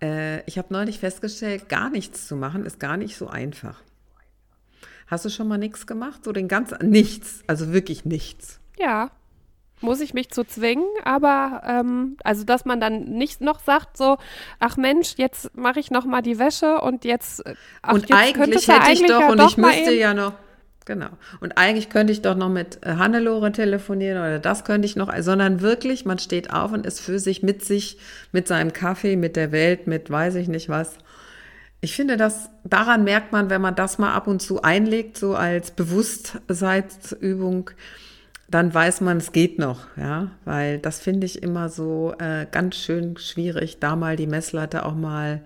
Äh, 0.00 0.42
ich 0.46 0.58
habe 0.58 0.72
neulich 0.72 0.98
festgestellt, 0.98 1.68
gar 1.68 1.90
nichts 1.90 2.28
zu 2.28 2.36
machen 2.36 2.64
ist 2.64 2.78
gar 2.78 2.96
nicht 2.96 3.16
so 3.16 3.28
einfach. 3.28 3.82
Hast 5.06 5.24
du 5.24 5.30
schon 5.30 5.48
mal 5.48 5.58
nichts 5.58 5.86
gemacht? 5.86 6.24
So 6.24 6.32
den 6.32 6.48
ganzen, 6.48 6.90
nichts, 6.90 7.42
also 7.46 7.72
wirklich 7.72 8.04
nichts. 8.04 8.60
Ja, 8.78 9.10
muss 9.80 10.00
ich 10.00 10.12
mich 10.12 10.30
zu 10.30 10.44
zwingen, 10.44 10.86
aber 11.04 11.62
ähm, 11.64 12.16
also 12.24 12.44
dass 12.44 12.64
man 12.64 12.80
dann 12.80 13.04
nicht 13.04 13.40
noch 13.40 13.60
sagt 13.60 13.96
so, 13.96 14.18
ach 14.58 14.76
Mensch, 14.76 15.14
jetzt 15.16 15.56
mache 15.56 15.80
ich 15.80 15.90
noch 15.90 16.04
mal 16.04 16.22
die 16.22 16.38
Wäsche 16.38 16.80
und 16.80 17.04
jetzt 17.04 17.42
ach, 17.82 17.94
und 17.94 18.08
jetzt 18.08 18.12
eigentlich 18.12 18.68
hätte 18.68 18.92
ich 18.92 19.06
doch 19.06 19.20
ja 19.20 19.30
und 19.30 19.38
doch 19.38 19.50
ich 19.50 19.56
müsste 19.56 19.94
ja 19.94 20.14
noch 20.14 20.34
Genau. 20.88 21.10
Und 21.40 21.58
eigentlich 21.58 21.90
könnte 21.90 22.14
ich 22.14 22.22
doch 22.22 22.34
noch 22.34 22.48
mit 22.48 22.78
äh, 22.80 22.94
Hannelore 22.94 23.52
telefonieren 23.52 24.16
oder 24.16 24.38
das 24.38 24.64
könnte 24.64 24.86
ich 24.86 24.96
noch, 24.96 25.12
sondern 25.20 25.60
wirklich, 25.60 26.06
man 26.06 26.18
steht 26.18 26.50
auf 26.50 26.72
und 26.72 26.86
ist 26.86 27.00
für 27.00 27.18
sich 27.18 27.42
mit 27.42 27.62
sich, 27.62 27.98
mit 28.32 28.48
seinem 28.48 28.72
Kaffee, 28.72 29.14
mit 29.14 29.36
der 29.36 29.52
Welt, 29.52 29.86
mit 29.86 30.10
weiß 30.10 30.36
ich 30.36 30.48
nicht 30.48 30.70
was. 30.70 30.94
Ich 31.82 31.94
finde, 31.94 32.16
dass 32.16 32.48
daran 32.64 33.04
merkt 33.04 33.32
man, 33.32 33.50
wenn 33.50 33.60
man 33.60 33.74
das 33.74 33.98
mal 33.98 34.14
ab 34.14 34.28
und 34.28 34.40
zu 34.40 34.62
einlegt, 34.62 35.18
so 35.18 35.34
als 35.34 35.72
Bewusstseinsübung, 35.72 37.70
dann 38.48 38.72
weiß 38.72 39.02
man, 39.02 39.18
es 39.18 39.32
geht 39.32 39.58
noch, 39.58 39.80
ja, 39.98 40.30
weil 40.46 40.78
das 40.78 41.00
finde 41.00 41.26
ich 41.26 41.42
immer 41.42 41.68
so 41.68 42.14
äh, 42.18 42.46
ganz 42.50 42.76
schön 42.76 43.18
schwierig, 43.18 43.78
da 43.78 43.94
mal 43.94 44.16
die 44.16 44.26
Messlatte 44.26 44.86
auch 44.86 44.94
mal 44.94 45.42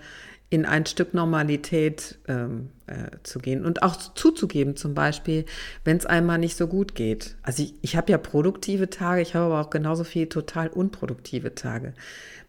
in 0.52 0.66
ein 0.66 0.84
Stück 0.84 1.14
Normalität 1.14 2.18
ähm, 2.28 2.68
äh, 2.86 3.16
zu 3.22 3.38
gehen 3.38 3.64
und 3.64 3.82
auch 3.82 3.96
zuzugeben, 3.96 4.76
zum 4.76 4.94
Beispiel, 4.94 5.46
wenn 5.84 5.96
es 5.96 6.04
einmal 6.04 6.38
nicht 6.38 6.56
so 6.56 6.66
gut 6.66 6.94
geht. 6.94 7.36
Also 7.42 7.62
ich, 7.62 7.74
ich 7.80 7.96
habe 7.96 8.12
ja 8.12 8.18
produktive 8.18 8.90
Tage, 8.90 9.22
ich 9.22 9.34
habe 9.34 9.46
aber 9.46 9.60
auch 9.62 9.70
genauso 9.70 10.04
viel 10.04 10.26
total 10.28 10.68
unproduktive 10.68 11.54
Tage. 11.54 11.94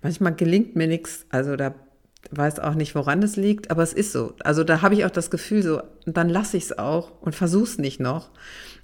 Manchmal 0.02 0.36
gelingt 0.36 0.76
mir 0.76 0.88
nichts, 0.88 1.26
also 1.30 1.56
da 1.56 1.74
weiß 2.32 2.60
auch 2.60 2.76
nicht, 2.76 2.94
woran 2.94 3.24
es 3.24 3.38
liegt, 3.38 3.72
aber 3.72 3.84
es 3.84 3.94
ist 3.94 4.12
so. 4.12 4.34
Also 4.44 4.66
da 4.66 4.82
habe 4.82 4.96
ich 4.96 5.06
auch 5.06 5.12
das 5.12 5.32
Gefühl, 5.32 5.64
so, 5.64 5.82
dann 6.06 6.30
lasse 6.30 6.58
ich 6.58 6.64
es 6.64 6.78
auch 6.78 7.22
und 7.22 7.36
versuche 7.36 7.64
es 7.64 7.78
nicht 7.78 8.02
noch, 8.02 8.32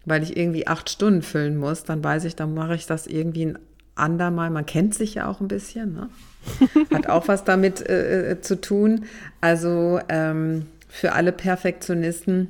weil 0.05 0.23
ich 0.23 0.37
irgendwie 0.37 0.67
acht 0.67 0.89
Stunden 0.89 1.23
füllen 1.23 1.57
muss. 1.57 1.83
Dann 1.83 2.01
weiß 2.01 2.23
ich, 2.23 2.37
dann 2.37 2.53
mache 2.53 2.75
ich 2.75 2.85
das 2.85 3.05
irgendwie 3.05 3.47
ein 3.47 3.59
andermal. 3.95 4.49
Man 4.49 4.65
kennt 4.65 4.95
sich 4.95 5.15
ja 5.15 5.27
auch 5.27 5.41
ein 5.41 5.49
bisschen, 5.49 5.93
ne? 5.93 6.09
Hat 6.93 7.07
auch 7.07 7.27
was 7.27 7.43
damit 7.43 7.87
äh, 7.87 8.31
äh, 8.31 8.41
zu 8.41 8.59
tun. 8.59 9.05
Also 9.41 9.99
ähm, 10.09 10.67
für 10.87 11.13
alle 11.13 11.31
Perfektionisten, 11.31 12.49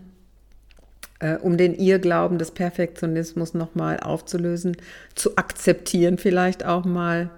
äh, 1.20 1.36
um 1.38 1.58
den 1.58 1.76
Irrglauben 1.76 2.38
des 2.38 2.52
Perfektionismus 2.52 3.54
nochmal 3.54 4.00
aufzulösen, 4.00 4.78
zu 5.16 5.38
akzeptieren 5.38 6.18
vielleicht 6.18 6.66
auch 6.66 6.86
mal, 6.86 7.30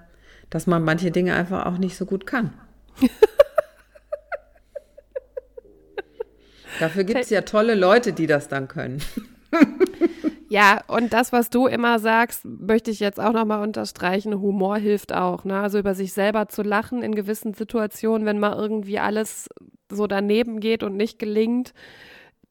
dass 0.50 0.68
man 0.68 0.84
manche 0.84 1.12
Dinge 1.12 1.34
einfach 1.34 1.66
auch 1.66 1.78
nicht 1.78 1.98
so 1.98 2.06
gut 2.06 2.28
kann. 2.28 2.54
Dafür 6.80 7.04
gibt 7.04 7.20
es 7.20 7.30
ja 7.30 7.42
tolle 7.42 7.76
Leute, 7.76 8.14
die 8.14 8.28
das 8.28 8.48
dann 8.48 8.68
können. 8.68 9.04
Ja, 10.52 10.82
und 10.88 11.14
das, 11.14 11.32
was 11.32 11.50
du 11.50 11.66
immer 11.66 11.98
sagst, 12.00 12.44
möchte 12.44 12.92
ich 12.92 13.00
jetzt 13.00 13.22
auch 13.22 13.32
nochmal 13.32 13.64
unterstreichen. 13.64 14.42
Humor 14.42 14.76
hilft 14.76 15.14
auch. 15.14 15.46
Ne? 15.46 15.58
Also 15.58 15.80
über 15.80 15.96
sich 15.96 16.12
selber 16.12 16.50
zu 16.50 16.62
lachen 16.62 17.04
in 17.04 17.16
gewissen 17.16 17.54
Situationen, 17.54 18.26
wenn 18.26 18.38
mal 18.38 18.58
irgendwie 18.58 19.00
alles 19.00 19.48
so 19.90 20.08
daneben 20.08 20.60
geht 20.60 20.84
und 20.84 20.98
nicht 20.98 21.20
gelingt, 21.20 21.74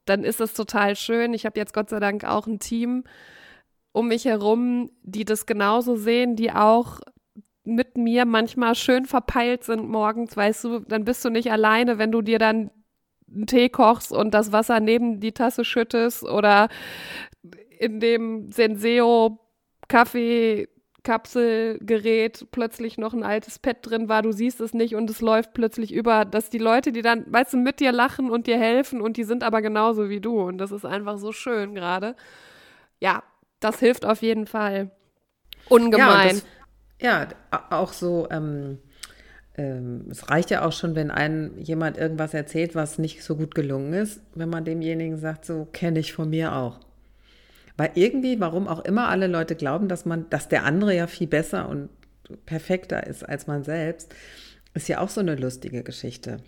dann 0.06 0.24
ist 0.24 0.40
es 0.40 0.54
total 0.54 0.96
schön. 0.96 1.34
Ich 1.34 1.44
habe 1.44 1.60
jetzt 1.60 1.74
Gott 1.74 1.90
sei 1.90 2.00
Dank 2.00 2.24
auch 2.24 2.46
ein 2.46 2.58
Team 2.58 3.04
um 3.92 4.08
mich 4.08 4.24
herum, 4.24 4.90
die 5.02 5.26
das 5.26 5.44
genauso 5.44 5.96
sehen, 5.96 6.36
die 6.36 6.52
auch 6.52 7.00
mit 7.64 7.98
mir 7.98 8.24
manchmal 8.24 8.76
schön 8.76 9.04
verpeilt 9.04 9.64
sind 9.64 9.86
morgens, 9.86 10.34
weißt 10.38 10.64
du, 10.64 10.78
dann 10.78 11.04
bist 11.04 11.22
du 11.22 11.28
nicht 11.28 11.52
alleine, 11.52 11.98
wenn 11.98 12.12
du 12.12 12.22
dir 12.22 12.38
dann 12.38 12.70
einen 13.30 13.46
Tee 13.46 13.68
kochst 13.68 14.10
und 14.10 14.32
das 14.32 14.52
Wasser 14.52 14.80
neben 14.80 15.20
die 15.20 15.32
Tasse 15.32 15.66
schüttest 15.66 16.24
oder 16.24 16.68
in 17.80 17.98
dem 17.98 18.52
Senseo 18.52 19.40
Kaffeekapselgerät 19.88 22.46
plötzlich 22.52 22.98
noch 22.98 23.14
ein 23.14 23.22
altes 23.22 23.58
Pad 23.58 23.78
drin 23.82 24.10
war, 24.10 24.20
du 24.20 24.32
siehst 24.32 24.60
es 24.60 24.74
nicht 24.74 24.94
und 24.94 25.08
es 25.08 25.22
läuft 25.22 25.54
plötzlich 25.54 25.90
über, 25.92 26.26
dass 26.26 26.50
die 26.50 26.58
Leute, 26.58 26.92
die 26.92 27.00
dann, 27.00 27.24
weißt 27.32 27.54
du, 27.54 27.56
mit 27.56 27.80
dir 27.80 27.90
lachen 27.90 28.30
und 28.30 28.46
dir 28.46 28.58
helfen 28.58 29.00
und 29.00 29.16
die 29.16 29.24
sind 29.24 29.42
aber 29.42 29.62
genauso 29.62 30.10
wie 30.10 30.20
du 30.20 30.42
und 30.42 30.58
das 30.58 30.72
ist 30.72 30.84
einfach 30.84 31.16
so 31.16 31.32
schön 31.32 31.74
gerade. 31.74 32.16
Ja, 33.00 33.22
das 33.60 33.80
hilft 33.80 34.04
auf 34.04 34.20
jeden 34.20 34.46
Fall 34.46 34.90
ungemein. 35.68 36.42
Ja, 37.00 37.24
das, 37.24 37.34
ja 37.50 37.64
auch 37.70 37.94
so, 37.94 38.28
ähm, 38.30 38.76
ähm, 39.56 40.04
es 40.10 40.28
reicht 40.28 40.50
ja 40.50 40.66
auch 40.66 40.72
schon, 40.72 40.94
wenn 40.94 41.10
einem 41.10 41.56
jemand 41.58 41.96
irgendwas 41.96 42.34
erzählt, 42.34 42.74
was 42.74 42.98
nicht 42.98 43.24
so 43.24 43.36
gut 43.36 43.54
gelungen 43.54 43.94
ist, 43.94 44.20
wenn 44.34 44.50
man 44.50 44.66
demjenigen 44.66 45.16
sagt, 45.16 45.46
so 45.46 45.66
kenne 45.72 46.00
ich 46.00 46.12
von 46.12 46.28
mir 46.28 46.54
auch. 46.54 46.78
Weil 47.80 47.92
irgendwie, 47.94 48.38
warum 48.40 48.68
auch 48.68 48.84
immer 48.84 49.08
alle 49.08 49.26
Leute 49.26 49.56
glauben, 49.56 49.88
dass 49.88 50.04
man, 50.04 50.28
dass 50.28 50.48
der 50.48 50.66
andere 50.66 50.94
ja 50.94 51.06
viel 51.06 51.26
besser 51.26 51.66
und 51.66 51.88
perfekter 52.44 53.06
ist 53.06 53.26
als 53.26 53.46
man 53.46 53.64
selbst, 53.64 54.14
ist 54.74 54.86
ja 54.90 55.00
auch 55.00 55.08
so 55.08 55.22
eine 55.22 55.34
lustige 55.34 55.82
Geschichte. 55.82 56.42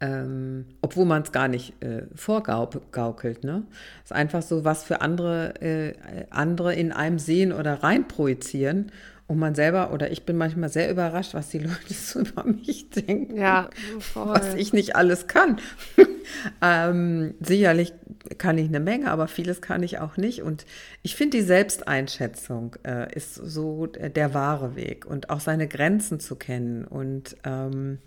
Ähm, 0.00 0.64
obwohl 0.82 1.04
man 1.04 1.22
es 1.22 1.30
gar 1.30 1.46
nicht 1.46 1.80
äh, 1.84 2.06
vorgaukelt. 2.16 3.44
Ne? 3.44 3.62
Ist 4.02 4.12
einfach 4.12 4.42
so, 4.42 4.64
was 4.64 4.82
für 4.82 5.02
andere, 5.02 5.54
äh, 5.62 5.94
andere 6.30 6.74
in 6.74 6.90
einem 6.90 7.20
sehen 7.20 7.52
oder 7.52 7.84
reinprojizieren 7.84 8.90
Und 9.26 9.38
man 9.38 9.54
selber 9.54 9.90
oder 9.92 10.10
ich 10.10 10.26
bin 10.26 10.36
manchmal 10.36 10.68
sehr 10.68 10.90
überrascht, 10.90 11.32
was 11.32 11.48
die 11.48 11.58
Leute 11.58 11.94
so 11.94 12.20
über 12.20 12.44
mich 12.44 12.90
denken. 12.90 13.36
Ja, 13.36 13.70
voll. 13.98 14.34
Was 14.34 14.54
ich 14.54 14.74
nicht 14.74 14.96
alles 14.96 15.26
kann. 15.28 15.58
ähm, 16.62 17.34
sicherlich 17.40 17.94
kann 18.36 18.58
ich 18.58 18.68
eine 18.68 18.80
Menge, 18.80 19.10
aber 19.10 19.26
vieles 19.26 19.62
kann 19.62 19.82
ich 19.82 19.98
auch 19.98 20.18
nicht. 20.18 20.42
Und 20.42 20.66
ich 21.02 21.16
finde, 21.16 21.38
die 21.38 21.42
Selbsteinschätzung 21.42 22.76
äh, 22.84 23.14
ist 23.14 23.34
so 23.34 23.86
der 23.86 24.34
wahre 24.34 24.76
Weg 24.76 25.06
und 25.06 25.30
auch 25.30 25.40
seine 25.40 25.68
Grenzen 25.68 26.20
zu 26.20 26.36
kennen 26.36 26.84
und 26.84 27.36
ähm, 27.44 27.98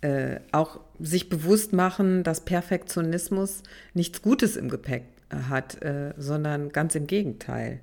äh, 0.00 0.40
auch 0.52 0.80
sich 0.98 1.28
bewusst 1.28 1.74
machen, 1.74 2.22
dass 2.22 2.44
Perfektionismus 2.44 3.62
nichts 3.92 4.22
Gutes 4.22 4.56
im 4.56 4.70
Gepäck 4.70 5.04
hat, 5.30 5.82
äh, 5.82 6.14
sondern 6.16 6.70
ganz 6.70 6.94
im 6.94 7.06
Gegenteil. 7.06 7.80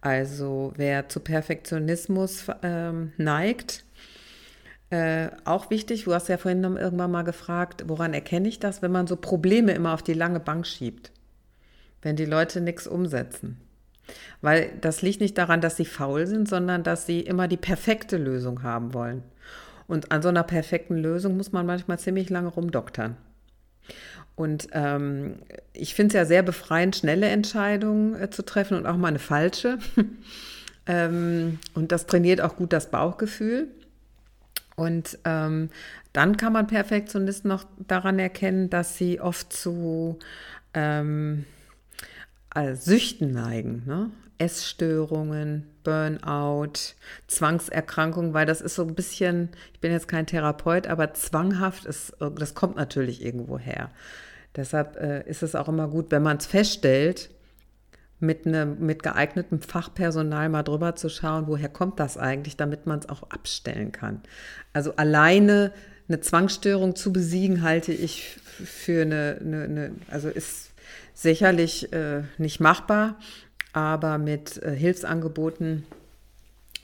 Also 0.00 0.72
wer 0.76 1.08
zu 1.08 1.20
Perfektionismus 1.20 2.46
ähm, 2.62 3.12
neigt, 3.16 3.84
äh, 4.90 5.30
auch 5.44 5.70
wichtig, 5.70 6.04
du 6.04 6.14
hast 6.14 6.28
ja 6.28 6.36
vorhin 6.36 6.62
irgendwann 6.62 7.10
mal 7.10 7.22
gefragt, 7.22 7.84
woran 7.86 8.14
erkenne 8.14 8.48
ich 8.48 8.60
das, 8.60 8.82
wenn 8.82 8.92
man 8.92 9.06
so 9.06 9.16
Probleme 9.16 9.72
immer 9.72 9.94
auf 9.94 10.02
die 10.02 10.14
lange 10.14 10.38
Bank 10.38 10.66
schiebt, 10.66 11.10
wenn 12.02 12.14
die 12.14 12.24
Leute 12.24 12.60
nichts 12.60 12.86
umsetzen. 12.86 13.60
Weil 14.40 14.70
das 14.80 15.02
liegt 15.02 15.20
nicht 15.20 15.36
daran, 15.36 15.60
dass 15.60 15.76
sie 15.76 15.84
faul 15.84 16.26
sind, 16.26 16.48
sondern 16.48 16.84
dass 16.84 17.06
sie 17.06 17.20
immer 17.20 17.48
die 17.48 17.56
perfekte 17.56 18.16
Lösung 18.16 18.62
haben 18.62 18.94
wollen. 18.94 19.24
Und 19.88 20.12
an 20.12 20.22
so 20.22 20.28
einer 20.28 20.44
perfekten 20.44 20.96
Lösung 20.96 21.36
muss 21.36 21.50
man 21.50 21.66
manchmal 21.66 21.98
ziemlich 21.98 22.30
lange 22.30 22.48
rumdoktern. 22.48 23.16
Und 24.36 24.68
ähm, 24.72 25.36
ich 25.72 25.94
finde 25.94 26.08
es 26.08 26.14
ja 26.14 26.24
sehr 26.26 26.42
befreiend, 26.42 26.94
schnelle 26.94 27.26
Entscheidungen 27.28 28.14
äh, 28.20 28.30
zu 28.30 28.44
treffen 28.44 28.76
und 28.76 28.86
auch 28.86 28.96
mal 28.96 29.08
eine 29.08 29.18
falsche. 29.18 29.78
ähm, 30.86 31.58
und 31.74 31.90
das 31.90 32.06
trainiert 32.06 32.42
auch 32.42 32.56
gut 32.56 32.72
das 32.72 32.90
Bauchgefühl. 32.90 33.68
Und 34.76 35.18
ähm, 35.24 35.70
dann 36.12 36.36
kann 36.36 36.52
man 36.52 36.66
Perfektionisten 36.66 37.48
noch 37.48 37.64
daran 37.88 38.18
erkennen, 38.18 38.68
dass 38.68 38.98
sie 38.98 39.20
oft 39.20 39.50
zu 39.52 40.18
ähm, 40.74 41.46
also 42.50 42.90
Süchten 42.90 43.32
neigen. 43.32 43.84
Ne? 43.86 44.10
Essstörungen, 44.38 45.66
Burnout, 45.82 46.94
Zwangserkrankungen, 47.26 48.34
weil 48.34 48.44
das 48.44 48.60
ist 48.60 48.74
so 48.74 48.82
ein 48.82 48.94
bisschen, 48.94 49.48
ich 49.72 49.80
bin 49.80 49.92
jetzt 49.92 50.08
kein 50.08 50.26
Therapeut, 50.26 50.86
aber 50.88 51.14
zwanghaft 51.14 51.86
ist, 51.86 52.12
das 52.18 52.54
kommt 52.54 52.76
natürlich 52.76 53.24
irgendwo 53.24 53.58
her. 53.58 53.90
Deshalb 54.56 54.96
äh, 54.96 55.22
ist 55.28 55.42
es 55.42 55.54
auch 55.54 55.68
immer 55.68 55.88
gut, 55.88 56.10
wenn 56.10 56.22
man 56.22 56.38
es 56.38 56.46
feststellt, 56.46 57.30
mit, 58.18 58.46
ne, 58.46 58.64
mit 58.64 59.02
geeignetem 59.02 59.60
Fachpersonal 59.60 60.48
mal 60.48 60.62
drüber 60.62 60.96
zu 60.96 61.08
schauen, 61.08 61.46
woher 61.46 61.68
kommt 61.68 62.00
das 62.00 62.16
eigentlich, 62.16 62.56
damit 62.56 62.86
man 62.86 63.00
es 63.00 63.08
auch 63.08 63.24
abstellen 63.30 63.92
kann. 63.92 64.22
Also 64.72 64.96
alleine 64.96 65.72
eine 66.08 66.20
Zwangsstörung 66.20 66.96
zu 66.96 67.12
besiegen, 67.12 67.62
halte 67.62 67.92
ich 67.92 68.36
für 68.64 69.02
eine, 69.02 69.38
eine, 69.40 69.64
eine 69.64 69.92
also 70.08 70.28
ist 70.28 70.70
sicherlich 71.14 71.92
äh, 71.92 72.22
nicht 72.38 72.60
machbar, 72.60 73.18
aber 73.72 74.16
mit 74.18 74.62
äh, 74.62 74.74
Hilfsangeboten, 74.74 75.84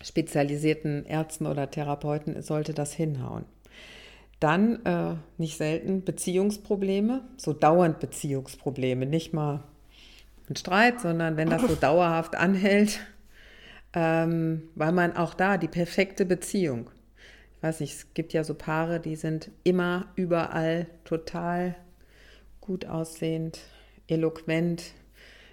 spezialisierten 0.03 1.07
Ärzten 1.07 1.47
oder 1.47 1.71
Therapeuten 1.71 2.43
sollte 2.43 2.75
das 2.75 2.93
hinhauen. 2.93 3.45
Dann 4.43 4.85
äh, 4.85 5.15
nicht 5.39 5.57
selten 5.57 6.03
Beziehungsprobleme, 6.03 7.23
so 7.37 7.53
dauernd 7.53 8.01
Beziehungsprobleme, 8.01 9.07
nicht 9.07 9.33
mal 9.33 9.63
ein 10.51 10.57
Streit, 10.57 11.01
sondern 11.01 11.37
wenn 11.37 11.49
das 11.49 11.63
so 11.63 11.75
dauerhaft 11.81 12.35
anhält, 12.35 12.99
ähm, 13.93 14.65
weil 14.75 14.91
man 14.91 15.17
auch 15.17 15.35
da 15.35 15.59
die 15.59 15.69
perfekte 15.69 16.25
Beziehung. 16.27 16.91
Ich 17.57 17.63
weiß 17.63 17.79
nicht, 17.79 17.95
es 17.95 18.15
gibt 18.15 18.33
ja 18.33 18.43
so 18.43 18.55
Paare, 18.55 18.99
die 18.99 19.15
sind 19.15 19.53
immer 19.63 20.07
überall 20.17 20.89
total 21.05 21.77
gut 22.61 22.85
aussehend, 22.85 23.61
eloquent, 24.09 24.83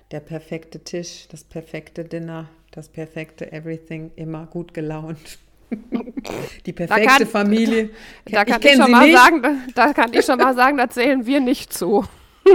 der 0.10 0.20
perfekte 0.20 0.84
Tisch, 0.84 1.28
das 1.30 1.44
perfekte 1.44 2.06
Dinner, 2.06 2.50
das 2.72 2.90
perfekte 2.90 3.52
Everything, 3.52 4.10
immer 4.16 4.48
gut 4.48 4.74
gelaunt. 4.74 5.38
Die 6.66 6.74
perfekte 6.74 7.06
da 7.06 7.18
kann, 7.18 7.28
Familie. 7.28 7.90
Da, 8.26 8.46
kann 8.46 8.62
ich, 8.62 8.72
ich 8.72 8.78
schon 8.78 8.92
mal 8.92 9.06
nicht. 9.06 9.18
sagen, 9.18 9.42
da 9.76 9.94
kann 9.94 10.14
ich 10.14 10.26
schon 10.26 10.38
mal 10.38 10.56
sagen, 10.56 10.78
da 10.78 10.90
zählen 10.90 11.26
wir 11.26 11.40
nicht 11.40 11.74
zu. 11.74 12.06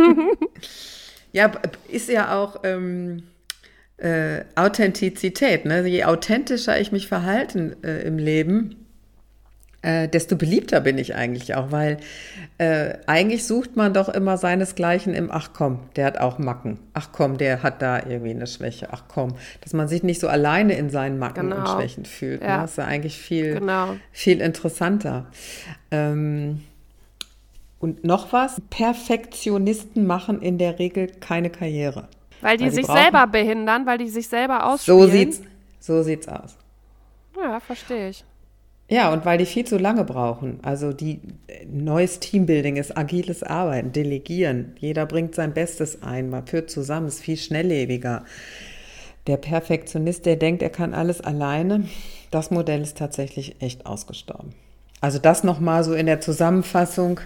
ja, 1.33 1.53
ist 1.89 2.09
ja 2.09 2.37
auch 2.37 2.61
ähm, 2.65 3.25
äh, 3.97 4.45
Authentizität. 4.55 5.65
Ne? 5.65 5.87
Je 5.87 6.05
authentischer 6.05 6.81
ich 6.81 6.93
mich 6.93 7.07
verhalten 7.07 7.77
äh, 7.85 8.03
im 8.03 8.19
Leben, 8.19 8.84
äh, 9.85 10.09
desto 10.09 10.37
beliebter 10.37 10.81
bin 10.81 10.97
ich 10.97 11.15
eigentlich 11.15 11.55
auch, 11.55 11.71
weil 11.71 11.99
äh, 12.57 12.95
eigentlich 13.07 13.45
sucht 13.45 13.77
man 13.77 13.93
doch 13.93 14.09
immer 14.09 14.39
seinesgleichen 14.39 15.13
im 15.13 15.31
Ach 15.31 15.51
komm, 15.53 15.81
der 15.97 16.07
hat 16.07 16.19
auch 16.19 16.39
Macken. 16.39 16.79
Ach 16.95 17.11
komm, 17.13 17.37
der 17.37 17.63
hat 17.63 17.83
da 17.83 17.99
irgendwie 17.99 18.31
eine 18.31 18.47
Schwäche. 18.47 18.89
Ach 18.93 19.03
komm, 19.09 19.35
dass 19.61 19.75
man 19.75 19.87
sich 19.87 20.03
nicht 20.03 20.21
so 20.21 20.29
alleine 20.29 20.75
in 20.75 20.89
seinen 20.89 21.19
Macken 21.19 21.51
genau. 21.51 21.61
und 21.61 21.69
Schwächen 21.69 22.07
fühlt. 22.07 22.41
Ne? 22.41 22.47
Ja. 22.47 22.57
Ne? 22.57 22.63
Das 22.63 22.71
ist 22.73 22.77
ja 22.79 22.85
eigentlich 22.87 23.19
viel, 23.19 23.59
genau. 23.59 23.97
viel 24.11 24.41
interessanter. 24.41 25.27
Ähm, 25.91 26.63
und 27.79 28.05
noch 28.05 28.33
was, 28.33 28.63
Perfektionisten 28.71 30.07
machen 30.07 30.41
in 30.41 30.57
der 30.57 30.79
Regel 30.79 31.09
keine 31.09 31.51
Karriere. 31.51 32.09
Weil 32.41 32.57
die 32.57 32.65
weil 32.65 32.73
sich 32.73 32.87
brauchen, 32.87 33.03
selber 33.03 33.27
behindern, 33.27 33.85
weil 33.85 33.99
die 33.99 34.09
sich 34.09 34.29
selber 34.29 34.67
ausspielen. 34.67 35.01
So 35.01 35.07
sieht's, 35.07 35.43
so 35.81 36.03
sieht's 36.03 36.27
aus. 36.27 36.57
Ja, 37.37 37.61
verstehe 37.61 38.09
ich. 38.09 38.25
Ja, 38.89 39.13
und 39.13 39.25
weil 39.25 39.39
die 39.39 39.47
viel 39.47 39.65
zu 39.65 39.79
lange 39.79 40.05
brauchen. 40.05 40.59
Also 40.63 40.93
die 40.93 41.21
neues 41.67 42.21
Teambuilding 42.21 42.77
ist 42.77 42.97
agiles 42.97 43.43
Arbeiten, 43.43 43.93
Delegieren. 43.93 44.77
Jeder 44.79 45.07
bringt 45.07 45.35
sein 45.35 45.55
Bestes 45.55 46.03
ein, 46.03 46.29
man 46.29 46.47
führt 46.47 46.71
zusammen, 46.71 47.09
ist 47.09 47.21
viel 47.21 47.39
schnelllebiger. 47.39 48.25
Der 49.27 49.39
Perfektionist, 49.39 50.27
der 50.27 50.37
denkt, 50.37 50.63
er 50.63 50.69
kann 50.69 50.93
alles 50.93 51.23
alleine, 51.23 51.89
das 52.31 52.51
Modell 52.51 52.83
ist 52.83 52.99
tatsächlich 52.99 53.57
echt 53.63 53.87
ausgestorben. 53.87 54.55
Also 55.01 55.19
das 55.19 55.45
nochmal 55.45 55.83
so 55.83 55.95
in 55.95 56.07
der 56.07 56.21
Zusammenfassung, 56.21 57.21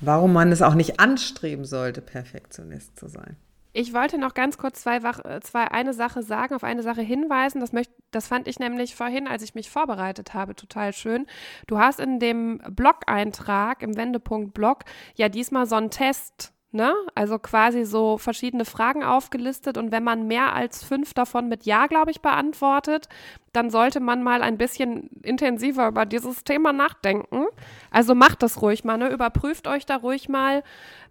warum 0.00 0.32
man 0.32 0.52
es 0.52 0.62
auch 0.62 0.74
nicht 0.74 1.00
anstreben 1.00 1.66
sollte, 1.66 2.00
Perfektionist 2.00 2.98
zu 2.98 3.08
sein. 3.08 3.36
Ich 3.72 3.92
wollte 3.92 4.18
noch 4.18 4.34
ganz 4.34 4.58
kurz 4.58 4.82
zwei, 4.82 4.96
äh, 4.96 5.40
zwei, 5.40 5.70
eine 5.70 5.92
Sache 5.92 6.22
sagen, 6.22 6.54
auf 6.54 6.64
eine 6.64 6.82
Sache 6.82 7.02
hinweisen. 7.02 7.60
Das, 7.60 7.72
möcht, 7.72 7.90
das 8.10 8.26
fand 8.28 8.48
ich 8.48 8.58
nämlich 8.58 8.94
vorhin, 8.94 9.28
als 9.28 9.42
ich 9.42 9.54
mich 9.54 9.70
vorbereitet 9.70 10.34
habe, 10.34 10.54
total 10.54 10.92
schön. 10.92 11.26
Du 11.66 11.78
hast 11.78 12.00
in 12.00 12.18
dem 12.18 12.58
Blog-Eintrag, 12.68 13.82
im 13.82 13.96
Wendepunkt-Blog, 13.96 14.84
ja 15.14 15.28
diesmal 15.28 15.66
so 15.66 15.76
einen 15.76 15.90
Test 15.90 16.52
Ne? 16.70 16.94
Also 17.14 17.38
quasi 17.38 17.86
so 17.86 18.18
verschiedene 18.18 18.66
Fragen 18.66 19.02
aufgelistet 19.02 19.78
und 19.78 19.90
wenn 19.90 20.04
man 20.04 20.26
mehr 20.26 20.52
als 20.52 20.84
fünf 20.84 21.14
davon 21.14 21.48
mit 21.48 21.64
Ja, 21.64 21.86
glaube 21.86 22.10
ich, 22.10 22.20
beantwortet, 22.20 23.08
dann 23.54 23.70
sollte 23.70 24.00
man 24.00 24.22
mal 24.22 24.42
ein 24.42 24.58
bisschen 24.58 25.08
intensiver 25.22 25.88
über 25.88 26.04
dieses 26.04 26.44
Thema 26.44 26.74
nachdenken. 26.74 27.46
Also 27.90 28.14
macht 28.14 28.42
das 28.42 28.60
ruhig 28.60 28.84
mal, 28.84 28.98
ne? 28.98 29.08
überprüft 29.08 29.66
euch 29.66 29.86
da 29.86 29.96
ruhig 29.96 30.28
mal, 30.28 30.62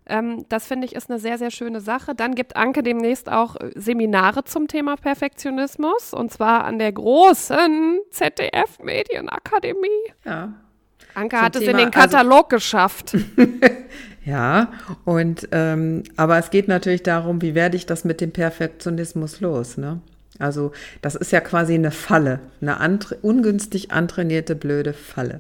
ähm, 0.09 0.45
das 0.49 0.67
finde 0.67 0.85
ich 0.85 0.95
ist 0.95 1.09
eine 1.09 1.19
sehr, 1.19 1.37
sehr 1.37 1.51
schöne 1.51 1.81
Sache. 1.81 2.15
Dann 2.15 2.35
gibt 2.35 2.55
Anke 2.55 2.83
demnächst 2.83 3.31
auch 3.31 3.55
äh, 3.55 3.71
Seminare 3.75 4.43
zum 4.43 4.67
Thema 4.67 4.95
Perfektionismus 4.95 6.13
und 6.13 6.31
zwar 6.31 6.65
an 6.65 6.79
der 6.79 6.91
großen 6.91 7.99
ZDF 8.11 8.79
Medienakademie. 8.81 9.87
Ja. 10.25 10.53
Anke 11.13 11.41
hat 11.41 11.55
es 11.55 11.63
in 11.63 11.77
den 11.77 11.87
also 11.87 11.99
Katalog 11.99 12.53
also, 12.53 12.57
geschafft. 12.57 13.17
ja, 14.25 14.71
und 15.03 15.49
ähm, 15.51 16.03
aber 16.15 16.37
es 16.37 16.51
geht 16.51 16.67
natürlich 16.67 17.03
darum, 17.03 17.41
wie 17.41 17.55
werde 17.55 17.75
ich 17.75 17.85
das 17.85 18.05
mit 18.05 18.21
dem 18.21 18.31
Perfektionismus 18.31 19.41
los, 19.41 19.77
ne? 19.77 19.99
Also 20.39 20.71
das 21.01 21.15
ist 21.15 21.31
ja 21.31 21.39
quasi 21.39 21.73
eine 21.73 21.89
Falle, 21.91 22.39
eine 22.61 22.79
antre 22.79 23.15
ungünstig 23.15 23.91
antrainierte 23.91 24.55
blöde 24.55 24.93
Falle. 24.93 25.39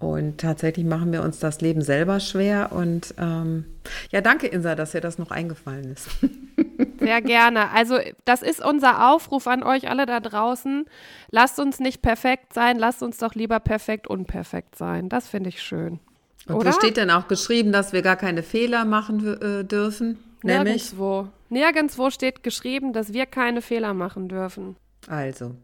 Und 0.00 0.38
tatsächlich 0.38 0.84
machen 0.84 1.12
wir 1.12 1.22
uns 1.22 1.38
das 1.38 1.60
Leben 1.60 1.82
selber 1.82 2.20
schwer. 2.20 2.72
Und 2.72 3.14
ähm, 3.18 3.64
ja, 4.10 4.20
danke, 4.20 4.46
Insa, 4.46 4.74
dass 4.74 4.92
dir 4.92 5.00
das 5.00 5.18
noch 5.18 5.30
eingefallen 5.30 5.92
ist. 5.92 6.08
Sehr 7.00 7.22
gerne. 7.22 7.70
Also, 7.70 7.98
das 8.24 8.42
ist 8.42 8.64
unser 8.64 9.10
Aufruf 9.12 9.46
an 9.46 9.62
euch 9.62 9.88
alle 9.88 10.06
da 10.06 10.20
draußen. 10.20 10.86
Lasst 11.30 11.58
uns 11.58 11.80
nicht 11.80 12.02
perfekt 12.02 12.52
sein, 12.52 12.78
lasst 12.78 13.02
uns 13.02 13.18
doch 13.18 13.34
lieber 13.34 13.60
perfekt 13.60 14.06
unperfekt 14.06 14.76
sein. 14.76 15.08
Das 15.08 15.28
finde 15.28 15.48
ich 15.48 15.62
schön. 15.62 16.00
Und 16.46 16.56
Oder? 16.56 16.70
wo 16.70 16.72
steht 16.72 16.96
denn 16.96 17.10
auch 17.10 17.28
geschrieben, 17.28 17.72
dass 17.72 17.92
wir 17.92 18.02
gar 18.02 18.16
keine 18.16 18.42
Fehler 18.42 18.84
machen 18.84 19.40
äh, 19.40 19.64
dürfen? 19.64 20.18
Nirgendwo. 20.42 21.28
Nirgendwo 21.48 22.10
steht 22.10 22.42
geschrieben, 22.42 22.92
dass 22.92 23.12
wir 23.12 23.26
keine 23.26 23.62
Fehler 23.62 23.94
machen 23.94 24.28
dürfen. 24.28 24.76
Also, 25.08 25.54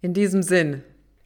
in 0.00 0.14
diesem 0.14 0.42
Sinn. 0.42 0.82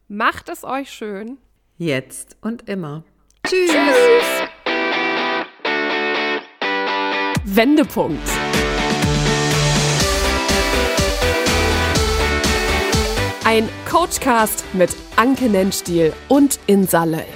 Macht 0.09 0.49
es 0.49 0.65
euch 0.65 0.91
schön. 0.91 1.39
Jetzt 1.85 2.39
und 2.41 2.67
immer. 2.67 3.05
Tschüss. 3.47 3.71
Tschüss. 3.71 4.49
Wendepunkt. 7.45 8.27
Ein 13.45 13.69
Coachcast 13.87 14.65
mit 14.73 14.97
Anke 15.17 15.51
Nennstiel 15.51 16.15
und 16.29 16.59
Insa 16.67 17.05
Löll. 17.05 17.27